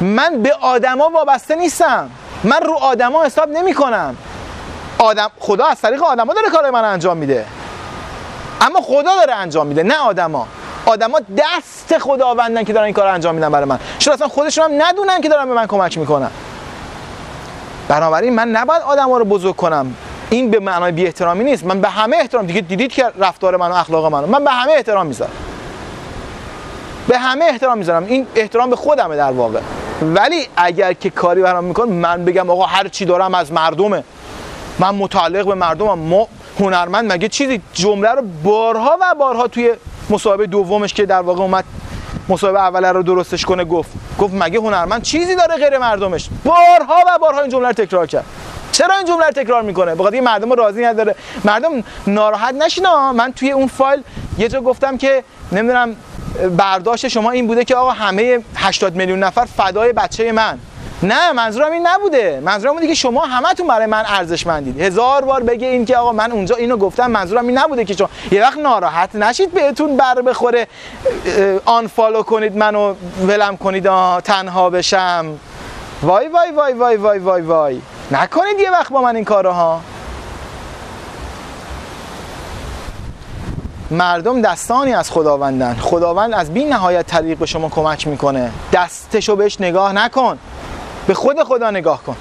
من 0.01 0.43
به 0.43 0.53
آدما 0.61 1.11
وابسته 1.11 1.55
نیستم. 1.55 2.11
من 2.45 2.61
رو 2.63 2.75
آدما 2.75 3.25
حساب 3.25 3.49
نمی‌کنم. 3.49 4.17
آدم 4.99 5.31
خدا 5.41 5.67
از 5.67 5.81
طریق 5.81 6.03
آدما 6.03 6.35
داره 6.35 6.49
کارای 6.49 6.71
من 6.71 6.85
انجام 6.85 7.17
میده. 7.17 7.47
اما 8.61 8.81
خدا 8.81 9.17
داره 9.17 9.35
انجام 9.35 9.67
میده 9.67 9.83
نه 9.83 9.97
آدما. 9.97 10.47
آدما 10.87 11.21
دست 11.37 11.99
خداوندن 11.99 12.65
که 12.65 12.73
دارن 12.73 12.85
این 12.85 12.95
کار 12.95 13.07
انجام 13.07 13.35
میدن 13.35 13.53
برای 13.53 13.65
من. 13.65 13.79
شاید 13.99 14.15
اصلا 14.15 14.29
خودشون 14.29 14.65
هم 14.65 14.83
ندونن 14.83 15.21
که 15.21 15.29
دارن 15.29 15.49
به 15.49 15.55
من 15.55 15.67
کمک 15.67 15.99
می‌کنن. 15.99 16.31
بنابراین 17.89 18.35
من 18.35 18.49
نباید 18.49 18.83
آدما 18.83 19.19
رو 19.19 19.25
بزرگ 19.25 19.57
کنم. 19.57 19.95
این 20.31 20.51
به 20.51 20.61
معنای 20.61 20.93
بی 20.93 21.07
احترامی 21.07 21.45
نیست. 21.45 21.65
من 21.65 21.81
به 21.81 21.89
همه 21.89 22.17
احترام 22.17 22.47
دیگه 22.47 22.61
دیدید 22.61 22.93
که 22.93 23.07
رفتار 23.19 23.57
من 23.57 23.71
و 23.71 23.75
اخلاق 23.75 24.07
منو. 24.07 24.27
من 24.27 24.45
به 24.45 24.51
همه 24.51 24.73
احترام 24.73 25.07
می‌ذارم. 25.07 25.33
به 27.09 27.19
همه 27.19 27.45
احترام 27.45 27.79
می‌ذارم. 27.79 28.05
این 28.05 28.27
احترام 28.35 28.71
به 28.71 28.77
خودمه 28.77 29.17
در 29.17 29.33
واقع. 29.33 29.61
ولی 30.03 30.47
اگر 30.57 30.93
که 30.93 31.11
کاری 31.11 31.43
برام 31.43 31.65
میکن 31.65 31.89
من 31.89 32.25
بگم 32.25 32.51
آقا 32.51 32.67
هر 32.67 32.89
چی 32.89 33.05
دارم 33.05 33.35
از 33.35 33.53
مردمه. 33.53 34.05
من 34.79 34.95
متعلق 34.95 35.47
به 35.47 35.55
مردمم. 35.55 35.99
ما 35.99 36.29
هنرمند 36.61 37.13
مگه 37.13 37.29
چیزی 37.29 37.61
جمله 37.73 38.11
رو 38.11 38.23
بارها 38.43 38.99
و 39.01 39.15
بارها 39.19 39.49
توی 39.49 39.73
مصاحبه 40.11 40.47
دومش 40.47 40.95
که 40.95 41.07
در 41.07 41.21
واقع 41.21 41.43
اومد 41.43 41.65
مصاحبه 42.29 42.61
اول 42.61 42.85
رو 42.85 43.03
درستش 43.03 43.45
کنه 43.45 43.65
گفت. 43.65 43.91
گفت 44.19 44.35
مگه 44.35 44.59
هنرمند 44.59 45.03
چیزی 45.03 45.35
داره 45.35 45.55
غیر 45.55 45.79
مردمش؟ 45.79 46.29
بارها 46.45 46.97
و 47.09 47.19
بارها 47.19 47.41
این 47.41 47.51
جمله 47.51 47.67
رو 47.67 47.73
تکرار 47.73 48.07
کرد. 48.07 48.25
چرا 48.73 48.95
این 48.95 49.07
جمله 49.07 49.27
رو 49.27 49.33
تکرار 49.33 49.63
می‌کنه؟ 49.63 49.95
بخاطر 49.95 50.21
مردم 50.21 50.51
رو 50.51 50.55
راضی 50.55 50.85
نداره. 50.85 51.15
مردم 51.45 51.71
ناراحت 52.07 52.55
نشینا 52.55 53.13
من 53.13 53.33
توی 53.33 53.51
اون 53.51 53.67
فایل 53.67 54.03
یه 54.39 54.49
جا 54.49 54.61
گفتم 54.61 54.97
که 54.97 55.25
نمی‌دونم 55.53 55.97
برداشت 56.57 57.09
شما 57.09 57.31
این 57.31 57.47
بوده 57.47 57.65
که 57.65 57.77
آقا 57.77 57.91
همه 57.91 58.39
80 58.57 58.95
میلیون 58.97 59.19
نفر 59.19 59.45
فدای 59.45 59.93
بچه 59.93 60.33
من. 60.33 60.59
نه 61.03 61.33
منظورم 61.33 61.73
این 61.73 61.87
نبوده. 61.87 62.41
منظورم 62.45 62.75
بوده 62.75 62.87
که 62.87 62.95
شما 62.95 63.21
همتون 63.21 63.67
برای 63.67 63.87
من 63.87 64.05
ارزشمندید. 64.07 64.81
هزار 64.81 65.25
بار 65.25 65.43
بگه 65.43 65.67
این 65.67 65.85
که 65.85 65.97
آقا 65.97 66.13
من 66.13 66.33
اونجا 66.33 66.57
اینو 66.57 66.77
گفتم 66.77 67.07
منظورم 67.07 67.47
این 67.47 67.59
نبوده 67.59 67.85
که 67.85 67.95
شما 67.95 68.09
یه 68.31 68.43
وقت 68.43 68.59
ناراحت 68.59 69.15
نشید 69.15 69.53
بهتون 69.53 69.97
بر 69.97 70.23
بخوره. 70.23 70.67
آن 71.65 71.87
فالو 71.87 72.23
کنید 72.23 72.57
منو 72.57 72.95
ولم 73.27 73.57
کنید 73.57 73.85
تنها 74.21 74.71
بشم. 74.71 75.27
وای 76.03 76.29
وای 76.29 76.51
وای 76.51 76.73
وای 76.73 76.97
وای 76.97 77.19
وای 77.19 77.43
وای. 77.43 77.81
نکنید 78.11 78.61
یه 78.61 78.71
وقت 78.71 78.93
با 78.93 79.01
من 79.01 79.17
این 79.17 79.25
کارها. 79.25 79.81
مردم 83.91 84.43
دستانی 84.43 84.95
از 84.95 85.11
خداوندن. 85.11 85.75
خداوند 85.75 86.35
از 86.35 86.53
بی 86.55 86.65
نهایت 86.65 87.07
طریق 87.07 87.39
به 87.39 87.47
شما 87.47 87.69
کمک 87.69 88.07
می‌کنه. 88.07 88.51
دستشو 88.73 89.37
بهش 89.37 89.61
نگاه 89.61 89.93
نکن. 89.93 90.39
به 91.07 91.15
خود 91.15 91.43
خدا 91.43 91.71
نگاه 91.71 92.03
کن. 92.03 92.17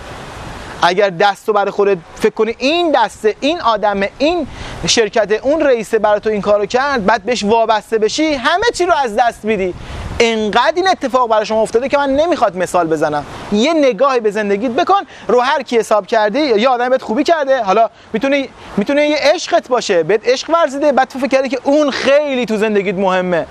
اگر 0.86 1.10
دست 1.10 1.48
رو 1.48 1.54
برای 1.54 1.72
خودت 1.72 1.98
فکر 2.16 2.34
کنی 2.34 2.56
این 2.58 2.92
دسته 2.96 3.36
این 3.40 3.62
آدم 3.62 4.02
این 4.18 4.48
شرکت 4.88 5.32
اون 5.44 5.62
رئیسه 5.62 6.00
برای 6.00 6.20
تو 6.20 6.30
این 6.30 6.42
کارو 6.42 6.66
کرد 6.66 7.06
بعد 7.06 7.24
بهش 7.24 7.44
وابسته 7.44 7.98
بشی 7.98 8.34
همه 8.34 8.66
چی 8.74 8.86
رو 8.86 8.94
از 8.94 9.16
دست 9.16 9.46
میدی. 9.46 9.74
انقدر 10.20 10.74
این 10.76 10.88
اتفاق 10.88 11.30
برای 11.30 11.46
شما 11.46 11.62
افتاده 11.62 11.90
که 11.90 11.98
من 11.98 12.10
نمی‌خواد 12.10 12.58
مثال 12.58 12.88
بزنم. 12.88 13.26
یه 13.52 13.74
نگاهی 13.74 14.20
به 14.20 14.32
زندگیت 14.32 14.72
بکن 14.72 15.02
رو 15.28 15.40
هر 15.40 15.64
کی 15.64 15.78
حساب 15.78 16.08
کردی 16.08 16.40
یا 16.40 16.72
آدم 16.72 16.90
بهت 16.90 17.02
خوبی 17.02 17.24
کرده. 17.24 17.64
حالا 17.64 17.90
می‌تونه 18.14 18.48
می‌تونه 18.78 19.10
یه 19.10 19.18
عشقت 19.22 19.68
باشه 19.68 20.04
بهت 20.04 20.28
عشق 20.28 20.50
ورزیده 20.50 20.92
بعد 20.92 21.08
تو 21.08 21.20
فکر 21.20 21.28
کردی 21.28 21.50
که 21.50 21.60
اون 21.64 21.92
خیلی 21.92 22.46
تو 22.46 22.58
زندگیت 22.58 22.96
مهمه. 22.96 23.46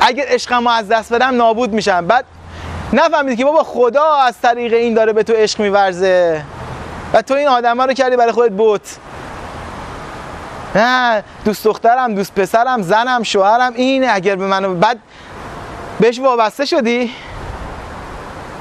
اگر 0.00 0.24
عشقمو 0.28 0.70
از 0.70 0.88
دست 0.88 1.12
بدم 1.12 1.36
نابود 1.36 1.72
میشم. 1.72 2.06
بعد 2.06 2.24
نفهمیدی 2.92 3.36
که 3.36 3.44
بابا 3.44 3.62
خدا 3.62 4.14
از 4.14 4.34
طریق 4.42 4.72
این 4.72 4.94
داره 4.94 5.12
به 5.12 5.22
تو 5.22 5.32
عشق 5.32 5.60
میورزه. 5.60 6.42
و 7.12 7.22
تو 7.22 7.34
این 7.34 7.48
آدم 7.48 7.80
رو 7.80 7.92
کردی 7.92 8.16
برای 8.16 8.32
خودت 8.32 8.52
بوت 8.52 8.96
نه 10.74 11.24
دوست 11.44 11.64
دخترم 11.64 12.14
دوست 12.14 12.34
پسرم 12.34 12.82
زنم 12.82 13.22
شوهرم 13.22 13.72
اینه 13.76 14.08
اگر 14.10 14.36
به 14.36 14.46
منو 14.46 14.74
بعد 14.74 14.98
بهش 16.00 16.18
وابسته 16.18 16.64
شدی؟ 16.64 17.10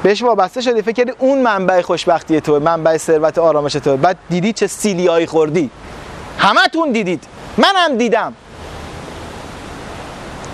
بهش 0.04 0.24
وابسته 0.24 0.62
شدی؟ 0.62 0.82
فکر 0.82 0.92
کردی 0.92 1.12
اون 1.20 1.42
منبع 1.42 1.82
خوشبختی 1.82 2.42
تو 2.42 2.60
منبع 2.60 2.98
ثروت 2.98 3.38
آرامش 3.38 3.74
تو. 3.74 3.98
بعد 3.98 4.18
دیدی 4.30 4.54
چه 4.54 4.68
سیلیایی 4.68 5.26
خوردی؟ 5.26 5.70
همتون 6.38 6.92
دیدید. 6.92 7.24
منم 7.58 7.98
دیدم. 7.98 8.34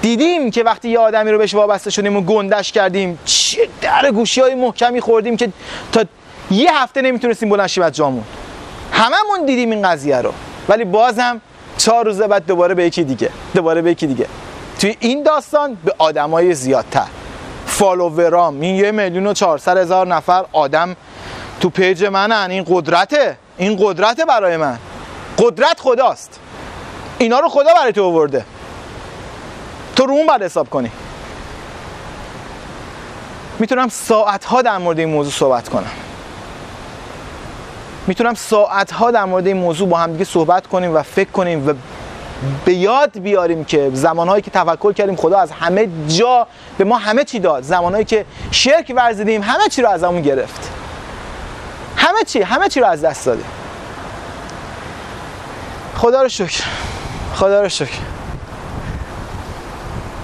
دیدیم 0.02 0.52
که 0.52 0.64
وقتی 0.64 0.90
یه 0.90 1.00
آدمی 1.00 1.32
رو 1.32 1.38
بهش 1.38 1.54
وابسته 1.54 1.90
شدیم 1.90 2.18
و 2.18 2.22
گندش 2.22 2.72
کردیم 2.72 3.20
چه 3.26 3.70
در 3.82 4.12
گوشی 4.12 4.42
های 4.42 4.56
محکمی 4.56 5.02
خوردیم 5.02 5.38
که 5.38 5.50
تا 5.92 6.04
یه 6.52 6.82
هفته 6.82 7.02
نمی‌تونستیم 7.02 7.50
بلند 7.50 7.68
شیم 7.68 7.84
از 7.84 7.92
جامون. 7.92 8.24
هممون 8.92 9.46
دیدیم 9.46 9.72
این 9.72 9.90
قضیه 9.90 10.18
رو. 10.18 10.34
ولی 10.70 10.86
بازم 10.86 11.42
چهار 11.78 12.06
روزه 12.06 12.28
بعد 12.28 12.46
دوباره 12.46 12.76
به 12.76 12.86
یکی 12.86 13.04
دیگه 13.04 13.30
دوباره 13.56 13.82
به 13.82 13.92
یکی 13.92 14.08
دیگه. 14.08 14.28
توی 14.80 14.96
این 15.00 15.24
داستان 15.24 15.78
به 15.86 15.96
آدمای 15.98 16.54
زیادتر. 16.54 17.08
فالوورام 17.66 18.62
این 18.62 18.76
یه 18.76 18.92
میلیون 18.92 19.28
و 19.28 19.34
چهارصد 19.34 19.78
هزار 19.78 20.08
نفر 20.08 20.46
آدم 20.52 20.96
تو 21.62 21.70
پیج 21.70 22.06
منن. 22.06 22.52
این 22.52 22.66
قدرته. 22.68 23.38
این 23.58 23.78
قدرته 23.80 24.26
برای 24.26 24.58
من. 24.58 24.78
قدرت 25.38 25.80
خداست. 25.80 26.40
اینا 27.18 27.40
رو 27.40 27.50
خدا 27.50 27.74
برای 27.74 27.92
تو 27.92 28.04
آورده. 28.04 28.46
تو 29.96 30.06
رو 30.06 30.14
اون 30.14 30.28
بعد 30.28 30.44
حساب 30.44 30.70
کنی. 30.70 30.92
می‌تونم 33.60 33.90
ساعت 33.90 34.46
ها 34.46 34.62
در 34.62 34.78
مورد 34.78 35.00
این 35.00 35.10
موضوع 35.10 35.32
صحبت 35.32 35.70
کنم. 35.70 35.92
می‌تونم 38.08 38.34
ساعت 38.34 38.92
ها 38.92 39.12
در 39.12 39.26
مورد 39.26 39.48
این 39.48 39.58
موضوع 39.58 39.90
با 39.90 39.98
هم 39.98 40.12
دیگه 40.12 40.26
صحبت 40.26 40.68
کنیم 40.68 40.96
و 40.96 41.02
فکر 41.02 41.32
کنیم 41.32 41.70
و 41.70 41.74
به 42.66 42.74
یاد 42.74 43.20
بیاریم 43.20 43.66
که 43.66 43.92
زمانهایی 43.94 44.42
که 44.42 44.52
توکل 44.52 44.94
کردیم 44.94 45.16
خدا 45.16 45.40
از 45.40 45.52
همه 45.52 45.88
جا 46.08 46.48
به 46.78 46.84
ما 46.84 46.98
همه 46.98 47.24
چی 47.24 47.40
داد. 47.40 47.64
زمانهایی 47.64 48.06
که 48.06 48.26
شرک 48.52 48.94
ورزیدیم 48.96 49.44
همه 49.44 49.70
چی 49.70 49.82
رو 49.82 49.90
از 49.90 50.04
همون 50.04 50.22
گرفت. 50.22 50.72
همه 51.98 52.24
چی 52.28 52.42
همه 52.42 52.70
چی 52.70 52.80
رو 52.80 52.88
از 52.88 53.02
دست 53.02 53.26
دادیم. 53.26 53.46
خدا 55.96 56.22
رو 56.22 56.30
شکر. 56.30 56.64
خدا 57.36 57.62
رو 57.62 57.70
شکر. 57.70 58.00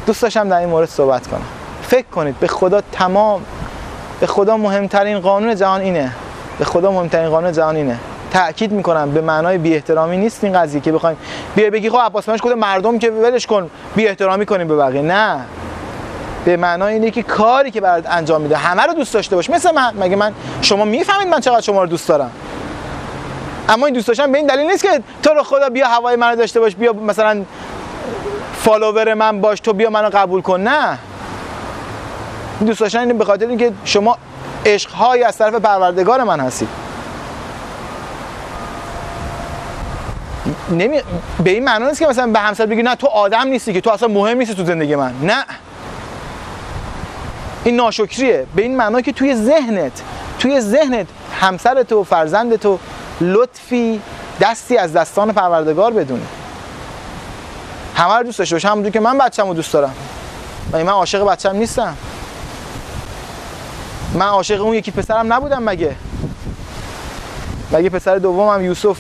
دوست 0.06 0.22
داشتم 0.22 0.50
در 0.50 0.58
این 0.58 0.70
مورد 0.70 0.90
صحبت 0.90 1.28
کنم. 1.28 1.46
فکر 1.84 2.08
کنید 2.08 2.40
به 2.40 2.48
خدا 2.48 2.82
تمام 2.82 3.46
به 4.20 4.28
خدا 4.28 4.58
مهمترین 4.58 5.20
قانون 5.20 5.56
جهان 5.56 5.82
اینه. 5.82 6.12
به 6.60 6.66
خدا 6.66 6.92
مهمترین 6.92 7.30
قانون 7.30 7.52
جهان 7.52 7.76
اینه. 7.76 8.00
تاکید 8.32 8.72
می‌کنم 8.72 9.12
به 9.12 9.22
معنای 9.22 9.58
بی 9.58 9.74
احترامی 9.76 10.18
نیست 10.18 10.44
این 10.44 10.54
قضیه 10.54 10.82
که 10.82 10.92
بخوایم 10.92 11.18
بیا 11.56 11.70
بگی 11.70 11.90
خب 11.90 12.00
عباس 12.06 12.30
منش 12.30 12.40
کده 12.42 12.56
مردم 12.56 13.00
که 13.00 13.12
ولش 13.12 13.48
کن 13.48 13.70
بی 13.96 14.08
احترامی 14.08 14.46
کنیم 14.46 14.68
به 14.68 14.76
بقیه. 14.76 15.02
نه. 15.02 15.40
به 16.46 16.58
معنای 16.58 16.94
اینه 16.94 17.12
که 17.12 17.24
کاری 17.24 17.72
که 17.72 17.82
برات 17.82 18.06
انجام 18.10 18.42
میده 18.42 18.58
همه 18.58 18.84
رو 18.84 18.94
دوست 18.94 19.14
داشته 19.14 19.36
باش. 19.36 19.50
مثل 19.50 19.72
من 19.72 19.94
مگه 20.00 20.16
من؟ 20.16 20.34
شما 20.62 20.86
می‌فهمید 20.86 21.28
من 21.28 21.40
چقدر 21.40 21.62
شما 21.62 21.82
رو 21.82 21.88
دوست 21.88 22.08
دارم. 22.08 22.32
اما 23.70 23.86
این 23.86 23.96
دوست 23.96 24.08
داشتن 24.08 24.32
به 24.32 24.38
این 24.38 24.48
دلیل 24.48 24.72
نیست 24.72 24.84
که 24.84 25.02
تو 25.24 25.34
رو 25.34 25.44
خدا 25.44 25.70
بیا 25.70 25.88
هوای 25.88 26.16
منو 26.16 26.36
داشته 26.36 26.60
باش 26.60 26.76
بیا 26.76 26.94
مثلا 26.94 27.42
فالوور 28.54 29.14
من 29.14 29.42
باش 29.42 29.60
تو 29.60 29.74
بیا 29.74 29.90
منو 29.90 30.10
قبول 30.14 30.42
کن. 30.42 30.60
نه. 30.60 30.98
دوست 32.66 32.80
داشتن 32.80 33.18
به 33.18 33.26
خاطر 33.26 33.48
اینکه 33.48 33.72
شما 33.86 34.18
عشقهایی 34.66 35.24
از 35.24 35.38
طرف 35.38 35.54
پروردگار 35.56 36.24
من 36.24 36.40
هستید 36.40 36.70
نمی... 40.72 41.02
به 41.44 41.50
این 41.50 41.64
معنا 41.64 41.88
نیست 41.88 42.00
که 42.00 42.08
مثلا 42.08 42.28
به 42.28 42.40
همسر 42.40 42.66
بگی 42.66 42.84
نه 42.84 42.96
تو 42.96 43.08
آدم 43.08 43.48
نیستی 43.48 43.74
که 43.74 43.82
تو 43.82 43.90
اصلا 43.90 44.08
مهم 44.08 44.38
نیستی 44.38 44.56
تو 44.56 44.66
زندگی 44.66 44.96
من. 44.96 45.14
نه. 45.22 45.46
این 47.64 47.76
ناشکریه. 47.76 48.46
به 48.56 48.62
این 48.62 48.78
معنا 48.78 49.02
که 49.02 49.12
توی 49.12 49.36
ذهنت 49.36 50.02
توی 50.40 50.62
ذهنت 50.62 51.08
همسر 51.42 51.84
تو 51.84 52.04
فرزند 52.04 52.56
تو 52.56 52.80
لطفی 53.22 54.02
دستی 54.42 54.78
از 54.78 54.94
دستان 54.94 55.32
پروردگار 55.32 55.94
بدونی. 55.94 56.26
همه 57.96 58.14
رو 58.14 58.24
دوست 58.24 58.40
داشته 58.40 58.56
باشه 58.56 58.68
همونجور 58.68 58.92
که 58.92 59.00
من 59.00 59.18
بچم 59.18 59.48
رو 59.48 59.54
دوست 59.54 59.74
دارم. 59.74 59.94
و 60.72 60.78
من 60.78 60.90
عاشق 60.90 61.24
بچم 61.24 61.56
نیستم. 61.56 61.98
من 64.14 64.26
عاشق 64.26 64.62
اون 64.62 64.74
یکی 64.74 64.92
پسرم 64.92 65.34
نبودم 65.34 65.64
مگه؟ 65.64 65.96
مگه 67.72 67.90
پسر 67.90 68.16
دومم 68.16 68.66
یوسف؟ 68.66 68.98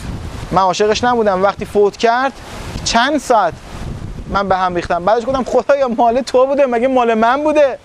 من 0.51 0.61
عاشقش 0.61 1.03
نبودم. 1.03 1.43
وقتی 1.43 1.65
فوت 1.65 1.97
کرد 1.97 2.33
چند 2.83 3.17
ساعت 3.17 3.53
من 4.29 4.49
به 4.49 4.57
هم 4.57 4.75
ریختم. 4.75 5.05
بعدش 5.05 5.25
گفتم 5.25 5.43
خدایا 5.43 5.87
مال 5.87 6.21
تو 6.21 6.45
بوده 6.45 6.65
مگه 6.65 6.87
مال 6.87 7.13
من 7.13 7.43
بوده 7.43 7.77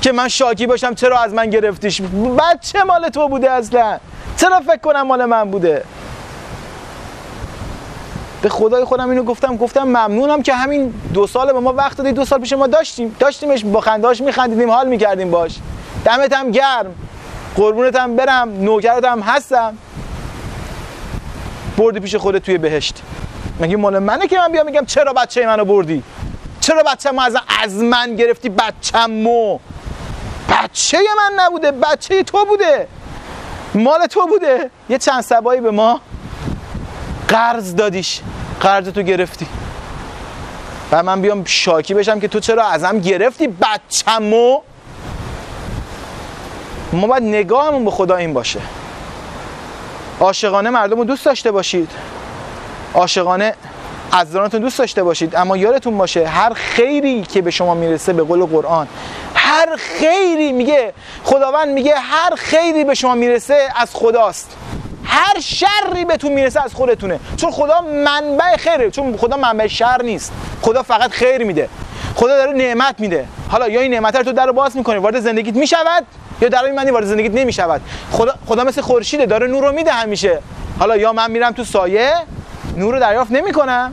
که 0.00 0.12
من 0.12 0.28
شاکی 0.28 0.66
باشم؟ 0.66 0.94
چرا 0.94 1.18
از 1.18 1.34
من 1.34 1.50
گرفتیش؟ 1.50 2.02
بچه 2.02 2.82
مال 2.82 3.08
تو 3.08 3.28
بوده 3.28 3.50
اصلا؟ 3.50 3.98
چرا 4.36 4.60
فکر 4.60 4.76
کنم 4.76 5.02
مال 5.02 5.24
من 5.24 5.50
بوده؟ 5.50 5.84
به 8.42 8.48
خدای 8.48 8.84
خودم 8.84 9.10
اینو 9.10 9.22
گفتم. 9.22 9.56
گفتم 9.56 9.82
ممنونم 9.82 10.42
که 10.42 10.54
همین 10.54 10.94
دو 11.14 11.26
سال 11.26 11.52
به 11.52 11.60
ما 11.60 11.72
وقت 11.72 11.96
دادی 11.96 12.12
دو 12.12 12.24
سال 12.24 12.40
پیش 12.40 12.52
ما 12.52 12.66
داشتیم 12.66 13.16
داشتیمش 13.18 13.64
با 13.64 13.80
خنداش 13.80 14.20
میخندیدیم 14.20 14.70
حال 14.70 14.88
می‌کردیم 14.88 15.30
باش. 15.30 15.58
دمت 16.04 16.32
هم 16.32 16.50
گرم. 16.50 16.94
قربونت 17.56 17.96
هم 17.96 18.16
برم. 18.16 18.64
نوکرت 18.64 19.04
هم 19.04 19.20
هستم. 19.20 19.78
بردی 21.76 22.00
پیش 22.00 22.14
خودت 22.14 22.42
توی 22.42 22.58
بهشت. 22.58 23.02
مگه 23.60 23.76
مال 23.76 23.98
منه 23.98 24.26
که 24.26 24.38
من 24.38 24.52
بیام 24.52 24.66
میگم 24.66 24.84
چرا 24.84 25.12
بچه 25.12 25.46
منو 25.46 25.64
بردی؟ 25.64 26.02
چرا 26.60 26.82
بچه 26.82 27.10
ما 27.10 27.22
از, 27.22 27.36
از 27.62 27.74
من 27.74 28.16
گرفتی 28.16 28.48
بچه‌مو؟ 28.48 29.58
بچه 30.48 30.98
من 31.16 31.44
نبوده. 31.44 31.72
بچه 31.72 32.22
تو 32.22 32.44
بوده. 32.44 32.88
مال 33.74 34.06
تو 34.06 34.26
بوده. 34.26 34.70
یه 34.88 34.98
چند 34.98 35.20
سبایی 35.20 35.60
به 35.60 35.70
ما 35.70 36.00
قرض 37.28 37.76
دادیش. 37.76 38.20
قرض 38.60 38.88
تو 38.88 39.02
گرفتی. 39.02 39.46
و 40.92 41.02
من 41.02 41.20
بیام 41.20 41.44
شاکی 41.44 41.94
بشم 41.94 42.20
که 42.20 42.28
تو 42.28 42.40
چرا 42.40 42.64
ازم 42.66 42.98
گرفتی 42.98 43.46
بچه‌مو؟ 43.46 44.60
ما 46.94 47.06
باید 47.06 47.22
نگاهمون 47.22 47.84
به 47.84 47.90
خدا 47.90 48.16
این 48.16 48.32
باشه. 48.32 48.60
عاشقانه 50.20 50.70
مردم 50.70 50.98
رو 50.98 51.04
دوست 51.04 51.24
داشته 51.24 51.50
باشید. 51.50 51.90
عاشقانه 52.94 53.54
عزیزانتون 54.12 54.60
دوست 54.60 54.78
داشته 54.78 55.02
باشید. 55.02 55.36
اما 55.36 55.56
یادتون 55.56 55.98
باشه 55.98 56.26
هر 56.26 56.52
خیری 56.52 57.22
که 57.22 57.42
به 57.42 57.50
شما 57.50 57.74
می‌رسه 57.74 58.12
به 58.12 58.22
قول 58.22 58.44
قرآن 58.44 58.88
هر 59.34 59.76
خیری 59.76 60.52
میگه 60.52 60.92
خداوند 61.24 61.68
میگه 61.68 61.94
هر 61.96 62.34
خیری 62.36 62.84
به 62.84 62.94
شما 62.94 63.14
می‌رسه 63.14 63.68
از 63.76 63.90
خداست. 63.92 64.56
هر 65.04 65.40
شری 65.40 66.04
بهتون 66.04 66.32
می‌رسه 66.32 66.64
از 66.64 66.74
خودتونه. 66.74 67.20
چون 67.36 67.50
خدا 67.50 67.80
منبع 67.80 68.56
خیره. 68.56 68.90
چون 68.90 69.16
خدا 69.16 69.36
منبع 69.36 69.66
شر 69.66 70.02
نیست. 70.02 70.32
خدا 70.62 70.82
فقط 70.82 71.10
خیر 71.10 71.44
میده. 71.44 71.68
خدا 72.14 72.36
داره 72.36 72.52
نعمت 72.52 72.94
میده. 73.00 73.26
حالا 73.48 73.68
یا 73.68 73.80
این 73.80 73.94
نعمت 73.94 74.16
رو 74.16 74.22
تو 74.22 74.32
در 74.32 74.52
باز 74.52 74.76
می‌کنی. 74.76 74.98
وارد 74.98 75.20
زندگیت 75.20 75.56
می‌شود؟ 75.56 76.06
یا 76.40 76.48
در 76.48 76.64
این 76.64 76.74
معنی 76.74 76.90
وارد 76.90 77.06
زندگیت 77.06 77.34
نمی‌شود. 77.34 77.80
خدا 78.12 78.34
خدا 78.46 78.64
مثل 78.64 78.80
خورشیده 78.80 79.26
داره 79.26 79.46
نور 79.46 79.68
رو 79.68 79.72
میده 79.72 79.92
همیشه. 79.92 80.38
حالا 80.78 80.96
یا 80.96 81.12
من 81.12 81.30
میرم 81.30 81.52
تو 81.52 81.64
سایه 81.64 82.12
نور 82.76 82.94
رو 82.94 83.00
دریافت 83.00 83.30
نمی‌کنم 83.30 83.92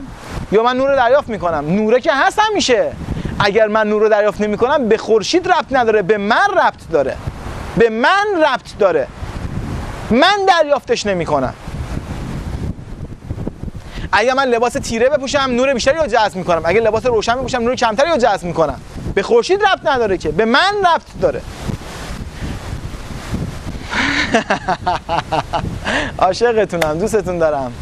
یا 0.52 0.62
من 0.62 0.76
نور 0.76 0.90
رو 0.90 0.96
دریافت 0.96 1.28
می‌کنم. 1.28 1.64
نوره 1.74 2.00
که 2.00 2.12
هست 2.12 2.38
همیشه. 2.38 2.92
اگر 3.38 3.66
من 3.66 3.88
نور 3.88 4.02
رو 4.02 4.08
دریافت 4.08 4.40
نمی‌کنم 4.40 4.88
به 4.88 4.96
خورشید 4.96 5.48
ربط 5.48 5.66
نداره 5.70 6.02
به 6.02 6.18
من 6.18 6.48
ربط 6.56 6.90
داره. 6.92 7.16
به 7.76 7.90
من 7.90 8.26
ربط 8.44 8.78
داره. 8.78 9.06
من 10.10 10.46
دریافتش 10.48 11.06
نمی‌کنم. 11.06 11.54
اگر 14.12 14.34
من 14.34 14.44
لباس 14.44 14.72
تیره 14.72 15.08
بپوشم 15.08 15.38
نور 15.38 15.74
بیشتری 15.74 15.98
رو 15.98 16.06
جذب 16.06 16.36
می‌کنم. 16.36 16.62
اگر 16.64 16.80
لباس 16.80 17.06
روشن 17.06 17.34
بپوشم 17.34 17.58
نور 17.58 17.74
کمتری 17.74 18.10
رو 18.10 18.16
جذب 18.16 18.44
می‌کنم. 18.44 18.80
به 19.14 19.22
خورشید 19.22 19.62
ربط 19.62 19.86
نداره 19.86 20.18
که. 20.18 20.28
به 20.28 20.44
من 20.44 20.72
ربط 20.80 21.20
داره. 21.20 21.40
عاشقتونم 26.18 26.98
دوستتون 26.98 27.38
دارم. 27.38 27.72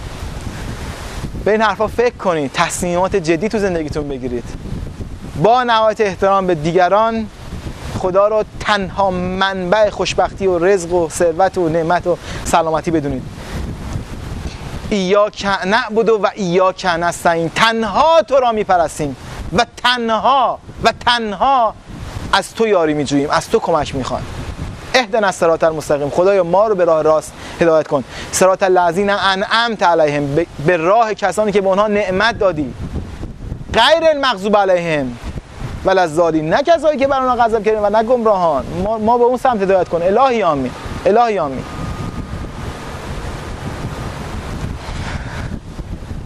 به 1.44 1.50
این 1.50 1.62
حرفا 1.62 1.86
فکر 1.86 2.14
کنید 2.14 2.50
تصمیمات 2.54 3.16
جدی 3.16 3.48
تو 3.48 3.58
زندگیتون 3.58 4.08
بگیرید. 4.08 4.44
با 5.42 5.62
نهایت 5.62 6.00
احترام 6.00 6.46
به 6.46 6.54
دیگران 6.54 7.26
خدا 7.98 8.28
رو 8.28 8.44
تنها 8.60 9.10
منبع 9.10 9.90
خوشبختی 9.90 10.46
و 10.46 10.58
رزق 10.58 10.92
و 10.92 11.08
ثروت 11.08 11.58
و 11.58 11.68
نعمت 11.68 12.06
و 12.06 12.18
سلامتی 12.44 12.90
بدونید. 12.90 13.22
ایاک 14.90 15.46
نعبد 15.66 16.08
و 16.08 16.26
ایاک 16.34 16.86
نستعین. 16.86 17.48
تنها 17.48 18.22
تو 18.22 18.36
را 18.36 18.52
میپرستیم 18.52 19.16
و 19.52 19.66
تنها 19.76 20.58
و 20.84 20.92
تنها 21.06 21.74
از 22.32 22.54
تو 22.54 22.66
یاری 22.66 22.94
میجوییم 22.94 23.30
از 23.30 23.50
تو 23.50 23.58
کمک 23.58 23.94
می‌خوایم 23.94 24.39
اهدنا 24.94 25.26
الصراط 25.26 25.64
المستقیم. 25.64 26.10
خدایا 26.10 26.44
ما 26.44 26.66
رو 26.66 26.74
به 26.74 26.84
راه 26.84 27.02
راست 27.02 27.32
هدایت 27.60 27.88
کن. 27.88 28.04
صراط 28.32 28.62
الذین 28.62 29.10
انعمت 29.10 29.82
علیهم. 29.82 30.34
به 30.66 30.76
راه 30.76 31.14
کسانی 31.14 31.52
که 31.52 31.60
به 31.60 31.68
اونها 31.68 31.86
نعمت 31.86 32.38
دادی. 32.38 32.74
غیر 33.72 34.08
المغضوب 34.08 34.56
علیهم. 34.56 35.16
ولزادی 35.84 36.42
نه 36.42 36.62
کسایی 36.62 36.98
که 36.98 37.06
بر 37.06 37.20
اونها 37.20 37.44
غضب 37.44 37.64
کردیم 37.64 37.82
و 37.82 37.90
نه 37.90 38.02
گمراهان. 38.02 38.64
ما, 38.84 38.98
ما 38.98 39.18
به 39.18 39.24
اون 39.24 39.36
سمت 39.36 39.62
هدایت 39.62 39.88
کن. 39.88 40.02
الهی 40.02 40.42
آمین. 40.42 40.72
الهی 41.06 41.38
آمین. 41.38 41.64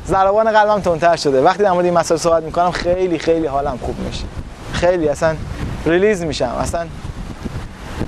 ضربان 0.06 0.52
قلبم 0.52 0.80
تندتر 0.80 1.16
شده. 1.16 1.42
وقتی 1.42 1.62
در 1.62 1.70
مورد 1.70 1.84
این 1.84 1.94
مسائل 1.94 2.20
صحبت 2.20 2.42
می‌کنم 2.42 2.70
خیلی 2.70 3.18
خیلی 3.18 3.46
حالم 3.46 3.78
خوب 3.82 3.98
میشه. 3.98 4.24
خیلی 4.72 5.08
اصلا 5.08 5.34
ریلیز 5.86 6.22
میشم. 6.22 6.56
اصلا 6.60 6.86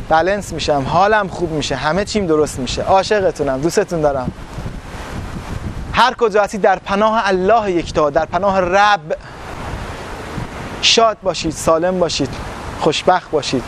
بلنس 0.09 0.53
میشم 0.53 0.85
حالم 0.89 1.29
خوب 1.29 1.51
میشه 1.53 1.77
همه 1.77 2.05
چیم 2.05 2.27
درست 2.27 2.59
میشه. 2.59 2.83
عاشقتونم 2.83 3.61
دوستتون 3.61 4.01
دارم. 4.01 4.33
هر 5.93 6.15
کجا 6.15 6.43
هستید 6.43 6.61
در 6.61 6.79
پناه 6.79 7.29
الله 7.29 7.73
یکتا 7.73 8.11
در 8.11 8.25
پناه 8.25 8.61
رب. 8.61 9.01
شاد 10.83 11.17
باشید 11.23 11.53
سالم 11.53 11.99
باشید 11.99 12.29
خوشبخت 12.81 13.31
باشید 13.31 13.63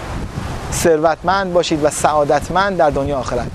ثروتمند 0.72 1.53
باشید 1.53 1.84
و 1.84 1.91
سعادتمند 1.91 2.76
در 2.76 2.91
دنیا 2.91 3.18
آخرت. 3.18 3.47